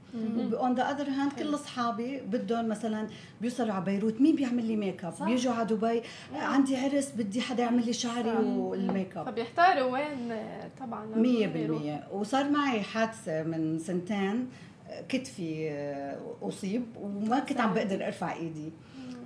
on 0.55 0.75
the 0.75 0.91
other 0.91 1.09
hand 1.09 1.33
كل. 1.33 1.55
أصحابي 1.55 2.21
بدهم 2.21 2.69
مثلا 2.69 3.07
بيوصلوا 3.41 3.75
على 3.75 3.85
بيروت 3.85 4.21
مين 4.21 4.37
بيعمل 4.37 4.65
لي 4.65 4.77
ميك 4.77 5.05
اب. 5.05 5.15
بيجوا 5.25 5.53
على 5.53 5.67
دبي 5.67 6.03
عندي 6.35 6.77
عرس 6.77 7.13
بدي 7.17 7.41
حدا 7.41 7.63
يعمل 7.63 7.87
لي 7.87 7.93
شعري. 7.93 8.31
والميك 8.31 9.17
اب 9.17 9.27
فبيحتاروا 9.27 9.93
وين 9.93 10.37
طبعا 10.81 11.07
لما 11.07 11.17
مية 11.17 11.47
يغيروا. 11.47 11.79
بالمية 11.79 12.09
وصار 12.13 12.51
معي 12.51 12.83
حادثة 12.83 13.43
من 13.43 13.79
سنتين 13.79 14.49
كتفي 15.09 15.71
آه، 15.71 16.17
أصيب 16.43 16.83
وما 17.01 17.39
كنت 17.39 17.61
عم 17.61 17.75
بقدر 17.75 18.07
أرفع 18.07 18.33
إيدي 18.33 18.73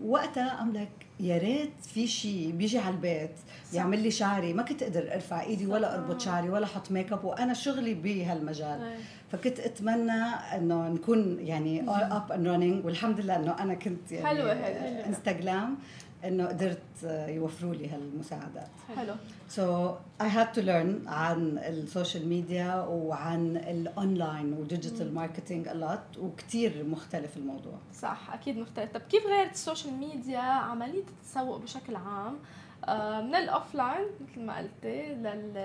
وقتها 0.04 0.62
أم 0.62 0.72
لك 0.72 1.03
يا 1.20 1.38
ريت 1.38 1.72
في 1.94 2.06
شيء 2.06 2.50
بيجي 2.50 2.78
على 2.78 2.94
البيت 2.94 3.30
يعمل 3.72 4.02
لي 4.02 4.10
شعري. 4.10 4.52
ما 4.52 4.62
كنت 4.62 4.82
أقدر 4.82 5.14
أرفع 5.14 5.42
إيدي 5.42 5.66
ولا 5.66 5.94
أربط 5.94 6.20
شعري 6.20 6.48
ولا 6.48 6.64
أحط 6.64 6.90
ميك 6.90 7.12
اب 7.12 7.24
وأنا 7.24 7.54
شغلي 7.54 7.94
بهالمجال. 7.94 8.96
فكنت 9.32 9.60
أتمنى 9.60 10.22
إنه 10.54 10.88
نكون 10.88 11.36
يعني 11.40 11.84
up 11.88 12.32
and 12.32 12.49
running 12.49 12.84
والحمد 12.84 13.20
لله 13.20 13.36
إنه 13.36 13.56
أنا 13.60 13.74
كنت 13.74 14.12
يعني 14.12 14.26
حلوة 14.26 14.52
هيك. 14.52 15.06
InstaGlam 15.07 15.76
إنه 16.25 16.47
قدرت 16.47 17.03
يوفروا 17.29 17.75
لي 17.75 17.89
هالمساعدات. 17.89 18.68
حلو. 18.97 19.14
so 19.49 19.95
I 20.20 20.28
had 20.28 20.53
to 20.53 20.61
learn 20.61 21.09
عن 21.09 21.59
ال 21.59 21.68
social 21.68 22.28
media 22.28 22.74
وعن 22.81 23.57
ال 23.57 23.70
online 23.70 24.53
وال 24.53 24.66
digital 24.66 25.14
marketing 25.14 25.68
a 25.68 25.81
lot 25.81 26.18
وكثير 26.18 26.85
مختلف 26.85 27.37
الموضوع. 27.37 27.79
صح 28.01 28.33
أكيد 28.33 28.59
مختلف. 28.59 28.93
طب 28.93 29.01
كيف 29.01 29.27
غيرت 29.27 29.53
ال 29.53 29.59
social 29.59 29.95
media؟ 29.95 30.38
عملية 30.41 31.05
التسوق 31.09 31.57
بشكل 31.57 31.97
عام. 31.97 32.37
آه، 32.85 33.20
من 33.20 33.35
ال 33.34 33.43
offline 33.43 34.07
مثل 34.20 34.41
ما 34.41 34.59
قلتي 34.59 35.14
لل 35.14 35.57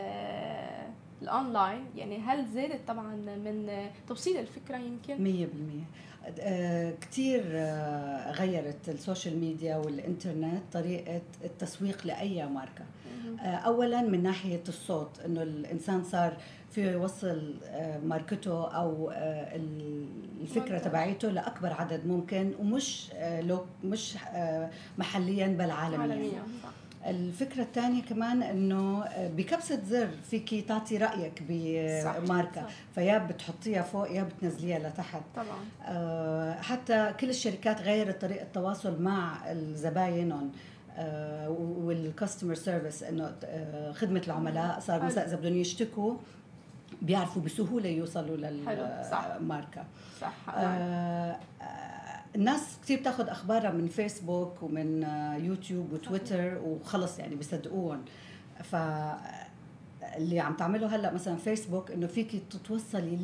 الأونلاين 1.21 1.85
يعني 1.95 2.19
هل 2.19 2.45
زادت 2.45 2.87
طبعا 2.87 3.15
من 3.15 3.89
توصيل 4.07 4.37
الفكرة 4.37 4.77
يمكن؟ 4.77 5.23
100% 5.23 5.85
كثير 7.01 7.43
آه، 7.47 8.31
غيرت 8.31 8.89
ال 8.89 8.96
social 8.96 9.39
media 9.39 9.77
والإنترنت 9.77 10.61
طريقة 10.73 11.21
التسويق 11.43 12.07
لأي 12.07 12.45
ماركة. 12.45 12.85
آه، 13.41 13.55
أولا 13.55 14.01
من 14.01 14.23
ناحية 14.23 14.63
الصوت 14.67 15.19
أنه 15.25 15.43
الإنسان 15.43 16.03
صار 16.03 16.37
في 16.71 16.91
يوصل 16.91 17.53
آه، 17.63 17.99
ماركته 17.99 18.67
أو 18.67 19.11
الفكرة 20.41 20.77
تبعيته 20.77 21.29
لأكبر 21.29 21.73
عدد 21.73 22.05
ممكن 22.05 22.51
ومش 22.59 23.11
لو 23.39 23.65
مش 23.83 24.15
محليا 24.97 25.47
بل 25.47 25.71
عالميا, 25.71 26.01
عالميا. 26.01 26.43
صح 27.01 27.07
الفكرة 27.09 27.61
الثانية 27.61 28.01
كمان 28.03 28.43
إنه 28.43 29.05
بكبسة 29.17 29.79
زر 29.85 30.09
فيكي 30.29 30.61
تعطي 30.61 30.97
بماركة 32.19 32.61
صح. 32.61 32.69
فيا 32.95 33.17
بتحطيها 33.17 33.81
فوق 33.81 34.11
يا 34.11 34.23
بتنزليها 34.23 34.79
لتحت. 34.79 35.21
طبعا. 35.35 35.45
آه، 35.85 36.61
حتى 36.61 37.13
كل 37.19 37.29
الشركات 37.29 37.81
غيرت 37.81 38.21
طريقة 38.21 38.43
التواصل 38.43 39.01
مع 39.01 39.37
زباينهم 39.73 40.51
والكاستمر 41.59 42.55
سيرفيس 42.55 43.03
إنه 43.03 43.35
آه، 43.45 43.91
خدمة 43.91 44.21
العملاء 44.27 44.79
صار. 44.79 45.03
مثلا 45.03 45.25
إذا 45.25 45.35
بدهم 45.35 45.57
يشتكوا 45.57 46.17
بيعرفوا 47.01 47.41
بسهولة 47.41 47.89
يوصلوا 47.89 48.37
حلو، 48.67 48.87
صح. 49.11 49.37
صح. 50.21 50.33
آه، 50.49 51.37
آه، 51.61 51.98
الناس 52.35 52.77
كثير 52.83 52.99
بتاخذ 52.99 53.27
أخبارها 53.27 53.71
من 53.71 53.87
فيسبوك 53.87 54.63
ومن 54.63 55.03
آه، 55.03 55.35
يوتيوب 55.35 55.93
وتويتر 55.93 56.57
وخلص 56.57 57.19
يعني 57.19 57.35
بيصدقوهم 57.35 58.01
ف 58.63 58.75
اللي 60.17 60.39
عم 60.39 60.53
تعمله 60.53 60.95
هلأ 60.95 61.13
مثلا 61.13 61.35
فيسبوك 61.35 61.91
إنه 61.91 62.07
فيكي 62.07 62.41
تتوصلي 62.49 63.15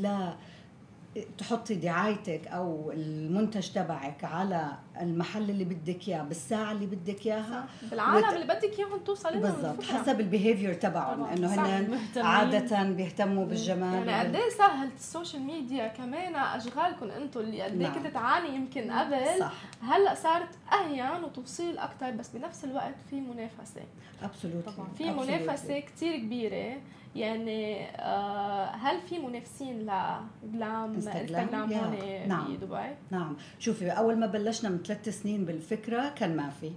تحطي 1.37 1.75
دعايتك 1.75 2.47
أو 2.47 2.91
المنتج 2.91 3.69
تبعك 3.69 4.23
على 4.23 4.71
المحل 5.01 5.49
اللي 5.49 5.63
بدك 5.63 6.07
إياه 6.09 6.23
بالساعة 6.23 6.71
اللي 6.71 6.85
بدك 6.85 7.25
إياها 7.25 7.65
بالعالم 7.91 8.27
وت- 8.27 8.33
اللي 8.33 8.45
بدك 8.45 8.79
إياهم 8.79 8.97
توصل 9.05 9.29
لهم 9.33 9.41
بالضبط 9.41 9.79
الفكرة. 9.79 9.97
حسب 9.97 10.19
ال 10.19 10.25
behavior 10.25 10.73
تبعهم. 10.73 11.23
إنه. 11.23 11.47
هن. 11.55 11.99
عادة 12.17 12.83
بيهتموا 12.83 13.45
بالجمال 13.45 14.07
يعني 14.07 14.27
قد 14.29 14.35
إيه 14.35 14.49
سهلت 14.49 14.93
ال 14.99 15.05
social 15.05 15.41
media 15.41 15.87
كمان 15.87 16.35
أشغالكم 16.35 17.09
أنتم 17.09 17.39
اللي 17.39 17.61
قد 17.61 17.71
إيه 17.71 17.87
نعم. 17.87 17.93
كنت 18.03 18.07
تعاني 18.13 18.55
يمكن 18.55 18.91
قبل 18.91 19.39
صح 19.39 19.53
هلأ 19.81 20.15
صارت 20.15 20.49
أهين 20.73 21.23
وتوصيل 21.23 21.77
أكثر 21.77 22.11
بس 22.11 22.29
بنفس 22.29 22.63
الوقت 22.65 22.95
في 23.09 23.15
منافسة 23.21 23.81
absolutely 24.23 24.73
طبعاً. 24.73 24.87
في 24.97 25.11
منافسة 25.11 25.79
كثير 25.79 26.17
كبيرة 26.17 26.77
يعني 27.15 27.85
آه 27.85 28.65
هل 28.65 29.01
في 29.09 29.19
منافسين 29.19 29.79
لجلام؟ 29.79 30.93
انستغرام 30.93 31.73
هون 31.73 32.27
نعم. 32.27 32.55
بدبي؟ 32.55 32.95
نعم 33.11 33.35
شوفي 33.59 33.89
أول 33.89 34.17
ما 34.17 34.25
بلشنا 34.25 34.69
من 34.69 34.77
ثلاث 34.77 35.09
سنين 35.09 35.45
بالفكرة 35.45 36.09
كان 36.09 36.35
ما 36.35 36.49
في 36.49 36.71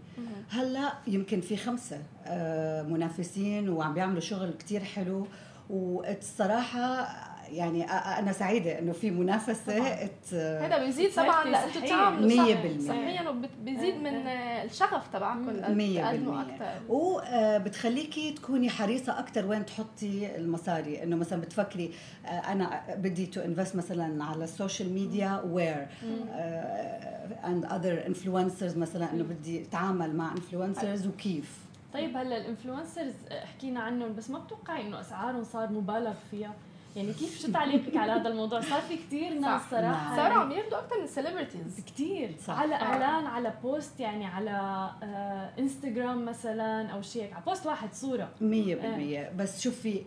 هلأ 0.51 0.93
يمكن 1.07 1.41
في 1.41 1.57
خمسة 1.57 2.03
آه، 2.27 2.83
منافسين 2.83 3.69
وعم 3.69 3.95
بيعملوا 3.95 4.21
شغل 4.21 4.51
كتير 4.51 4.85
حلو 4.85 5.27
والصراحة 5.71 7.09
يعني 7.53 7.85
أنا 7.91 8.33
سعيدة 8.33 8.79
إنه 8.79 8.93
في 8.93 9.11
منافسة. 9.11 9.89
ات- 10.05 10.35
هذا 10.35 10.79
بيزيد 10.85 11.15
طبعا 11.15 11.45
لانتم 11.45 11.71
صحية. 11.81 11.89
تعملوا 11.89 12.27
مية 12.29 12.55
صح 12.55 12.63
بالمية. 12.63 12.89
صحيا 12.89 13.29
وبيزيد 13.31 13.95
إيه، 13.95 13.99
من 13.99 14.07
إيه. 14.07 14.29
آه، 14.29 14.65
الشغف 14.65 15.09
تبعكم 15.13 15.77
مية 15.77 16.03
تقدموا. 16.03 16.41
أكثر 16.43 16.81
وبتخليكي 16.89 18.33
تكوني 18.33 18.71
حريصة 18.71 19.19
أكثر 19.19 19.47
وين 19.47 19.67
تحطي 19.67 20.37
المصاري 20.37 21.03
إنه 21.03 21.17
مثلا 21.17 21.41
بتفكري 21.41 21.91
آه، 22.27 22.29
أنا 22.29 22.83
بدي 22.97 23.27
to 23.27 23.41
invest 23.41 23.77
مثلا 23.77 24.25
على 24.25 24.45
ال 24.45 24.51
social 24.51 24.93
media 24.93 25.43
where 25.51 25.87
and 27.45 27.65
other 27.65 28.07
influencers 28.07 28.77
مثلا 28.77 29.13
إنه 29.13 29.25
بدي 29.25 29.63
أتعامل 29.63 30.17
مع 30.17 30.33
influencers 30.33 31.07
وكيف 31.07 31.59
طيب 31.95 32.17
هلأ 32.17 32.37
ال 32.37 32.43
influencers 32.43 33.13
حكينا 33.31 33.81
عنهم 33.81 34.15
بس 34.15 34.31
ما 34.31 34.39
بتوقعي 34.39 34.83
إنه 34.87 35.01
أسعارهم 35.01 35.45
صار 35.45 35.73
مبالغ 35.73 36.15
فيها 36.31 36.55
يعني 36.99 37.13
كيف 37.13 37.43
شو 37.43 37.53
تعليقك 37.53 37.97
على 37.97 38.13
هذا 38.13 38.29
الموضوع؟ 38.29 38.61
صار 38.61 38.81
في 38.81 38.97
كثير 38.97 39.35
ناس. 39.35 39.63
صراحة 39.71 40.17
صاروا 40.17 40.29
يعني 40.43 40.43
عم 40.45 40.51
ياخذوا 40.53 40.79
أكثر 40.79 41.01
من 41.01 41.07
celebrities 41.07 41.81
كثير. 41.87 42.37
على 42.49 42.75
آه. 42.75 42.83
إعلان 42.83 43.27
على 43.27 43.53
post 43.63 44.01
يعني 44.01 44.27
على 44.27 44.51
آه 45.03 45.51
انستغرام 45.59 46.25
مثلا 46.25 46.89
أو 46.89 47.03
شيء 47.03 47.23
هيك. 47.23 47.33
على 47.33 47.45
post 47.45 47.67
واحد 47.67 47.95
صورة. 47.95 48.29
مية 48.41 48.75
بالمية. 48.77 49.33
بس 49.37 49.61
شوفي 49.61 50.03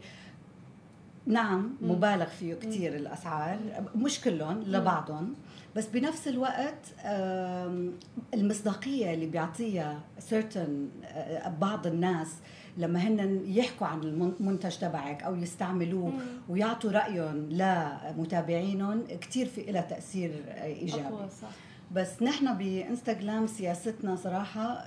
نعم. 1.26 1.74
مبالغ 1.82 2.26
فيه 2.26 2.54
كتير 2.54 2.96
الأسعار. 2.96 3.60
مش 3.96 4.22
كلهم 4.22 4.62
لبعضهم. 4.68 5.34
بس 5.76 5.88
بنفس 5.88 6.28
الوقت 6.28 6.86
آم، 7.06 7.94
المصداقية 8.34 9.14
اللي 9.14 9.26
بيعطيها 9.26 10.00
certain 10.30 10.70
آه، 11.06 11.50
بعض 11.50 11.88
الناس 11.88 12.36
لما 12.78 13.00
هن 13.00 13.42
يحكوا 13.46 13.88
عن 13.88 14.00
المنتج 14.04 14.78
تبعك 14.78 15.24
أو 15.24 15.36
يستعملوه 15.36 16.10
مم. 16.10 16.20
ويعطوا 16.50 16.92
رأيهم 16.92 17.50
لمتابعينهم 17.50 19.04
كثير 19.22 19.46
في 19.46 19.62
لها 19.62 19.82
تأثير 19.82 20.44
إيجابي. 20.64 21.30
صح. 21.42 21.50
بس 21.92 22.24
نحن 22.24 22.58
بإنستغرام 22.58 23.48
سياستنا 23.48 24.16
صراحة 24.16 24.84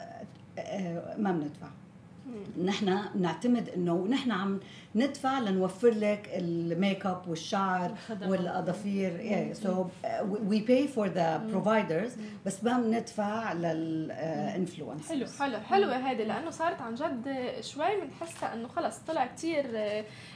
آه، 0.58 1.16
ما 1.18 1.32
بندفع. 1.32 1.68
نحن 2.64 2.98
نعتمد 3.20 3.68
إنه 3.68 4.06
نحن 4.10 4.30
عم 4.30 4.60
ندفع 4.96 5.38
لنوفر 5.38 5.90
لك 5.90 6.30
الميك 6.34 7.06
اب 7.06 7.28
والشعر. 7.28 7.94
والأظافير. 8.26 9.54
So 9.54 9.66
uh, 9.66 10.24
we 10.50 10.60
pay 10.60 10.86
for 10.86 11.08
the 11.08 11.40
providers 11.54 12.10
بس 12.46 12.64
ما 12.64 12.78
بندفع 12.80 13.52
لل 13.52 13.76
influencers 13.76 15.08
حلو 15.10 15.26
حلو 15.56 15.60
حلوة 15.60 15.96
هذه 15.96 16.22
لأنه 16.22 16.50
صارت 16.50 16.80
عن 16.80 16.94
جد 16.94 17.52
شوي 17.60 18.00
بنحسها 18.00 18.54
إنه 18.54 18.68
خلص 18.68 18.98
طلع 18.98 19.26
كتير 19.26 19.66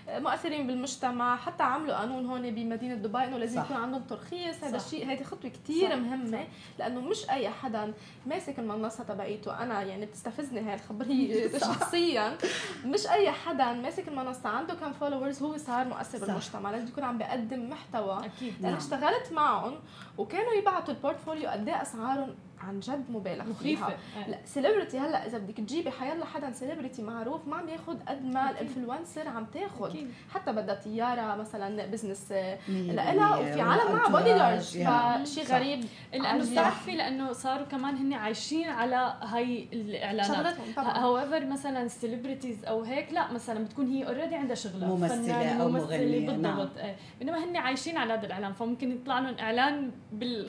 مؤثرين 0.09 0.67
بالمجتمع 0.67 1.37
حتى 1.37 1.63
عملوا 1.63 1.95
قانون 1.95 2.27
هون 2.27 2.51
بمدينة 2.51 2.95
دبي 2.95 3.25
إنه 3.25 3.39
لازم 3.39 3.57
صح. 3.61 3.65
يكون 3.65 3.77
عندهم 3.77 4.03
ترخيص. 4.03 4.65
هذا 4.65 4.79
صح. 4.79 4.85
الشيء 4.85 5.13
هذه 5.13 5.23
خطوة 5.23 5.51
كتير 5.51 5.91
صح. 5.91 5.97
مهمة 5.97 6.45
لأنه 6.79 7.01
مش 7.01 7.31
أي 7.31 7.49
حدا 7.49 7.93
ماسك 8.27 8.59
المنصة 8.59 9.05
تبعيته. 9.05 9.63
أنا 9.63 9.83
يعني 9.83 10.07
بتستفزني 10.07 10.61
هاي 10.61 10.75
الخبرية 10.75 11.59
شخصيا. 11.59 12.39
مش 12.85 13.07
أي 13.07 13.31
حدا 13.31 13.73
ماسك 13.73 14.09
المنصة 14.09 14.48
عنده 14.49 14.75
كم 14.75 14.93
followers 14.93 15.43
هو 15.43 15.57
صار 15.57 15.85
مؤثر 15.85 16.19
صح. 16.19 16.27
بالمجتمع 16.27 16.71
لازم 16.71 16.87
يكون 16.87 17.05
عم 17.05 17.19
بيقدم 17.19 17.71
محتوى 17.71 18.19
أكيد 18.25 18.55
لأن 18.61 18.71
نعم. 18.71 18.81
اشتغلت 18.81 19.33
معهم 19.33 19.75
وكانوا 20.19 20.53
يبعتوا 20.53 20.95
ال 20.95 21.00
portfolio 21.00 21.51
قد 21.51 21.69
إيه 21.69 21.83
أسعارهم 21.83 22.35
عن 22.61 22.81
جد 22.81 23.05
مبالغ 23.11 23.45
مخيفة. 23.49 23.87
فيها 23.87 23.97
لا 24.29 24.39
celebrity 24.45 24.99
هلأ 24.99 25.27
إذا 25.27 25.39
بدك 25.39 25.57
تجيبي 25.57 25.91
حيلا 25.91 26.25
حدا 26.25 26.53
celebrity 26.53 27.03
معروف 27.03 27.49
ما 27.49 27.57
عم 27.57 27.69
ياخذ 27.69 27.97
قد 28.09 28.25
ما 28.25 28.51
ال 28.51 28.58
influencer 28.58 29.29
عم 29.29 29.45
تاخذ. 29.45 29.97
حتى 30.35 30.53
بدها 30.53 30.75
طيارة 30.75 31.37
مثلا 31.37 31.87
business 31.87 32.33
مية 32.69 32.93
لها. 32.93 33.37
وفي 33.37 33.61
عالم 33.61 33.93
معها 33.93 34.09
bodyguards. 34.09 34.79
فشيء. 34.79 35.47
غريب. 35.47 35.85
لأنه. 36.13 36.53
بتعرفي 36.53 36.97
لأنه 36.97 37.33
صاروا 37.33 37.67
كمان 37.67 37.97
هن 37.97 38.13
عايشين 38.13 38.69
على 38.69 39.15
هاي 39.23 39.69
الإعلانات. 39.73 40.57
however 40.79 41.47
مثلا 41.47 41.83
ال 41.83 41.90
celebrities 41.90 42.65
أو 42.65 42.83
هيك 42.83 43.13
لا 43.13 43.33
مثلا 43.33 43.65
بتكون 43.65 43.87
هي 43.87 44.07
already 44.07 44.35
عندها 44.35 44.55
شغله 44.55 44.87
أو 44.87 44.97
ممثلة، 44.97 45.69
مغنية، 45.69 46.27
بالضبط. 46.27 46.79
إيه. 46.79 46.97
بينما 47.19 47.45
هن 47.45 47.57
عايشين 47.57 47.97
على 47.97 48.13
هذا 48.13 48.27
الإعلان 48.27 48.53
فممكن 48.53 48.93
يطلع 48.93 49.19
لهم 49.19 49.35
إعلان 49.39 49.91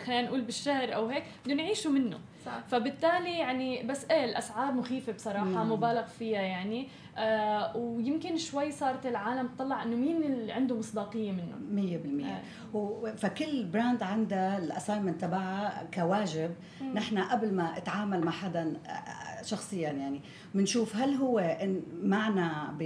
خلينا 0.06 0.22
نقول 0.22 0.42
بالشهر 0.42 0.96
أو 0.96 1.08
هيك 1.08 1.24
بدهم 1.46 1.60
يعيشوا 1.60 1.92
منه. 2.00 2.18
صح. 2.46 2.60
فبالتالي 2.68 3.38
يعني 3.40 3.84
بس 3.84 4.06
إيه 4.12 4.26
الأسعار 4.26 4.72
مخيفة 4.72 5.14
بصراحة 5.14 5.46
نعم. 5.46 5.72
مبالغ 5.72 6.04
فيها 6.06 6.42
يعني. 6.42 6.88
آه 7.18 7.78
ويمكن 7.78 8.38
شوي 8.38 8.72
صارت 8.72 9.06
العالم 9.06 9.48
تطلع 9.48 9.84
إنه 9.84 9.96
مين 9.96 10.24
اللي 10.24 10.52
عنده 10.52 10.76
مصداقية 10.76 11.32
منهم 11.32 11.68
مية 11.72 11.98
بالمية. 11.98 12.26
آه. 12.74 12.78
و- 12.78 13.12
فكل 13.18 13.64
brand 13.66 14.04
عندها 14.04 14.58
ال 14.58 14.64
assignment 14.64 15.22
تبعها 15.22 15.84
كواجب. 15.94 16.52
نحن 16.94 17.18
قبل 17.18 17.54
ما 17.54 17.78
اتعامل 17.78 18.22
مع 18.22 18.32
حدا 18.32 18.74
آه، 18.88 19.44
شخصيا 19.44 19.90
يعني 19.92 20.22
بنشوف 20.56 20.96
هل 20.96 21.14
هو 21.16 21.40
إن 21.40 21.82
معنا 22.04 22.74
ب 22.80 22.82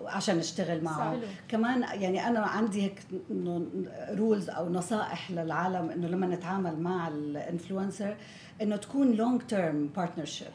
عشان 0.05 0.37
نشتغل 0.37 0.83
معه 0.83 1.11
حلو. 1.11 1.21
كمان 1.47 1.81
يعني 1.81 2.27
أنا 2.27 2.39
عندي 2.39 2.81
هيك 2.81 2.99
rules 4.09 4.49
أو 4.49 4.69
نصائح 4.69 5.31
للعالم 5.31 5.89
إنه 5.89 6.07
لما 6.07 6.27
نتعامل 6.27 6.79
مع 6.79 7.07
ال 7.07 7.17
influencer 7.17 8.15
إنه 8.61 8.75
تكون 8.75 9.11
long 9.11 9.41
term 9.41 9.89
partnership 9.95 10.47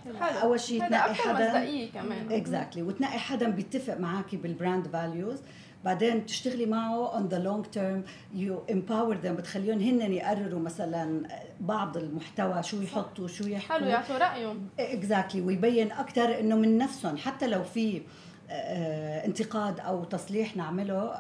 أول 0.43 0.61
شيء 0.61 0.82
هذا 0.82 0.88
تنقي 0.88 1.14
حدا. 1.14 1.32
مصداقية 1.49 1.90
كمان. 1.90 2.32
exactly 2.32 2.82
وتنقي 2.82 3.18
حدا 3.18 3.49
بيتفق 3.49 3.99
معك 3.99 4.34
بال 4.34 4.50
brand 4.50 4.88
values 4.88 5.38
بعدين 5.84 6.26
تشتغلي 6.26 6.66
معه 6.66 7.14
on 7.14 7.28
the 7.28 7.38
long 7.38 7.64
term 7.66 8.04
you 8.34 8.62
empower 8.70 9.16
them 9.16 9.34
بتخليهم 9.34 9.78
هن 9.80 10.12
يقرروا 10.12 10.61
مثلا 10.61 11.22
بعض 11.61 11.97
المحتوى 11.97 12.62
شو 12.62 12.80
يحطوا 12.80 13.28
شو 13.28 13.45
يحكوا. 13.45 13.74
حلو 13.74 13.86
يعطوا 13.86 14.18
رأيهم. 14.18 14.68
exactly 14.80 15.40
ويبين 15.40 15.93
أكثر 15.93 16.40
إنه 16.40 16.57
من 16.57 16.78
نفسهم. 16.78 17.16
حتى 17.16 17.47
لو 17.47 17.62
في 17.62 17.97
آه، 17.97 18.01
انتقاد 19.24 19.80
أو 19.80 20.05
تصليح 20.05 20.57
نعمله. 20.57 21.12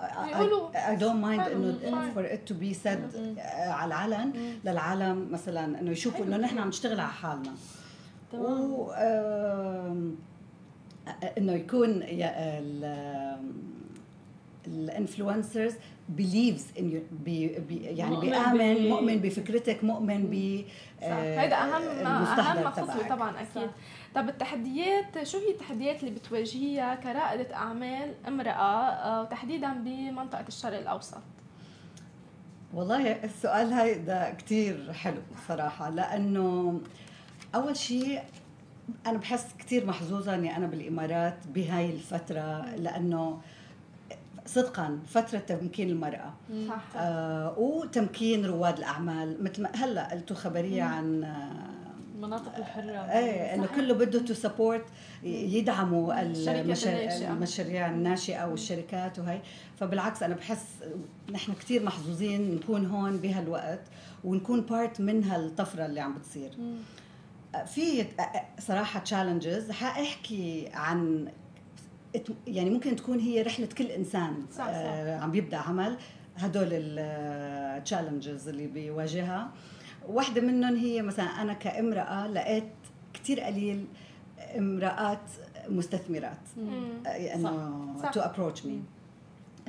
I 0.88 0.96
don't 0.96 1.16
mind. 1.16 1.48
إنه. 1.48 2.10
for 2.14 2.24
it 2.24 2.48
to 2.48 2.54
be 2.54 2.74
said 2.74 2.98
على 3.48 3.88
العلن 3.88 4.32
للعالم 4.64 5.28
مثلا 5.32 5.80
إنه 5.80 5.90
يشوفوا 5.90 6.24
إنه 6.24 6.36
نحن 6.36 6.58
عم 6.58 6.68
نشتغل 6.68 7.00
على 7.00 7.12
حالنا. 7.12 7.52
و 8.34 8.92
إنه 11.38 11.52
يكون 11.52 12.02
ال 14.66 14.75
influencers 14.75 15.74
بليفز 16.08 16.66
ان 16.78 17.02
يعني 17.70 18.16
مؤمن 18.16 18.30
بيآمن 18.30 18.88
مؤمن 18.88 19.16
بفكرتك 19.16 19.84
مؤمن 19.84 20.26
ب 20.30 20.64
صح 21.00 21.06
آه، 21.08 21.40
هيدا 21.40 21.56
أهم 21.56 22.06
أهم 22.06 22.70
خطوه. 22.70 23.08
طبعا 23.08 23.34
أكيد 23.42 23.70
طب 24.14 24.28
التحديات 24.28 25.22
شو 25.22 25.38
هي 25.38 25.50
التحديات 25.50 26.00
اللي 26.00 26.14
بتواجهيها 26.14 26.94
كرائدة 26.94 27.54
أعمال 27.54 28.14
امرأة 28.28 28.52
آه، 28.90 29.22
وتحديدا 29.22 29.72
بمنطقة 29.72 30.44
الشرق 30.48 30.78
الأوسط؟ 30.78 31.22
والله 32.74 33.24
السؤال 33.24 33.72
هيدا 33.72 34.34
كتير 34.34 34.92
حلو 34.92 35.22
صراحة 35.48 35.90
لأنه 35.90 36.80
أول 37.54 37.76
شيء 37.76 38.22
أنا 39.06 39.18
بحس 39.18 39.46
كتير 39.58 39.86
محظوظة 39.86 40.34
إني 40.34 40.56
أنا 40.56 40.66
بالإمارات 40.66 41.46
بهاي 41.54 41.90
الفترة 41.90 42.74
لأنه 42.76 43.40
صدقا 44.46 44.98
فترة 45.06 45.38
تمكين 45.38 45.90
المرأة 45.90 46.34
صح. 46.68 46.82
آه 46.96 47.58
وتمكين 47.58 48.46
رواد 48.46 48.78
الأعمال. 48.78 49.44
مثل 49.44 49.62
ما 49.62 49.70
هلأ 49.74 50.10
قلتوا 50.10 50.36
خبرية 50.36 50.82
عن 50.82 51.24
آه 51.24 51.71
المناطق 52.22 52.56
الحرة. 52.56 53.12
إيه 53.12 53.54
إنه 53.54 53.66
كله 53.66 53.94
بده 53.94 54.20
to 54.20 54.34
support 54.34 54.84
يدعموا. 55.22 56.20
المشاريع 56.22 57.88
الناشئة 57.88 58.44
والشركات 58.46 59.18
وهي. 59.18 59.40
فبالعكس 59.80 60.22
أنا 60.22 60.34
بحس 60.34 60.66
نحن 61.32 61.52
كثير 61.52 61.82
محظوظين 61.84 62.54
نكون 62.54 62.86
هون 62.86 63.16
بهالوقت 63.16 63.80
ونكون 64.24 64.60
part 64.60 65.00
من 65.00 65.24
هالطفرة 65.24 65.86
اللي 65.86 66.00
عم 66.00 66.14
بتصير. 66.14 66.50
في 67.66 68.06
صراحة 68.58 69.00
challenges 69.00 69.70
حأحكي 69.70 70.68
عن 70.74 71.28
يعني 72.46 72.70
ممكن 72.70 72.96
تكون 72.96 73.18
هي 73.18 73.42
رحلة 73.42 73.66
كل 73.66 73.86
إنسان 73.86 74.34
صح، 74.50 74.56
صح. 74.56 74.64
آه، 74.68 75.18
عم 75.18 75.34
يبدأ 75.34 75.56
عمل. 75.56 75.96
هدول 76.36 76.68
ال 76.72 76.88
challenges 76.88 78.48
اللي 78.48 78.66
بيواجهها. 78.66 79.50
واحدة 80.08 80.40
منهم 80.40 80.76
هي 80.76 81.02
مثلا 81.02 81.24
أنا 81.24 81.52
كامرأة 81.52 82.26
لقيت 82.26 82.64
كتير 83.14 83.40
قليل 83.40 83.84
امرأات 84.58 85.30
مستثمرات. 85.68 86.38
مم. 86.56 87.06
إنه. 87.06 88.10
to 88.12 88.20
approach 88.20 88.66
me 88.66 88.82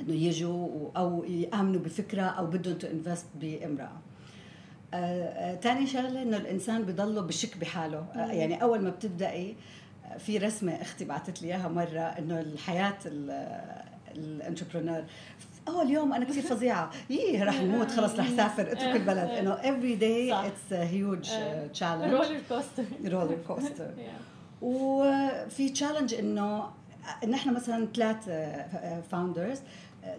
إنه 0.00 0.12
يجوا 0.14 0.90
أو 0.96 1.24
يآمنوا 1.24 1.80
بفكرة 1.80 2.22
أو 2.22 2.46
بدهم 2.46 2.78
to 2.78 2.86
invest 2.86 3.26
بامرأة. 3.40 3.98
آه، 4.94 5.24
آه، 5.24 5.54
تاني 5.54 5.86
شغلة 5.86 6.22
إنه 6.22 6.36
الإنسان 6.36 6.82
بضله 6.82 7.20
بشك 7.20 7.58
بحاله. 7.58 7.98
آه، 7.98 8.32
يعني 8.32 8.62
أول 8.62 8.80
ما 8.82 8.90
بتبدأي 8.90 9.56
آه، 10.04 10.18
في 10.18 10.38
رسمة 10.38 10.72
أختي 10.72 11.04
بعثت 11.04 11.42
لي 11.42 11.48
إياها 11.48 11.68
مرة 11.68 12.00
إنه 12.00 12.40
الحياة 12.40 12.96
ال 14.16 14.23
entrepreneur 14.23 15.04
اول 15.68 15.90
يوم 15.90 16.12
أنا 16.12 16.24
كثير 16.24 16.42
فظيعة. 16.42 16.90
يي 17.10 17.42
رح 17.42 17.60
نموت 17.62 17.90
خلص 17.90 18.18
رح 18.18 18.28
سافر 18.36 18.72
اترك 18.72 18.96
البلد. 19.00 19.28
إنه 19.30 19.56
every 19.56 20.00
day 20.00 20.30
صح. 20.32 20.44
it's 20.46 20.72
a 20.72 20.86
huge 20.94 21.30
آه. 21.30 21.66
uh, 21.66 21.78
challenge. 21.78 22.12
roller 22.14 22.40
coaster 22.48 22.84
roller 23.06 23.36
coaster 23.46 23.90
وفي 24.62 25.68
challenge 25.68 26.14
إنه 26.14 26.64
نحن 27.28 27.54
مثلا 27.54 27.88
ثلاث 27.96 28.28
founders 29.10 29.60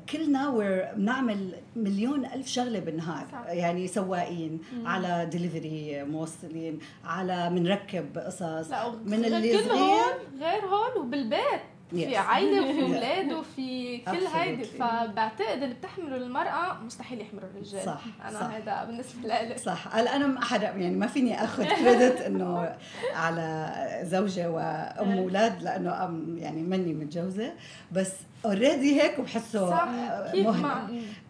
كلنا 0.09 0.49
بنعمل 0.95 1.53
مليون 1.75 2.25
ألف 2.25 2.47
شغلة 2.47 2.79
بالنهار. 2.79 3.25
صح. 3.31 3.45
يعني 3.47 3.87
سواقين 3.87 4.59
على 4.85 5.29
دليفري 5.33 6.03
موصلين 6.03 6.79
على 7.05 7.49
بنركب 7.49 8.17
قصص 8.17 8.71
من 9.05 9.25
اللي 9.25 9.53
كل 9.57 9.63
صغير. 9.63 9.79
هون 9.79 10.39
غير 10.39 10.65
هون 10.65 11.05
وبالبيت. 11.05 11.61
في. 11.89 12.17
عائله 12.17 12.69
وفي. 12.69 12.81
أولاد 12.81 13.33
وفي 13.33 13.97
كل 13.97 14.25
هيدي. 14.33 14.63
فبعتقد 14.63 15.63
اللي 15.63 15.75
بتحمله 15.75 16.15
المرأة 16.15 16.79
مستحيل 16.85 17.21
يحمله 17.21 17.43
الرجال 17.43 17.85
صح، 17.85 18.01
أنا 18.25 18.39
صح. 18.39 18.45
هذا 18.45 18.85
بالنسبة 18.85 19.27
لي 19.27 19.57
صح 19.65 19.95
هلا 19.95 20.15
أنا 20.15 20.27
ما 20.27 20.45
حدا 20.45 20.63
يعني 20.63 20.95
ما 20.95 21.07
فيني 21.07 21.43
آخذ 21.43 21.63
كريدت 21.63 22.21
إنه 22.21 22.75
على 23.15 23.71
زوجة 24.03 24.49
وأم 24.49 25.17
أولاد 25.17 25.63
لأنه 25.63 26.05
أم 26.05 26.37
يعني 26.37 26.63
مني 26.63 26.93
متجوزة 26.93 27.53
بس 27.91 28.13
اوريدي 28.45 29.01
هيك 29.01 29.19
وبحسه 29.19 29.69
صح. 29.69 29.87
ما 30.35 30.87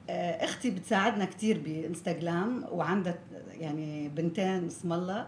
آه، 0.09 0.45
أختي 0.45 0.69
بتساعدنا 0.69 1.25
كثير 1.25 1.61
بإنستغرام 1.65 2.65
وعندها 2.71 3.15
يعني 3.59 4.09
بنتين 4.09 4.65
اسم 4.65 4.93
الله 4.93 5.27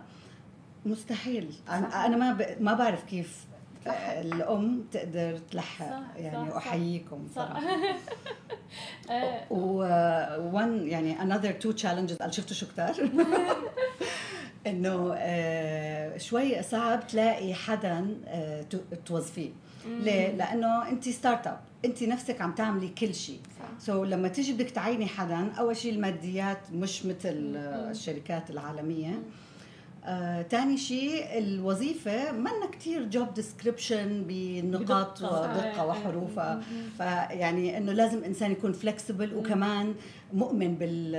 مستحيل 0.86 1.54
أنا 1.70 1.90
صح. 1.90 1.96
أنا 1.96 2.18
ما 2.18 2.34
ب... 2.34 2.58
ما 2.60 2.74
بعرف 2.74 3.04
كيف 3.04 3.47
آه، 3.90 4.22
الأم 4.22 4.84
تقدر 4.92 5.38
تلحق 5.52 5.90
صح، 5.90 6.02
يعني 6.18 6.50
صح، 6.52 6.56
صح. 6.60 6.68
أحييكم. 6.68 7.28
صح. 7.36 7.48
صراحة 7.48 7.68
آه، 9.12 9.52
و 9.54 9.84
one 10.52 10.88
يعني 10.88 11.18
another 11.18 11.64
two 11.66 11.74
challenges. 11.82 12.18
قال 12.22 12.34
شفتوا 12.34 12.56
شو 12.56 12.68
كتار؟ 12.68 12.96
إنه 14.68 15.14
آه، 15.18 16.18
شوي 16.18 16.64
صعب 16.64 17.08
تلاقي 17.08 17.54
حدا 17.54 18.18
آه، 18.28 18.66
توظفيه. 19.06 19.50
ليه؟ 19.88 20.32
لأنه 20.32 20.90
أنت 20.90 21.10
start 21.10 21.48
up 21.48 21.60
أنت 21.86 22.04
نفسك 22.04 22.42
عم 22.42 22.52
تعملي 22.52 22.88
كل 22.88 23.16
شيء. 23.16 23.40
صح. 23.60 23.80
so 23.86 24.06
so, 24.06 24.08
لما 24.08 24.28
تيجي 24.28 24.54
بدك 24.54 24.70
تعيني 24.70 25.06
حدا 25.06 25.52
أول 25.60 25.78
شيء 25.78 25.94
الماديات 25.94 26.60
مش 26.74 27.06
مثل 27.06 27.56
الشركات 27.92 28.50
العالمية. 28.50 29.22
آه، 30.08 30.42
تاني 30.42 30.78
شيء 30.78 31.38
الوظيفة 31.38 32.32
منا 32.32 32.66
كتير 32.72 33.04
job 33.04 33.34
description 33.34 34.24
بنقاط. 34.28 35.22
ودقة 35.22 35.82
آه، 35.82 35.88
وحروفها. 35.88 36.62
فيعني 36.98 37.78
إنه 37.78 37.92
لازم 37.92 38.24
إنسان 38.24 38.52
يكون 38.52 38.72
flexible 38.74 39.36
وكمان 39.36 39.96
مؤمن 40.34 40.76
بال 40.76 41.14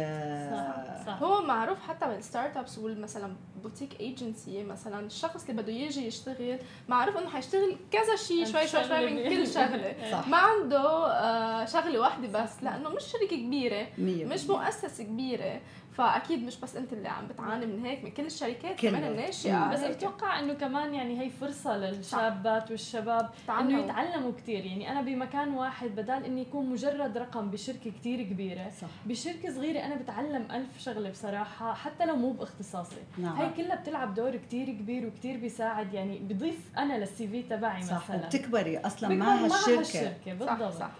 صح 0.53 1.07
صح 1.07 1.23
هو 1.23 1.43
معروف 1.43 1.81
حتى 1.89 2.07
بال 2.09 2.22
start 2.22 2.57
ups 2.57 2.79
والمثلا 2.79 3.33
boutique 3.63 4.01
agency 4.01 4.65
مثلا 4.65 5.07
الشخص 5.07 5.49
اللي 5.49 5.63
بده 5.63 5.73
يجي 5.73 6.07
يشتغل 6.07 6.59
معروف 6.89 7.17
إنه 7.17 7.29
حيشتغل 7.29 7.77
كذا 7.93 8.17
شيء 8.17 8.45
شوي 8.45 8.67
شوي 8.67 8.85
شوي 8.85 9.07
من 9.15 9.29
كل 9.29 9.47
شغلة 9.49 9.95
صح. 10.13 10.29
ما 10.29 10.37
عنده 10.37 11.07
آه، 11.13 11.65
شغلة 11.65 11.99
واحدة 12.01 12.43
بس 12.45 12.63
لأنه 12.63 12.89
مش 12.89 13.03
شركة 13.03 13.37
كبيرة 13.37 13.87
مية 13.99 14.25
مش. 14.25 14.47
مؤسسة 14.47 15.05
كبيرة 15.05 15.61
فأكيد 15.93 16.43
مش 16.45 16.61
بس 16.61 16.77
أنت 16.77 16.93
اللي 16.93 17.09
عم 17.09 17.27
بتعاني 17.27 17.67
من 17.67 17.85
هيك 17.85 18.05
من 18.05 18.11
كل 18.11 18.27
الشركات. 18.27 18.81
كمان 18.81 19.05
الناشئة 19.05 19.73
بس. 19.73 19.81
بتوقع 19.81 20.41
إنه 20.41 20.53
كمان 20.55 20.95
يعني 20.95 21.21
هي 21.21 21.31
فرصة 21.31 21.77
للشابات 21.77 22.71
والشباب 22.71 23.21
إنه 23.21 23.31
تعلموا. 23.47 23.85
يتعلموا 23.85 24.33
كثير 24.33 24.65
يعني 24.65 24.91
أنا 24.93 25.01
بمكان 25.03 25.55
واحد 25.55 25.89
بدال 25.91 26.25
إني 26.25 26.41
يكون 26.43 26.67
مجرد 26.71 27.19
رقم 27.19 27.51
بشركة 27.51 27.91
كثير 27.91 28.23
كبيرة 28.23 28.71
صح 28.81 28.89
بشركة 29.07 29.53
صغيرة 29.55 29.81
أنا 29.81 29.95
بتعلم 29.95 30.47
ألف 30.51 30.79
شغلة 30.83 31.11
بصراحة 31.11 31.75
حتى 31.75 32.07
لو 32.07 32.17
مو 32.17 32.31
باختصاصي 32.31 32.97
نعم. 33.19 33.37
هي 33.37 33.51
كلها 33.57 33.77
بتلعب 33.77 34.15
دور 34.15 34.37
كثير 34.37 34.67
كبير 34.71 35.07
وكثير 35.07 35.37
بيساعد 35.37 35.95
يعني 35.95 36.19
بضيف 36.19 36.59
أنا 36.79 36.99
للسي 36.99 37.29
في 37.29 37.43
تبعي 37.43 37.83
صح 37.83 38.11
مثلا 38.11 38.25
وبتكبري 38.25 38.79
أصلا 38.79 39.09
مع 39.15 39.27
مع 39.27 39.45
هالشركة 39.45 39.79
هالشركة 39.79 40.35
بالضبط 40.35 40.73
صح. 40.73 40.91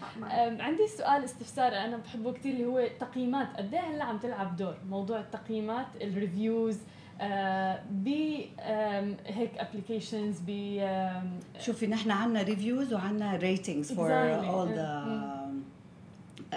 حق 0.00 0.18
معك. 0.20 0.32
أم، 0.32 0.60
عندي 0.62 0.86
سؤال 0.98 1.24
استفسار 1.24 1.72
أنا 1.72 1.96
بحبه 1.96 2.32
كثير 2.32 2.52
اللي 2.52 2.66
هو 2.66 2.88
تقييمات 3.00 3.56
قد 3.56 3.74
إيه 3.74 3.80
هلا 3.80 4.04
عم 4.04 4.18
تلعب 4.18 4.56
دور 4.56 4.74
موضوع 4.90 5.20
التقييمات 5.20 5.86
ال 6.00 6.10
reviews 6.10 6.78
آه 7.20 7.80
ب 7.90 8.08
هيك 9.26 9.50
applications 9.58 10.40
ب 10.46 10.78
شوفي 11.60 11.86
نحن 11.86 12.10
عنا 12.10 12.42
reviews 12.42 12.94
وعنا 12.94 13.36
ratings 13.36 13.92
for. 13.92 14.12
all 14.12 14.68
the 14.68 15.33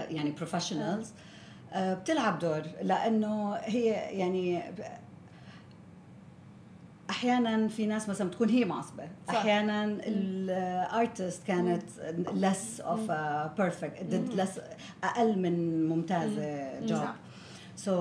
يعني 0.10 0.32
professionals 0.32 1.12
بتلعب 1.76 2.40
دور 2.40 2.62
لأنه 2.82 3.56
هي 3.56 3.90
يعني 3.92 4.64
أحيانا 7.10 7.68
في 7.68 7.86
ناس 7.86 8.10
مثلا 8.10 8.30
بتكون 8.30 8.50
هي 8.50 8.66
معصبة. 8.66 9.08
صح. 9.28 9.36
أحيانا 9.36 9.86
ال 9.86 10.09
artist 10.09 11.48
كانت 11.48 11.84
less 12.28 12.82
of 12.82 13.10
a 13.10 13.50
perfect 13.62 14.12
did 14.12 14.40
less 14.40 14.60
أقل 15.04 15.40
من 15.40 15.88
ممتازة 15.90 16.80
job 16.80 17.08
so 17.78 17.94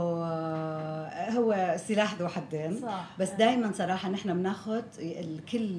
هو 1.37 1.77
سلاح 1.89 2.15
ذو 2.15 2.29
حدين. 2.29 2.81
صح. 2.83 3.07
بس 3.19 3.31
دائما 3.31 3.73
صراحة 3.73 4.09
نحن 4.09 4.35
بناخذ 4.35 4.83
الكل 4.99 5.71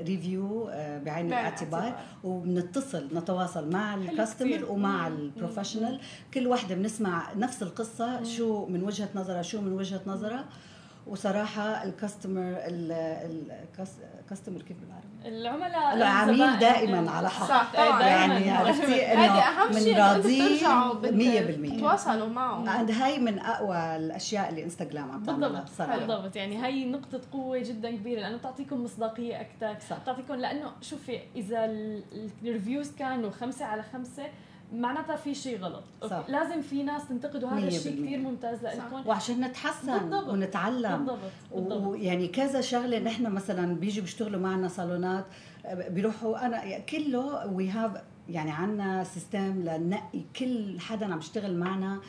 review 0.00 0.64
بعين 0.66 1.04
بعين 1.04 1.26
الاعتبار. 1.26 1.94
وبنتصل 2.24 3.08
نتواصل 3.12 3.70
مع 3.70 3.94
ال 3.94 4.01
customer. 4.01 4.64
ومع. 4.70 5.06
ال 5.06 5.13
professional 5.13 6.00
كل 6.34 6.46
وحده 6.46 6.74
بنسمع 6.74 7.34
نفس 7.34 7.62
القصة 7.62 8.22
شو 8.24 8.66
من 8.66 8.82
وجهة 8.82 9.08
نظرها 9.14 9.42
شو 9.42 9.60
من 9.60 9.72
وجهة 9.72 10.00
نظرها. 10.06 10.44
وصراحة 11.10 11.84
ال 11.84 11.92
customer 11.92 12.56
الكاستمر 14.20 14.62
كيف 14.62 14.76
بالعربي؟ 14.80 15.06
العملاء 15.38 15.94
العميل. 15.96 16.58
دائما 16.58 17.10
على 17.10 17.30
حق. 17.30 17.48
صح 17.48 17.72
طبعا. 17.74 18.00
يعني 18.02 18.50
عرفتي 18.50 19.12
إنه 19.12 19.22
أهم 19.40 19.72
شيء 19.72 19.96
انه 19.96 20.16
أنتوا 20.16 20.30
بنراضيه 20.30 20.56
بترجعوا 20.56 21.72
100% 21.72 21.76
تتواصلوا 21.76 22.28
معه 22.28 22.68
عند 22.70 22.90
هاي 22.90 23.18
من 23.18 23.38
أقوى 23.38 23.96
الأشياء 23.96 24.48
اللي 24.48 24.64
انستغرام 24.64 25.10
عم 25.10 25.22
تعملها 25.24 25.48
بالضبط 25.48 25.64
بصراحه 25.70 25.98
بالضبط. 25.98 26.36
يعني 26.36 26.66
هي 26.66 26.84
نقطة 26.84 27.20
قوة 27.32 27.58
جدا 27.58 27.90
كبيرة 27.90 28.20
لأنه 28.20 28.36
بتعطيكم 28.36 28.84
مصداقية 28.84 29.40
أكثر 29.40 29.76
صح. 29.90 29.98
بتعطيكم 29.98 30.34
لأنه 30.34 30.70
شوفي 30.80 31.18
إذا 31.36 31.64
ال- 31.64 32.02
الريفيوز 32.42 32.90
كانوا 32.90 33.30
خمسة 33.30 33.64
على 33.64 33.82
خمسة 33.82 34.22
معناتها 34.72 35.16
في 35.16 35.34
شيء 35.34 35.58
غلط 35.58 35.82
صح. 36.02 36.24
لازم 36.28 36.60
في 36.62 36.82
ناس 36.82 37.08
تنتقدوا 37.08 37.48
هذا 37.48 37.66
الشيء. 37.68 38.04
كثير 38.04 38.18
ممتاز 38.18 38.64
لكم 38.64 39.06
وعشان 39.06 39.40
نتحسن 39.44 39.98
بالضبط. 39.98 40.28
ونتعلم 40.28 40.96
بالضبط 40.96 41.18
بالضبط 41.54 41.86
ويعني 41.86 42.28
كذا 42.28 42.60
شغلة 42.60 42.98
نحن 42.98 43.32
مثلا 43.32 43.74
بيجوا 43.74 44.02
بيشتغلوا 44.02 44.40
معنا 44.40 44.68
صالونات 44.68 45.24
بيروحوا 45.74 46.46
أنا 46.46 46.78
كله 46.78 47.46
we 47.46 47.68
have 47.70 47.92
يعني 48.28 48.50
عنا 48.50 49.04
system 49.04 49.62
لنقي 49.62 50.22
كل 50.36 50.80
حدا 50.80 51.12
عم 51.12 51.18
يشتغل 51.18 51.56
معنا 51.56 52.00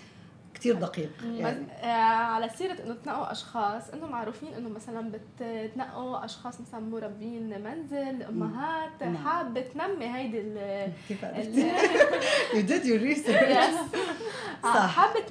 كثير 0.53 0.75
دقيق 0.75 1.11
يعني 1.23 1.65
آه، 1.71 1.87
على 2.33 2.49
سيرة 2.49 2.83
إنه 2.83 2.93
تنقوا 2.93 3.31
أشخاص 3.31 3.89
أنتم 3.89 4.11
معروفين 4.11 4.53
إنه 4.53 4.69
مثلا 4.69 5.11
بتنقوا 5.11 6.25
أشخاص 6.25 6.61
مثلا 6.61 6.79
مربين 6.79 7.63
منزل 7.63 8.23
أمهات 8.23 9.03
نعم. 9.03 9.17
حابة 9.17 9.61
تنمي 9.61 10.15
هيدي 10.15 10.41
ال 10.41 10.91
did 12.69 12.85
your 12.85 12.99
research 12.99 13.41
Yes. 13.51 13.75
صح. 14.63 14.95
حابة. 14.95 15.21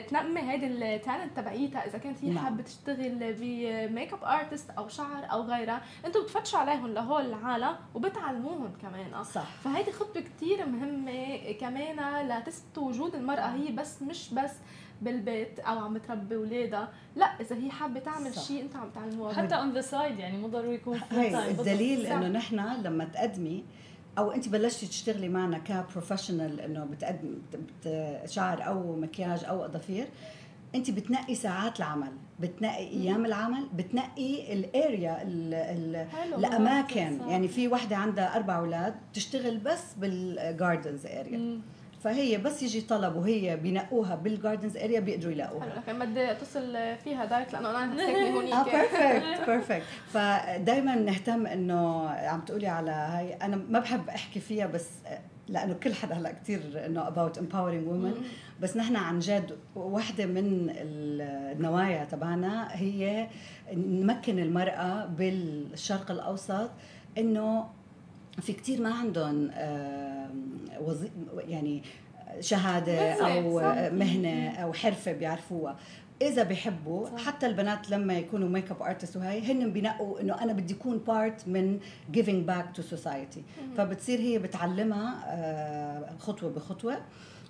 تنمي 0.00 0.40
هيدي 0.40 0.66
ال 0.66 0.76
talent 0.76 1.36
تبعيتها 1.36 1.86
إذا 1.86 1.98
كانت 1.98 2.24
هي 2.24 2.30
نعم. 2.30 2.44
حابة 2.44 2.62
تشتغل 2.62 3.34
ب 3.38 3.53
make 3.53 4.12
up 4.12 4.24
artist 4.24 4.70
أو 4.70 4.88
شعر 4.88 5.32
أو 5.32 5.42
غيرها 5.42 5.82
أنتم 6.06 6.22
بتفتشوا 6.22 6.58
عليهم 6.58 6.86
لهول 6.86 7.26
العالم 7.26 7.76
وبتعلموهم 7.94 8.72
كمان 8.82 9.14
آه. 9.14 9.22
صح 9.22 9.46
فهيدي 9.64 9.92
خطوة 9.92 10.22
كتير 10.22 10.66
مهمة 10.66 11.52
كمان 11.60 12.28
لتثبت 12.28 12.78
وجود 12.78 13.14
المرأة 13.14 13.46
هي 13.54 13.72
بس 13.72 14.02
مش 14.02 14.34
بس 14.34 14.52
بالبيت 15.02 15.60
أو 15.60 15.78
عم 15.78 15.98
تربي 15.98 16.36
اولادها 16.36 16.88
لا 17.16 17.26
إذا 17.26 17.56
هي 17.56 17.70
حابة 17.70 18.00
تعمل. 18.00 18.34
شيء 18.34 18.62
أنت 18.62 18.76
عم 18.76 18.90
تعلموها 18.90 19.32
حتى 19.34 19.54
on 19.54 19.72
the 19.72 19.80
side 19.80 20.18
يعني 20.18 20.38
مو 20.38 20.48
ضروري 20.48 20.74
يكون. 20.74 21.00
الدليل. 21.12 22.06
إنه 22.06 22.28
نحن 22.28 22.60
لما 22.82 23.04
تقدمي 23.04 23.64
أو 24.18 24.30
أنت 24.32 24.48
بلشتي 24.48 24.86
تشتغلي 24.86 25.28
معنا 25.28 25.58
ك 25.58 25.66
professional 25.66 26.60
إنه 26.60 26.84
بتقدم 26.84 27.34
بت- 27.52 28.22
شعر 28.30 28.66
أو 28.66 28.96
مكياج 28.96 29.44
أو 29.44 29.64
اظافير 29.64 30.06
أنت 30.74 30.90
بتنقي 30.90 31.34
ساعات 31.34 31.78
العمل 31.78 32.12
بتنقي 32.40 32.78
أيام 32.88 33.24
العمل 33.26 33.66
بتنقي 33.74 34.52
ال 34.52 34.66
area 34.66 35.22
ال- 35.22 35.54
ال- 35.54 36.10
حلو 36.10 36.36
الأماكن. 36.38 37.20
يعني 37.28 37.48
في 37.48 37.68
وحدة 37.68 37.96
عندها 37.96 38.36
أربع 38.36 38.58
أولاد 38.58 38.94
بتشتغل 39.12 39.58
بس 39.58 39.94
بال 39.96 40.20
Gardens 40.20 41.06
area 41.06 41.38
مم. 41.38 41.60
فهي 42.04 42.38
بس 42.38 42.62
يجي 42.62 42.80
طلب 42.80 43.16
وهي 43.16 43.56
بينقوها 43.56 44.14
بال 44.14 44.28
Gardens 44.28 44.76
area 44.76 45.00
بيقدروا 45.00 45.32
يلاقوها. 45.32 45.82
حلو. 45.86 45.98
بدي 45.98 46.30
اتصل 46.30 46.96
فيها 47.04 47.24
direct 47.24 47.52
لأنه 47.52 47.70
أنا 47.70 47.94
هساكنه 47.94 48.26
آه 48.28 48.30
هونيك 48.30 48.54
perfect 48.74 49.46
بيرفكت 49.50 49.82
فدائما 50.08 50.94
نهتم 50.94 51.46
إنه 51.46 52.08
عم 52.08 52.40
تقولي 52.40 52.66
على 52.66 52.90
هاي. 52.90 53.34
أنا 53.34 53.56
ما 53.56 53.78
بحب 53.78 54.08
أحكي 54.08 54.40
فيها 54.40 54.66
بس 54.66 54.88
لأنه 55.48 55.74
كل 55.74 55.94
حدا 55.94 56.14
هلأ 56.14 56.32
كثير 56.32 56.86
إنه 56.86 57.06
about 57.08 57.36
empowering 57.38 57.86
women. 57.90 58.22
بس 58.60 58.76
نحن 58.76 58.96
عن 58.96 59.18
جد 59.18 59.58
وحدة 59.76 60.26
من 60.26 60.70
النوايا 60.76 62.04
تبعنا 62.04 62.68
هي 62.72 63.28
نمكن 63.74 64.38
المرأة 64.38 65.06
بالشرق 65.06 66.10
الأوسط 66.10 66.70
إنه 67.18 67.68
في 68.40 68.52
كتير 68.52 68.80
ما 68.82 68.94
عندهم 68.94 69.50
آه، 69.54 70.15
وظي... 70.80 71.08
يعني 71.36 71.82
شهادة 72.40 73.12
أو 73.12 73.60
صح. 73.60 73.92
مهنة 73.92 74.50
أو 74.50 74.72
حرفة 74.72 75.12
بيعرفوها. 75.12 75.76
إذا 76.22 76.42
بيحبوا 76.42 77.06
صح. 77.06 77.26
حتى 77.26 77.46
البنات 77.46 77.90
لما 77.90 78.18
يكونوا 78.18 78.48
make 78.48 78.70
up 78.70 78.82
artist 78.82 79.16
وهي 79.16 79.52
هن 79.52 79.72
بينقوا 79.72 80.20
إنه 80.20 80.42
أنا 80.42 80.52
بدي 80.52 80.74
اكون 80.74 80.98
part 80.98 81.48
من 81.48 81.80
giving 82.12 82.50
back 82.50 82.78
to 82.78 82.82
society. 82.96 83.40
فبتصير 83.76 84.18
هي 84.20 84.38
بتعلمها 84.38 85.24
آه، 85.26 86.16
خطوة 86.18 86.50
بخطوة. 86.50 86.98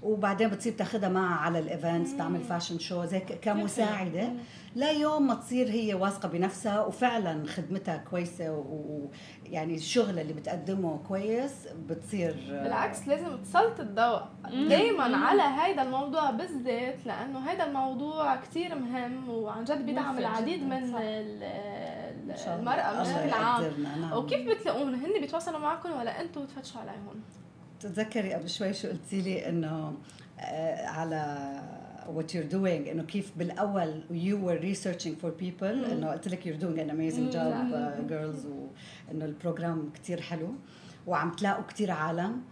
وبعدين 0.02 0.48
بتصير 0.48 0.72
تاخذها 0.72 1.08
معها 1.08 1.34
على 1.40 1.58
ال 1.58 1.67
events 1.67 2.16
تعمل 2.16 2.40
fashion 2.40 2.78
show 2.78 3.04
زي 3.04 3.20
ك- 3.20 3.40
كمساعدة. 3.40 4.32
ليوم 4.76 5.26
ما 5.26 5.34
تصير 5.34 5.68
هي 5.70 5.94
واثقة 5.94 6.28
بنفسها 6.28 6.84
وفعلا 6.84 7.46
خدمتها 7.46 7.96
كويسة 7.96 8.50
ويعني 8.52 9.74
الشغل 9.74 10.18
اللي 10.18 10.32
بتقدمه 10.32 10.98
كويس 11.08 11.52
بتصير 11.88 12.46
آه، 12.50 12.62
بالعكس 12.62 13.08
لازم 13.08 13.36
تسلط 13.42 13.80
الضوء 13.80 14.20
دائما 14.68 15.16
على 15.16 15.42
هذا 15.42 15.82
الموضوع 15.82 16.30
بالذات 16.30 17.06
لأنه 17.06 17.38
هذا 17.38 17.64
الموضوع 17.64 18.36
كتير 18.36 18.74
مهم 18.74 19.28
وعن 19.28 19.64
جد 19.64 19.86
بيدعم 19.86 20.18
العديد 20.18 20.58
جداً، 20.60 20.66
من 20.80 20.92
صح. 20.92 20.98
ال- 20.98 21.42
ال- 21.42 22.30
إن 22.30 22.36
شاء 22.36 22.58
الله. 22.58 22.74
المرأة 22.74 22.90
الله 23.02 23.02
بشكل 23.02 23.30
عام 23.44 23.64
نعم. 24.00 24.12
وكيف 24.18 24.48
بتلاقوهم 24.50 24.94
هن 24.94 25.20
بيتواصلوا 25.20 25.58
معكم 25.58 25.90
ولا 25.92 26.20
أنتم 26.20 26.42
بتفتشوا 26.44 26.80
عليهم؟ 26.80 27.22
تتذكري 27.88 28.34
قبل 28.34 28.48
شوي 28.48 28.74
شو 28.74 28.88
قلتي 28.88 29.20
لي 29.20 29.48
إنه 29.48 29.94
آه، 30.40 30.86
على 30.86 31.52
what 32.06 32.32
you're 32.34 32.52
doing 32.52 32.88
إنه 32.90 33.02
كيف 33.02 33.32
بالأول 33.36 34.02
you 34.10 34.36
were 34.46 34.60
researching 34.62 35.14
for 35.22 35.30
people 35.42 35.90
إنه 35.92 36.10
قلت 36.10 36.28
لك 36.28 36.40
you're 36.44 36.62
doing 36.62 36.78
an 36.78 36.90
amazing 36.90 37.34
job 37.34 37.72
uh, 37.72 38.10
girls 38.12 38.46
وإنه 38.46 39.24
البروجرام 39.24 39.90
كتير 39.94 40.20
حلو 40.20 40.54
وعم 41.06 41.30
تلاقوا 41.30 41.64
كتير 41.64 41.90
عالم. 41.90 42.42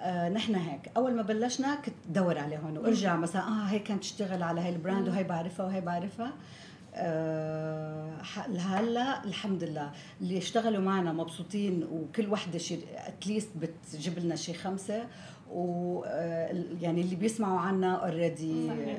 آه 0.00 0.28
نحن 0.28 0.54
هيك. 0.54 0.90
أول 0.96 1.14
ما 1.14 1.22
بلشنا 1.22 1.74
كنت 1.74 1.94
دور 2.08 2.38
عليهم 2.38 2.76
وأرجع 2.76 3.16
مثلا 3.16 3.42
آه 3.42 3.64
هي 3.64 3.78
كانت 3.78 4.00
تشتغل 4.00 4.42
على 4.42 4.60
هاي 4.60 4.68
ال 4.68 4.75
brand 4.75 5.08
وهي 5.08 5.24
بعرفها 5.24 5.66
وهي 5.66 5.80
بعرفها. 5.80 6.32
آه 6.94 8.22
ح- 8.22 8.48
هلا 8.48 9.24
الحمد 9.24 9.64
لله. 9.64 9.90
اللي 10.20 10.38
اشتغلوا 10.38 10.80
معنا 10.82 11.12
مبسوطين 11.12 11.84
وكل 11.92 12.28
وحدة 12.32 12.58
شي 12.58 12.78
at 13.06 13.19
least 13.19 13.50
بتجيب 13.56 14.18
لنا 14.18 14.36
شي 14.36 14.54
خمسة. 14.54 15.04
و 15.50 16.02
آه، 16.06 16.64
يعني 16.80 17.00
اللي 17.00 17.16
بيسمعوا 17.16 17.60
عنا 17.60 17.94
already 17.94 18.66
صحيح. 18.68 18.98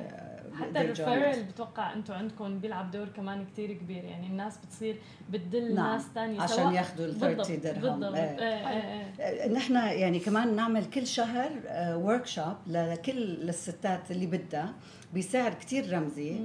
حتى 0.62 0.82
ال 0.82 0.89
referral 0.89 1.44
بتوقع 1.44 1.94
أنتم 1.94 2.14
عندكم 2.14 2.60
بيلعب 2.60 2.92
دور 2.92 3.08
كمان 3.08 3.46
كتير 3.46 3.74
كبير. 3.74 4.04
يعني 4.04 4.28
الناس 4.28 4.58
بتصير 4.58 4.96
بتدل 5.30 5.76
نعم، 5.76 5.92
ناس 5.94 6.02
ثانية 6.16 6.42
عشان 6.42 6.74
ياخذوا 6.74 7.06
ال 7.06 7.20
30 7.20 7.62
درهم. 7.62 7.82
بالضبط. 8.00 8.16
إيه. 8.16 8.40
إيه 8.40 8.70
إيه 8.70 9.14
إيه. 9.44 9.52
نحن 9.54 9.76
يعني 9.76 10.20
كمان 10.20 10.56
نعمل 10.56 10.86
كل 10.86 11.08
شهر 11.08 11.50
workshop 11.96 12.56
لكل 12.68 13.50
الستات 13.50 14.12
اللي 14.12 14.26
بدها. 14.26 14.74
بسعر 15.16 15.54
كتير 15.54 15.94
رمزي. 15.94 16.40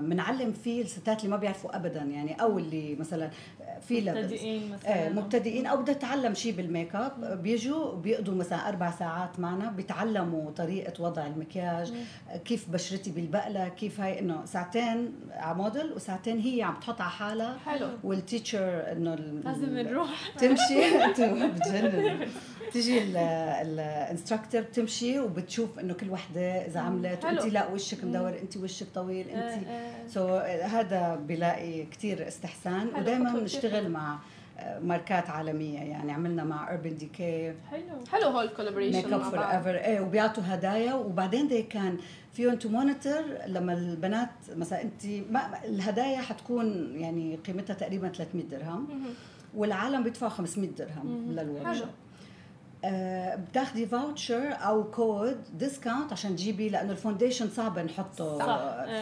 بنعلم 0.00 0.52
فيه 0.52 0.82
الستات 0.82 1.18
اللي 1.20 1.30
ما 1.30 1.36
بيعرفوا 1.36 1.76
ابدا. 1.76 2.02
يعني 2.02 2.40
أو 2.42 2.58
اللي 2.58 2.96
مثلا 3.00 3.30
في 3.88 4.00
لبس 4.00 4.16
مبتدئين 4.18 4.70
مثلا. 4.72 5.02
إيه 5.02 5.08
مبتدئين 5.08 5.66
أو 5.66 5.76
بدها 5.82 5.94
تتعلم 5.94 6.34
شيء 6.34 6.52
بال 6.52 6.66
make 6.66 6.94
up 6.94 7.42
بيجوا 7.42 7.94
بيقضوا 7.94 8.34
مثلا 8.34 8.68
أربع 8.68 8.90
ساعات 8.90 9.40
معنا 9.40 9.70
بيتعلموا 9.70 10.50
طريقة 10.50 11.02
وضع 11.02 11.26
المكياج 11.26 11.92
كيف 12.44 12.70
بشرتي 12.70 13.10
بالبقلة 13.10 13.68
كيف 13.68 14.00
هاي 14.00 14.18
إنه 14.20 14.44
ساعتين 14.44 15.12
على 15.30 15.54
موديل 15.56 15.92
وساعتين 15.92 16.38
هي 16.38 16.62
عم 16.62 16.74
تحط 16.80 17.00
على 17.00 17.10
حالها. 17.10 17.58
حلو. 17.66 17.88
وال 18.04 18.24
teacher 18.24 18.92
إنه 18.92 19.14
لازم 19.14 19.78
نروح. 19.78 20.28
تمشي. 20.38 20.80
بتجنن. 21.48 22.26
تيجي 22.72 23.02
ال 23.62 23.71
instructor 23.71 24.60
بتمشي 24.60 25.20
وبتشوف 25.20 25.78
إنه 25.78 25.94
كل 25.94 26.10
وحدة 26.10 26.40
إذا 26.66 26.80
عملت. 26.80 27.24
انت 27.24 27.44
لا 27.44 27.66
وشك 27.68 28.04
مدور 28.04 28.38
انت 28.42 28.56
وشك 28.56 28.86
طويل 28.94 29.28
إيه، 29.28 29.54
انت. 29.54 29.66
so 30.10 30.36
هذا 30.62 31.16
بلاقي 31.28 31.84
كتير 31.84 32.28
استحسان. 32.28 32.88
ودائما 32.88 33.32
بنشتغل 33.32 33.90
مع 33.90 34.18
آه، 34.58 34.78
ماركات 34.78 35.30
عالمية 35.30 35.78
يعني 35.78 36.12
عملنا 36.12 36.44
مع 36.44 36.70
Urban 36.70 36.96
Decay 36.96 37.54
حلو. 37.70 37.82
حلو 38.12 38.28
هول 38.28 38.44
ال 38.44 38.48
collaboration 38.48 38.96
Make 38.96 39.12
Up 39.12 39.22
For 39.22 39.38
Ever 39.38 39.74
إيه 39.74 40.00
وبيعطوا 40.00 40.42
هدايا. 40.46 40.94
وبعدين 40.94 41.48
they 41.48 41.62
can 41.62 41.98
فيهم 42.32 42.54
to 42.54 42.68
monitor 42.68 43.22
لما 43.46 43.72
البنات 43.72 44.30
مثلا 44.56 44.82
انت 44.82 45.06
ما 45.30 45.64
الهدايا 45.64 46.18
حتكون 46.18 46.96
يعني 46.96 47.36
قيمتها 47.36 47.74
تقريبا 47.74 48.08
300 48.08 48.44
درهم. 48.44 48.88
والعالم 49.54 50.02
بيدفعوا 50.02 50.30
500 50.30 50.70
درهم 50.70 51.38
آه، 51.38 51.84
بتاخدي 53.50 53.86
voucher 53.86 54.52
أو 54.52 54.84
code 54.84 55.36
discount 55.58 56.12
عشان 56.12 56.36
تجيبي 56.36 56.68
لأنه 56.68 56.92
ال 56.92 56.97
foundation 56.97 57.48
صعب 57.48 57.78
نحطه. 57.78 58.38
فور 58.38 58.38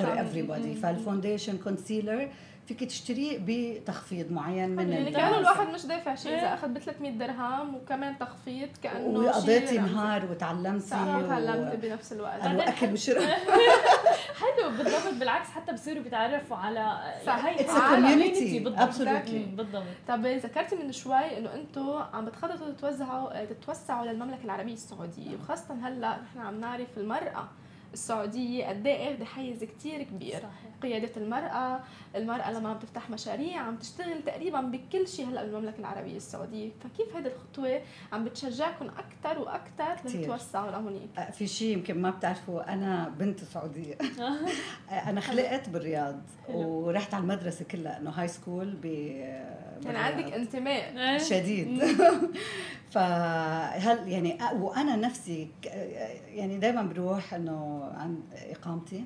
صح. 0.00 0.16
everybody 0.16 0.82
فال 0.82 0.95
foundation 0.95 1.58
concealer 1.58 2.28
فيك 2.68 2.84
تشتريه 2.84 3.38
بتخفيض 3.46 4.32
معنين 4.32 4.68
من 4.70 4.92
يعني 4.92 5.10
كانه 5.10 5.38
الواحد 5.38 5.68
مش 5.68 5.86
دافع 5.86 6.14
شيء 6.14 6.38
إذا 6.38 6.54
أخذ 6.54 6.68
ب 6.68 6.78
300 6.78 7.10
درهم 7.10 7.74
وكمان 7.74 8.18
تخفيض 8.18 8.68
كأنه 8.82 9.18
وقضيتي 9.18 9.78
نهار 9.78 10.24
وتعلمتي 10.30 10.86
صراحة 10.86 11.40
و- 11.40 11.76
بنفس 11.82 12.12
الوقت. 12.12 12.40
قالوا 12.40 12.68
أكل 12.68 12.92
وشرب. 12.92 13.22
حلو 14.40 14.70
بالضبط 14.78 15.14
بالعكس 15.14 15.48
حتى 15.48 15.72
بصيروا 15.72 16.02
بيتعرفوا 16.02 16.56
على 16.56 16.98
صح. 17.26 17.44
هي 17.44 17.56
It's 17.56 17.68
a 17.70 17.72
عالم 17.72 18.06
community. 18.06 18.36
community 18.36 18.64
بالضبط. 18.64 19.28
بالضبط. 19.56 19.82
طب 20.08 20.26
ذكرتي 20.26 20.76
من 20.76 20.92
شوي 20.92 21.38
إنه 21.38 21.54
أنتم 21.54 22.02
عم 22.14 22.24
بتخططوا 22.24 22.70
تتوزعوا 22.70 23.44
تتوسعوا 23.44 24.06
للمملكة 24.06 24.44
العربية 24.44 24.72
السعودية 24.72 25.36
وخاصة 25.42 25.74
هلأ 25.82 26.16
نحن 26.22 26.46
عم 26.46 26.60
نعرف 26.60 26.88
المرأة. 26.96 27.48
السعودية 27.92 28.66
قد 28.66 28.86
إيه 28.86 29.14
اخذه 29.14 29.24
حيز 29.24 29.64
كثير 29.64 30.02
كبير 30.02 30.32
صحيح 30.32 30.76
قيادة 30.82 31.10
المرأة، 31.16 31.80
المرأة 32.16 32.52
لما 32.52 32.68
عم 32.68 32.78
تفتح 32.78 33.10
مشاريع 33.10 33.60
عم 33.60 33.76
تشتغل 33.76 34.22
تقريبا 34.26 34.60
بكل 34.60 35.08
شيء 35.08 35.28
هلأ 35.28 35.44
بالمملكة 35.44 35.78
العربية 35.78 36.16
السعودية، 36.16 36.70
فكيف 36.80 37.16
هذه 37.16 37.26
الخطوة 37.26 37.80
عم 38.12 38.24
بتشجعكم 38.24 38.86
أكثر 38.86 39.38
وأكثر 39.38 39.94
كتير. 40.04 40.20
لتتوسعوا 40.20 40.70
لهونيك؟ 40.70 41.18
آه، 41.18 41.30
في 41.30 41.46
شيء 41.46 41.76
يمكن 41.76 42.02
ما 42.02 42.10
بتعرفوا 42.10 42.72
أنا 42.72 43.08
بنت 43.18 43.44
سعودية 43.44 43.94
آه، 44.90 44.92
أنا 44.92 45.20
خلقت 45.20 45.68
بالرياض. 45.68 46.20
ورحت 46.48 47.14
على 47.14 47.22
المدرسة 47.22 47.64
كلها 47.64 47.98
إنه 47.98 48.10
هاي 48.10 48.28
سكول 48.28 48.76
ب 48.82 48.86
يعني 49.84 49.98
عندك 49.98 50.32
انتماء 50.32 50.98
إيه. 50.98 51.18
شديد 51.18 51.82
فهل 52.92 54.08
يعني 54.08 54.38
وأنا 54.54 54.96
نفسي 54.96 55.48
يعني 56.28 56.58
دائما 56.58 56.82
بروح 56.82 57.34
إنه 57.34 57.90
عند 57.94 58.20
إقامتي 58.50 59.04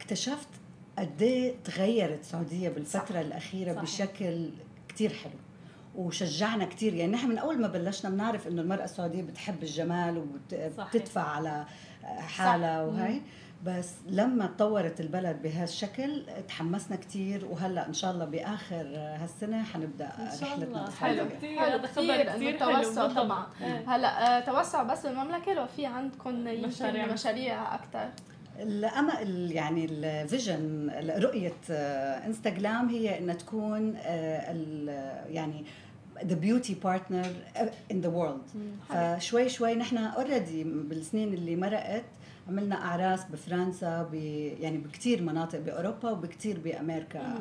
اكتشفت 0.00 0.48
قد 0.98 1.22
إيه 1.22 1.54
تغيرت 1.64 2.20
السعودية 2.20 2.68
بالفترة 2.68 3.14
صح. 3.14 3.16
الأخيرة 3.16 3.72
صحيح. 3.72 3.82
بشكل 3.82 4.50
كتير 4.88 5.12
حلو 5.12 5.32
وشجعنا 5.96 6.64
كتير 6.64 6.94
يعني 6.94 7.12
نحن 7.12 7.28
من 7.28 7.38
أول 7.38 7.60
ما 7.60 7.68
بلشنا 7.68 8.10
بنعرف 8.10 8.48
إنه 8.48 8.62
المرأة 8.62 8.84
السعودية 8.84 9.22
بتحب 9.22 9.62
الجمال. 9.62 10.18
وبتدفع 10.18 11.22
على 11.22 11.66
حالها 12.04 12.86
صح. 12.86 12.94
وهي 12.94 13.20
بس 13.66 13.90
لما 14.08 14.46
تطورت 14.46 15.00
البلد 15.00 15.42
بهالشكل 15.42 16.22
تحمسنا 16.48 16.96
كتير 16.96 17.44
وهلأ 17.44 17.86
إن 17.88 17.92
شاء 17.92 18.10
الله 18.12 18.24
بآخر 18.24 18.86
هالسنة 18.96 19.62
حنبدأ 19.62 20.04
إن 20.18 20.38
شاء 20.40 20.48
رحلتنا 20.48 20.64
الله. 20.66 20.90
حلو 20.90 21.28
كثير 21.28 21.58
حلو 21.60 21.78
هذا 21.78 21.86
خبر 21.86 22.22
كثير 22.22 22.32
كثير 22.32 22.58
توسع. 22.58 23.06
طبعا. 23.08 23.46
هلأ 23.86 24.38
آه، 24.38 24.40
توسع 24.40 24.82
بس 24.82 25.06
بالمملكة 25.06 25.54
لو 25.54 25.66
في 25.66 25.86
عندكم 25.86 26.48
يمكن 26.48 26.68
مشاريع. 26.68 27.06
مشاريع 27.06 27.74
أكثر 27.74 28.08
الامل 28.60 29.52
يعني 29.52 29.84
الفيجن 29.90 30.90
رؤية 31.18 31.52
آه، 31.70 32.26
إنستغرام 32.26 32.88
هي 32.88 33.18
إنها 33.18 33.34
تكون 33.34 33.96
آه، 33.96 34.52
ال- 34.52 35.34
يعني 35.34 35.64
the 36.20 36.34
beauty 36.44 36.72
partner 36.84 37.26
in 37.92 37.96
the 38.04 38.08
world 38.16 38.56
فشوي 38.88 39.48
شوي 39.48 39.74
نحن 39.74 39.96
اوريدي 39.98 40.64
بالسنين 40.64 41.34
اللي 41.34 41.56
مرقت 41.56 42.04
عملنا 42.48 42.84
أعراس 42.84 43.24
بفرنسا 43.24 44.02
ب 44.02 44.14
يعني 44.60 44.78
بكثير 44.78 45.22
مناطق 45.22 45.58
بأوروبا 45.58 46.10
وبكثير 46.10 46.58
بأمريكا 46.58 47.34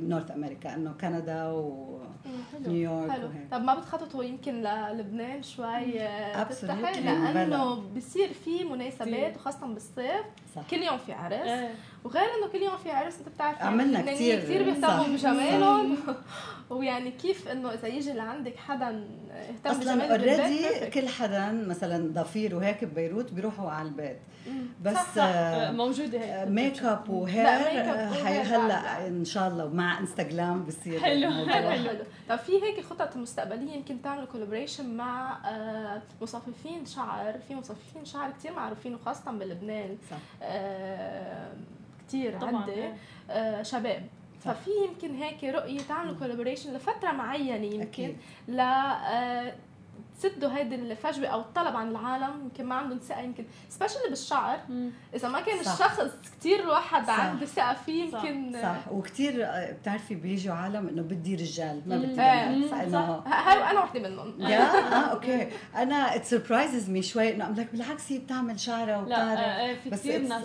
نورث 0.00 0.30
أمريكا 0.30 0.74
إنه 0.74 0.92
كندا 1.00 1.46
ونيويورك 1.46 3.10
حلو 3.10 3.26
وهيك 3.26 3.50
طب 3.50 3.62
ما 3.62 3.74
بتخططوا 3.74 4.24
يمكن 4.24 4.54
للبنان 4.62 5.42
شوي 5.42 6.00
آه،. 6.00 6.42
تفتحي. 6.42 7.00
لأنه 7.00 7.74
بصير 7.74 8.32
في 8.32 8.64
مناسبات. 8.64 9.36
وخاصه 9.36 9.66
بالصيف 9.66 10.26
صح 10.56 10.62
كل 10.70 10.82
يوم 10.82 10.98
في 10.98 11.12
عرس 11.12 11.34
إيه. 11.34 11.74
وغير 12.04 12.24
إنه 12.38 12.46
كل 12.52 12.62
يوم 12.62 12.76
في 12.76 12.90
عرس 12.90 13.18
أنت 13.18 13.28
بتعرف 13.28 13.58
يعني 13.58 13.68
عملنا 13.68 14.14
كتير، 14.14 14.40
كثير 14.40 14.62
بيهتموا. 14.62 15.06
بجمالهم 15.06 15.96
ويعني 16.70 17.10
كيف 17.10 17.48
إنه 17.48 17.74
إذا 17.74 17.88
يجي 17.88 18.12
لعندك 18.12 18.56
حدا 18.56 19.06
يهتم 19.50 19.70
أصلا 19.70 20.10
already. 20.10 20.90
كل 20.90 21.08
حدا 21.08 21.52
مثلا 21.52 22.12
ضفير 22.12 22.54
وهيك 22.54 22.84
ببيروت 22.84 23.32
بيروحوا 23.32 23.70
على 23.70 23.88
البيت. 23.88 24.18
بس 24.82 24.94
صح، 24.94 25.14
صح. 25.14 25.22
آه، 25.22 25.68
آه، 25.68 25.72
موجودة 25.72 26.18
هيك 26.18 26.48
make 26.48 26.82
up 26.82 27.10
و 27.10 27.17
hair 27.17 27.46
آه، 27.46 28.08
هلا 28.42 28.68
لا. 28.68 29.06
إن 29.06 29.24
شاء 29.24 29.48
الله 29.48 29.68
مع 29.68 29.98
Instaglam 29.98 30.64
بصير 30.64 31.00
حلو،. 31.00 31.30
حلو 31.30 31.70
حلو. 31.70 31.90
طب 32.28 32.36
في 32.38 32.52
هيك 32.62 32.84
خطط 32.84 33.16
مستقبلية 33.16 33.72
يمكن 33.72 34.02
تعملوا 34.02 34.26
collaboration 34.26 34.96
مع 34.96 35.38
آه، 35.48 36.02
مصففين 36.22 36.86
شعر 36.86 37.34
في 37.48 37.54
مصففين 37.54 38.04
شعر 38.04 38.30
كثير 38.30 38.52
معروفين 38.52 38.94
وخاصة 38.94 39.32
بلبنان 39.32 39.98
صح 40.10 40.16
آه، 42.14 42.18
كثير 42.18 42.38
طبعا 42.38 42.56
عندي 42.56 42.72
إيه. 42.72 42.96
آه، 43.30 43.62
شباب 43.62 44.02
صح. 44.44 44.52
ففي 44.52 44.70
يمكن 44.88 45.14
هيك 45.14 45.44
رؤية 45.44 45.80
تعملوا 45.80 46.18
collaboration 46.18 46.72
لفترة 46.74 47.12
معينة 47.12 47.66
يمكن 47.66 47.82
أكيد 47.82 48.16
ل 48.48 48.60
آه، 48.60 49.54
تسدوا 50.22 50.56
هيدي 50.56 50.74
الفجوة 50.74 51.26
أو 51.26 51.40
الطلب 51.40 51.76
عن 51.76 51.88
العالم 51.90 52.40
يمكن 52.42 52.64
ما 52.64 52.74
عندهم 52.74 52.98
ثقة 52.98 53.20
يمكن 53.20 53.44
especially 53.68 54.08
بالشعر. 54.08 54.58
إذا 55.14 55.28
ما 55.28 55.40
كان 55.40 55.62
صح. 55.62 55.72
الشخص 55.72 56.00
كثير 56.38 56.60
الواحد 56.60 57.06
صح. 57.06 57.20
عنده 57.20 57.46
ثقة 57.46 57.74
فيه 57.74 58.10
صح. 58.10 58.24
يمكن 58.24 58.62
صح. 58.62 58.92
وكثير 58.92 59.48
بتعرفي 59.80 60.14
بيجوا 60.14 60.54
عالم 60.54 60.88
إنه 60.88 61.02
بدي 61.02 61.34
رجال 61.34 61.82
ما. 61.86 61.96
بدي 61.96 62.22
إيه، 62.22 62.70
بنات. 62.70 62.90
صح، 62.90 63.32
هاي 63.32 63.70
أنا 63.70 63.80
وحدة 63.80 64.00
منهم. 64.00 64.40
يا 64.50 64.58
آه 64.58 65.12
okay. 65.12 65.48
أنا 65.76 66.16
it 66.16 66.24
surprises 66.24 66.90
me 66.90 67.02
شوي 67.02 67.34
إنه 67.34 67.50
لك 67.50 67.68
بالعكس 67.72 68.12
هي 68.12 68.18
بتعمل 68.18 68.60
شعرها 68.60 68.86
لا 68.86 68.98
وبتعرف. 68.98 69.38
آه، 69.38 69.70
آه، 69.70 69.74
في 69.74 69.90
بس 69.90 69.98
كثير 69.98 70.20
ناس. 70.22 70.44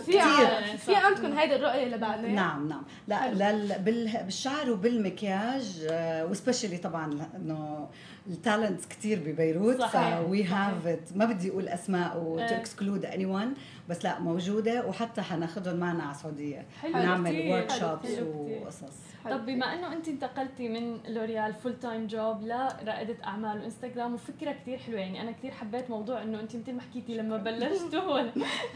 في 0.85 0.95
عندكم 0.95 1.37
هيدي 1.37 1.55
الرؤية 1.55 1.83
اللي 1.83 1.97
بعدين؟ 1.97 2.35
نعم 2.35 2.69
نعم. 2.69 2.83
لا 3.07 3.17
حلو. 3.17 3.33
لل... 3.33 3.75
بال... 3.79 4.23
بالشعر 4.23 4.71
وبالمكياج 4.71 5.87
و 6.29 6.34
especially 6.34 6.77
طبعا 6.77 7.27
إنه 7.35 7.87
ال 8.29 8.36
talents 8.37 8.87
كثير 8.87 9.19
ببيروت 9.19 9.75
ف 9.75 9.98
we 9.98 10.43
صحيح. 10.43 10.53
have 10.53 10.99
ما 11.15 11.25
بدي 11.25 11.49
أقول 11.49 11.67
أسماء 11.67 12.17
و 12.17 12.39
إيه. 12.39 12.47
to 12.47 12.55
exclude 12.55 13.05
anyone 13.05 13.53
بس 13.89 14.05
لا 14.05 14.19
موجودة 14.19 14.87
وحتى 14.87 15.21
حناخذهم 15.21 15.75
معنا 15.75 16.03
على 16.03 16.11
السعودية. 16.11 16.65
حلو 16.81 16.93
نعمل 16.93 17.51
workshops. 17.51 18.19
وقصص 18.19 19.07
طب 19.29 19.45
بما 19.45 19.73
إنه 19.73 19.93
أنت 19.93 20.07
انتقلتي 20.07 20.69
من 20.69 20.99
لوريال 21.07 21.53
full 21.53 21.79
time 21.79 22.07
job 22.07 22.41
لرائده 22.41 23.15
أعمال 23.23 23.59
و 23.59 23.65
Instaglam 23.65 24.13
وفكرة 24.13 24.51
كثير 24.51 24.77
حلوة 24.77 24.99
يعني 24.99 25.21
أنا 25.21 25.31
كثير 25.31 25.51
حبيت 25.51 25.89
موضوع 25.89 26.23
إنه 26.23 26.39
أنت 26.39 26.55
مثل 26.55 26.73
ما 26.73 26.81
حكيتي 26.81 27.17
لما 27.17 27.37
بلشتوا 27.37 28.19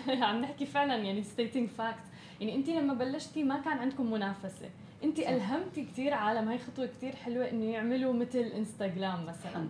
عم 0.26 0.42
نحكي 0.42 0.66
فعلا 0.66 0.96
يعني 0.96 1.24
stating 1.24 1.70
fact 1.70 2.04
يعني 2.40 2.56
أنت 2.56 2.70
لما 2.70 2.94
بلشتي 2.94 3.44
ما 3.44 3.62
كان 3.62 3.78
عندكم 3.78 4.12
منافسة. 4.12 4.70
انت 5.04 5.20
ألهمتي 5.20 5.84
كثير 5.86 6.14
عالم 6.14 6.48
هاي 6.48 6.58
خطوة 6.58 6.86
كثير 6.86 7.16
حلوة 7.16 7.50
إنه 7.50 7.66
يعملوا 7.66 8.14
مثل 8.14 8.40
Instaglam 8.40 9.26
مثلا. 9.26 9.68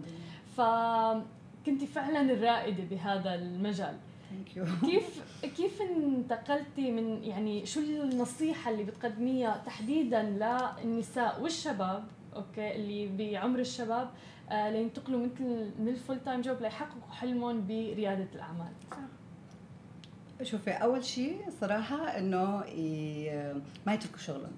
فكنتي 0.57 1.87
فعلا 1.87 2.21
الرائدة 2.21 2.83
بهذا 2.83 3.35
المجال. 3.35 3.97
thank 4.29 4.57
you 4.57 4.65
كيف 4.91 5.23
كيف 5.57 5.81
انتقلتي 5.81 6.91
من 6.91 7.23
يعني 7.23 7.65
شو 7.65 7.79
النصيحة 7.79 8.71
اللي 8.71 8.83
بتقدميها 8.83 9.63
تحديدا 9.65 10.23
للنساء 10.23 11.41
والشباب 11.41 12.03
okay 12.35 12.75
اللي 12.75 13.07
بعمر 13.07 13.59
الشباب 13.59 14.09
آه 14.49 14.69
لينتقلوا 14.69 15.19
مثل 15.19 15.43
من 15.79 15.87
الفول 15.87 16.19
تايم 16.19 16.41
جوب 16.41 16.61
ليحققوا 16.61 17.11
حلمهم 17.11 17.67
بريادة 17.67 18.27
الأعمال؟ 18.35 18.71
شوفي 20.43 20.71
أول 20.71 21.03
شيء 21.05 21.37
صراحة 21.61 22.17
إنه. 22.17 22.63
ما 23.87 23.93
يتركوا 23.93 24.17
شغلهم 24.17 24.51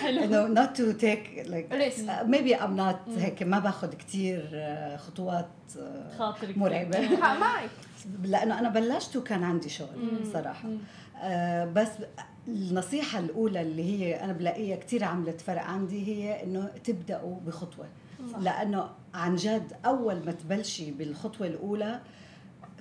حلو 0.00 0.24
إنه 0.24 0.64
take 0.92 1.46
like 1.46 1.72
Risk. 1.72 2.06
uh, 2.06 2.24
maybe 2.24 2.54
I'm 2.54 2.76
not 2.76 3.18
هيك 3.18 3.42
ما 3.42 3.58
باخذ 3.58 3.94
كثير 3.94 4.50
خطوات 4.96 5.48
uh, 5.74 6.18
خاطرك 6.18 6.58
مرعبة 6.58 7.16
معك 7.40 7.70
لأنه 8.22 8.58
أنا 8.58 8.68
بلشت 8.68 9.16
وكان 9.16 9.42
عندي 9.44 9.68
شغل. 9.68 10.26
صراحة. 10.32 10.68
آه 11.22 11.64
بس 11.64 11.88
النصيحة 12.48 13.18
الأولى 13.18 13.62
اللي 13.62 13.82
هي 13.84 14.24
أنا 14.24 14.32
بلاقيها 14.32 14.76
كثير 14.76 15.04
عملت 15.04 15.40
فرق 15.40 15.62
عندي 15.62 16.06
هي 16.06 16.42
إنه 16.42 16.70
تبدأوا 16.84 17.40
بخطوة 17.46 17.86
صح. 18.32 18.38
لأنه 18.38 18.90
عن 19.14 19.36
جد 19.36 19.72
أول 19.84 20.14
ما 20.26 20.32
تبلشي 20.32 20.90
بالخطوة 20.90 21.46
الأولى 21.46 22.00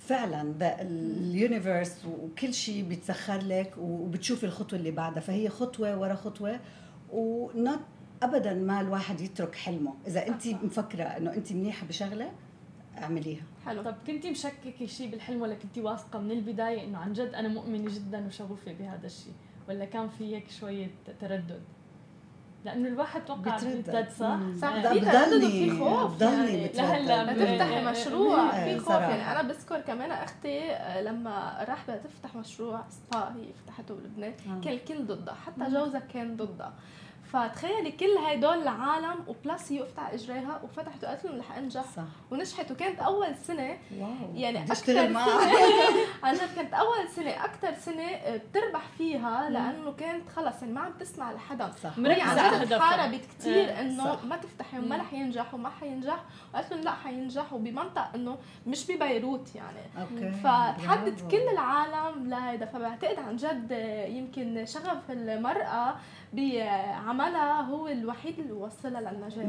فعلا 0.09 0.53
اليونيفرس 0.81 2.05
وكل 2.05 2.53
شيء 2.53 2.83
بيتسخر 2.83 3.37
لك 3.37 3.73
وبتشوفي 3.77 4.43
الخطوة 4.43 4.79
اللي 4.79 4.91
بعدها 4.91 5.19
فهي 5.19 5.49
خطوة 5.49 5.97
ورا 5.99 6.15
خطوة 6.15 6.59
ونوت 7.11 7.79
ابدا 8.23 8.53
ما 8.53 8.81
الواحد 8.81 9.21
يترك 9.21 9.55
حلمه. 9.55 9.93
إذا 10.07 10.27
أنت. 10.27 10.47
مفكرة 10.47 11.03
إنه 11.03 11.33
أنت 11.33 11.53
منيحة 11.53 11.87
بشغلة 11.87 12.31
اعمليها. 12.97 13.41
حلو. 13.65 13.83
طب 13.83 13.95
كنتي 14.07 14.31
مشككة 14.31 14.85
شيء 14.85 15.11
بالحلم 15.11 15.41
ولا 15.41 15.55
كنتي 15.55 15.81
واثقة 15.81 16.19
من 16.19 16.31
البداية 16.31 16.83
إنه 16.83 16.97
عن 16.97 17.13
جد 17.13 17.33
أنا 17.33 17.47
مؤمنة 17.47 17.95
جدا 17.95 18.27
وشغوفة 18.27 18.73
بهذا 18.73 19.05
الشيء 19.05 19.33
ولا 19.69 19.85
كان 19.85 20.09
في 20.09 20.35
هيك 20.35 20.49
شوية 20.49 20.91
تردد؟ 21.21 21.61
لأنه 22.65 22.87
الواحد 22.87 23.25
توقع 23.25 23.57
بتردد. 23.57 24.09
صح؟ 24.19 24.25
مم. 24.25 24.57
صح 24.61 24.73
إيه. 24.73 24.99
في 25.49 25.71
خوف 25.79 26.15
بضلني 26.15 26.53
يعني. 26.53 26.73
لهلا 26.73 27.23
ما 27.23 27.31
إيه، 27.31 27.57
تفتحي 27.57 27.77
إيه، 27.79 27.89
مشروع 27.89 28.51
في 28.51 28.79
خوف. 28.79 28.89
يعني 28.89 29.31
أنا 29.31 29.41
بذكر 29.41 29.81
كمان 29.81 30.11
أختي 30.11 30.71
آه، 30.71 31.01
لما 31.01 31.65
راح 31.69 31.83
بدها 31.83 31.97
تفتح 31.97 32.35
مشروع 32.35 32.83
سبا 32.89 33.19
هي 33.35 33.45
فتحته 33.65 33.95
بلبنان 33.95 34.31
آه. 34.31 34.61
كان 34.61 34.73
الكل 34.73 35.05
ضدها 35.05 35.33
حتى 35.33 35.71
جوزها 35.71 35.99
كان 35.99 36.35
ضدها 36.37 36.73
فتخيلي 37.33 37.91
كل 37.91 38.17
هدول 38.27 38.61
العالم 38.61 39.15
وبلس 39.27 39.71
هي 39.71 39.81
وقفت 39.81 39.99
على 39.99 40.13
إجريها 40.15 40.61
وفتحت 40.63 41.03
وقالت 41.03 41.25
لهم 41.25 41.39
رح 41.39 41.57
أنجح. 41.57 41.83
صح. 41.95 42.03
ونجحت. 42.31 42.71
وكانت 42.71 42.99
أول 42.99 43.35
سنة 43.35 43.77
واو. 43.99 44.09
يعني 44.35 44.63
أكثر 44.63 45.09
معها 45.09 45.51
عن 46.23 46.33
جد 46.35 46.55
كانت 46.55 46.73
أول 46.73 47.07
سنة 47.15 47.29
أكثر 47.45 47.73
سنة 47.73 48.07
بتربح 48.35 48.81
فيها 48.97 49.49
لأنه 49.49 49.91
كانت 49.91 50.29
خلص 50.29 50.61
يعني 50.61 50.73
ما 50.73 50.81
عم 50.81 50.91
تسمع 50.99 51.31
لحدا. 51.31 51.71
صح. 51.83 51.97
وهي 51.97 52.03
مركزة 52.03 52.23
عن 52.23 52.39
على 52.39 52.49
جد 52.57 52.61
هدفها. 52.73 52.77
تحاربت 52.77 53.21
كثير 53.39 53.53
إيه، 53.53 53.81
انه 53.81 54.03
صح. 54.15 54.23
ما 54.23 54.37
تفتحي 54.37 54.79
وما. 54.79 54.97
رح 54.97 55.13
ينجح 55.13 55.53
وما 55.53 55.69
حينجح. 55.69 56.19
وقالت 56.53 56.71
لهم 56.73 56.81
لا 56.81 56.91
حينجح. 56.91 57.53
وبمنطقه 57.53 58.09
إنه 58.15 58.37
مش 58.67 58.91
ببيروت 58.91 59.55
يعني. 59.55 59.79
okay. 60.01 60.31
فتحدد 60.31 61.09
برافو. 61.15 61.27
كل 61.27 61.49
العالم 61.53 62.29
لهيدا. 62.29 62.65
فبعتقد 62.65 63.19
عن 63.19 63.35
جد 63.35 63.71
يمكن 64.09 64.65
شغف 64.65 65.11
المرأة 65.11 65.95
بعملها 66.33 67.61
هو 67.61 67.87
الوحيد 67.87 68.39
اللي 68.39 68.51
وصلها 68.51 69.01
للنجاح 69.01 69.45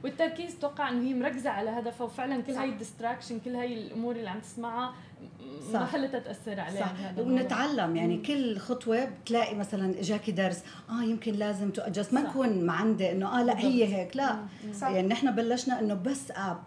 100% 0.00 0.04
والتركيز 0.04 0.58
توقع 0.58 0.88
إنه 0.90 1.08
هي 1.08 1.14
مركزة 1.14 1.50
على 1.50 1.70
هدفها 1.70 2.04
وفعلا 2.04 2.42
كل 2.42 2.54
صح. 2.54 2.60
هاي 2.60 2.68
ال 2.68 2.74
distraction 2.74 3.38
كل 3.44 3.54
هاي 3.56 3.74
الأمور 3.74 4.16
اللي 4.16 4.30
عم 4.30 4.40
تسمعها 4.40 4.90
م- 4.90 5.72
ما 5.72 5.80
صح. 5.86 5.92
خلتها 5.92 6.20
تأثر 6.20 6.60
عليها 6.60 6.80
صح. 7.16 7.18
ونتعلم 7.18 7.96
يعني 7.96 8.16
كل 8.18 8.58
خطوة 8.58 9.04
بتلاقي 9.04 9.54
مثلا 9.54 9.98
اجاكي 10.00 10.32
درس 10.32 10.62
آه 10.90 11.02
يمكن 11.02 11.32
لازم 11.32 11.70
تو 11.70 11.82
ما 11.86 12.02
صح. 12.02 12.12
نكون 12.12 12.64
معندة 12.64 13.12
إنه 13.12 13.40
آه 13.40 13.42
لا 13.42 13.58
هي. 13.58 13.84
هيك 13.96 14.16
لا 14.16 14.34
مم. 14.34 14.72
صح. 14.74 14.88
يعني 14.88 15.08
نحن 15.08 15.30
بلشنا 15.30 15.80
إنه 15.80 15.94
بس 15.94 16.30
app 16.30 16.58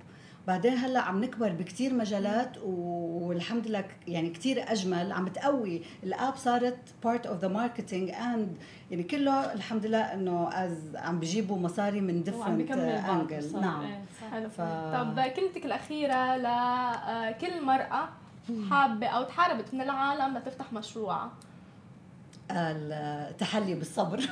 بعدين 0.47 0.77
هلا 0.77 0.99
عم 0.99 1.23
نكبر 1.23 1.49
بكتير 1.49 1.93
مجالات 1.93 2.57
والحمد 2.63 3.67
لله 3.67 3.85
يعني 4.07 4.29
كتير 4.29 4.71
أجمل. 4.71 5.11
عم 5.11 5.27
تقوي 5.27 5.81
ال 6.03 6.11
app 6.11 6.35
صارت 6.35 6.77
part 7.03 7.25
of 7.25 7.39
the 7.39 7.47
marketing 7.47 8.09
and 8.09 8.57
يعني 8.91 9.03
كله 9.03 9.53
الحمد 9.53 9.85
لله 9.85 10.13
إنه 10.13 10.49
ads 10.53 10.95
عم 10.95 11.19
بيجيبوا 11.19 11.57
مصاري 11.59 12.01
من 12.01 12.23
different 12.23 12.71
angle. 12.71 13.61
نعم. 13.61 13.83
صح. 14.21 14.29
حلو. 14.31 14.49
ف... 14.49 14.61
طب 14.93 15.21
كلمتك 15.35 15.65
الأخيرة 15.65 16.37
لكل 16.37 17.65
مرأة 17.65 18.09
حابة 18.69 19.07
أو 19.07 19.23
تحاربت 19.23 19.73
من 19.73 19.81
العالم 19.81 20.37
لتفتح 20.37 20.73
مشروعها 20.73 21.31
التحلي 22.51 23.75
بالصبر. 23.75 24.19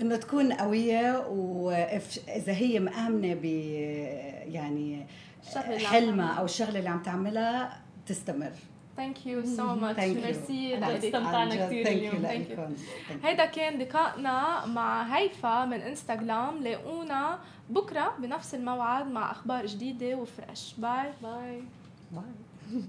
إنه 0.00 0.16
تكون 0.16 0.52
قوية 0.52 1.26
واذا 1.28 2.52
هي 2.52 2.80
مآمنة 2.80 3.34
ب 3.34 3.44
يعني 3.44 5.06
حلمها. 5.84 6.32
أو 6.34 6.44
الشغلة 6.44 6.78
اللي 6.78 6.88
عم 6.90 7.02
تعملها 7.02 7.80
تستمر 8.06 8.52
thank 8.96 9.26
you 9.26 9.44
so 9.44 9.74
much 9.74 9.98
Thank 9.98 10.02
you. 10.02 10.24
merci. 10.24 10.74
استمتعنا 10.78 11.68
you 11.68 11.72
اليوم. 11.72 12.14
Thank 12.14 12.18
you. 12.18 12.22
لإلكم. 12.22 12.74
Thank 12.74 13.22
you. 13.22 13.26
هيدا 13.26 13.44
كان 13.44 13.78
لقائنا 13.78 14.66
مع 14.66 15.02
هيفا 15.16 15.64
من 15.64 15.80
Instaglam 15.80 16.62
لاقونا 16.62 17.38
بكرة 17.70 18.14
بنفس 18.18 18.54
الموعد 18.54 19.06
مع 19.06 19.30
أخبار 19.30 19.66
جديدة 19.66 20.14
و 20.16 20.26
fresh 20.26 20.74
bye 20.78 21.12
bye 21.22 21.62
باي 22.12 22.82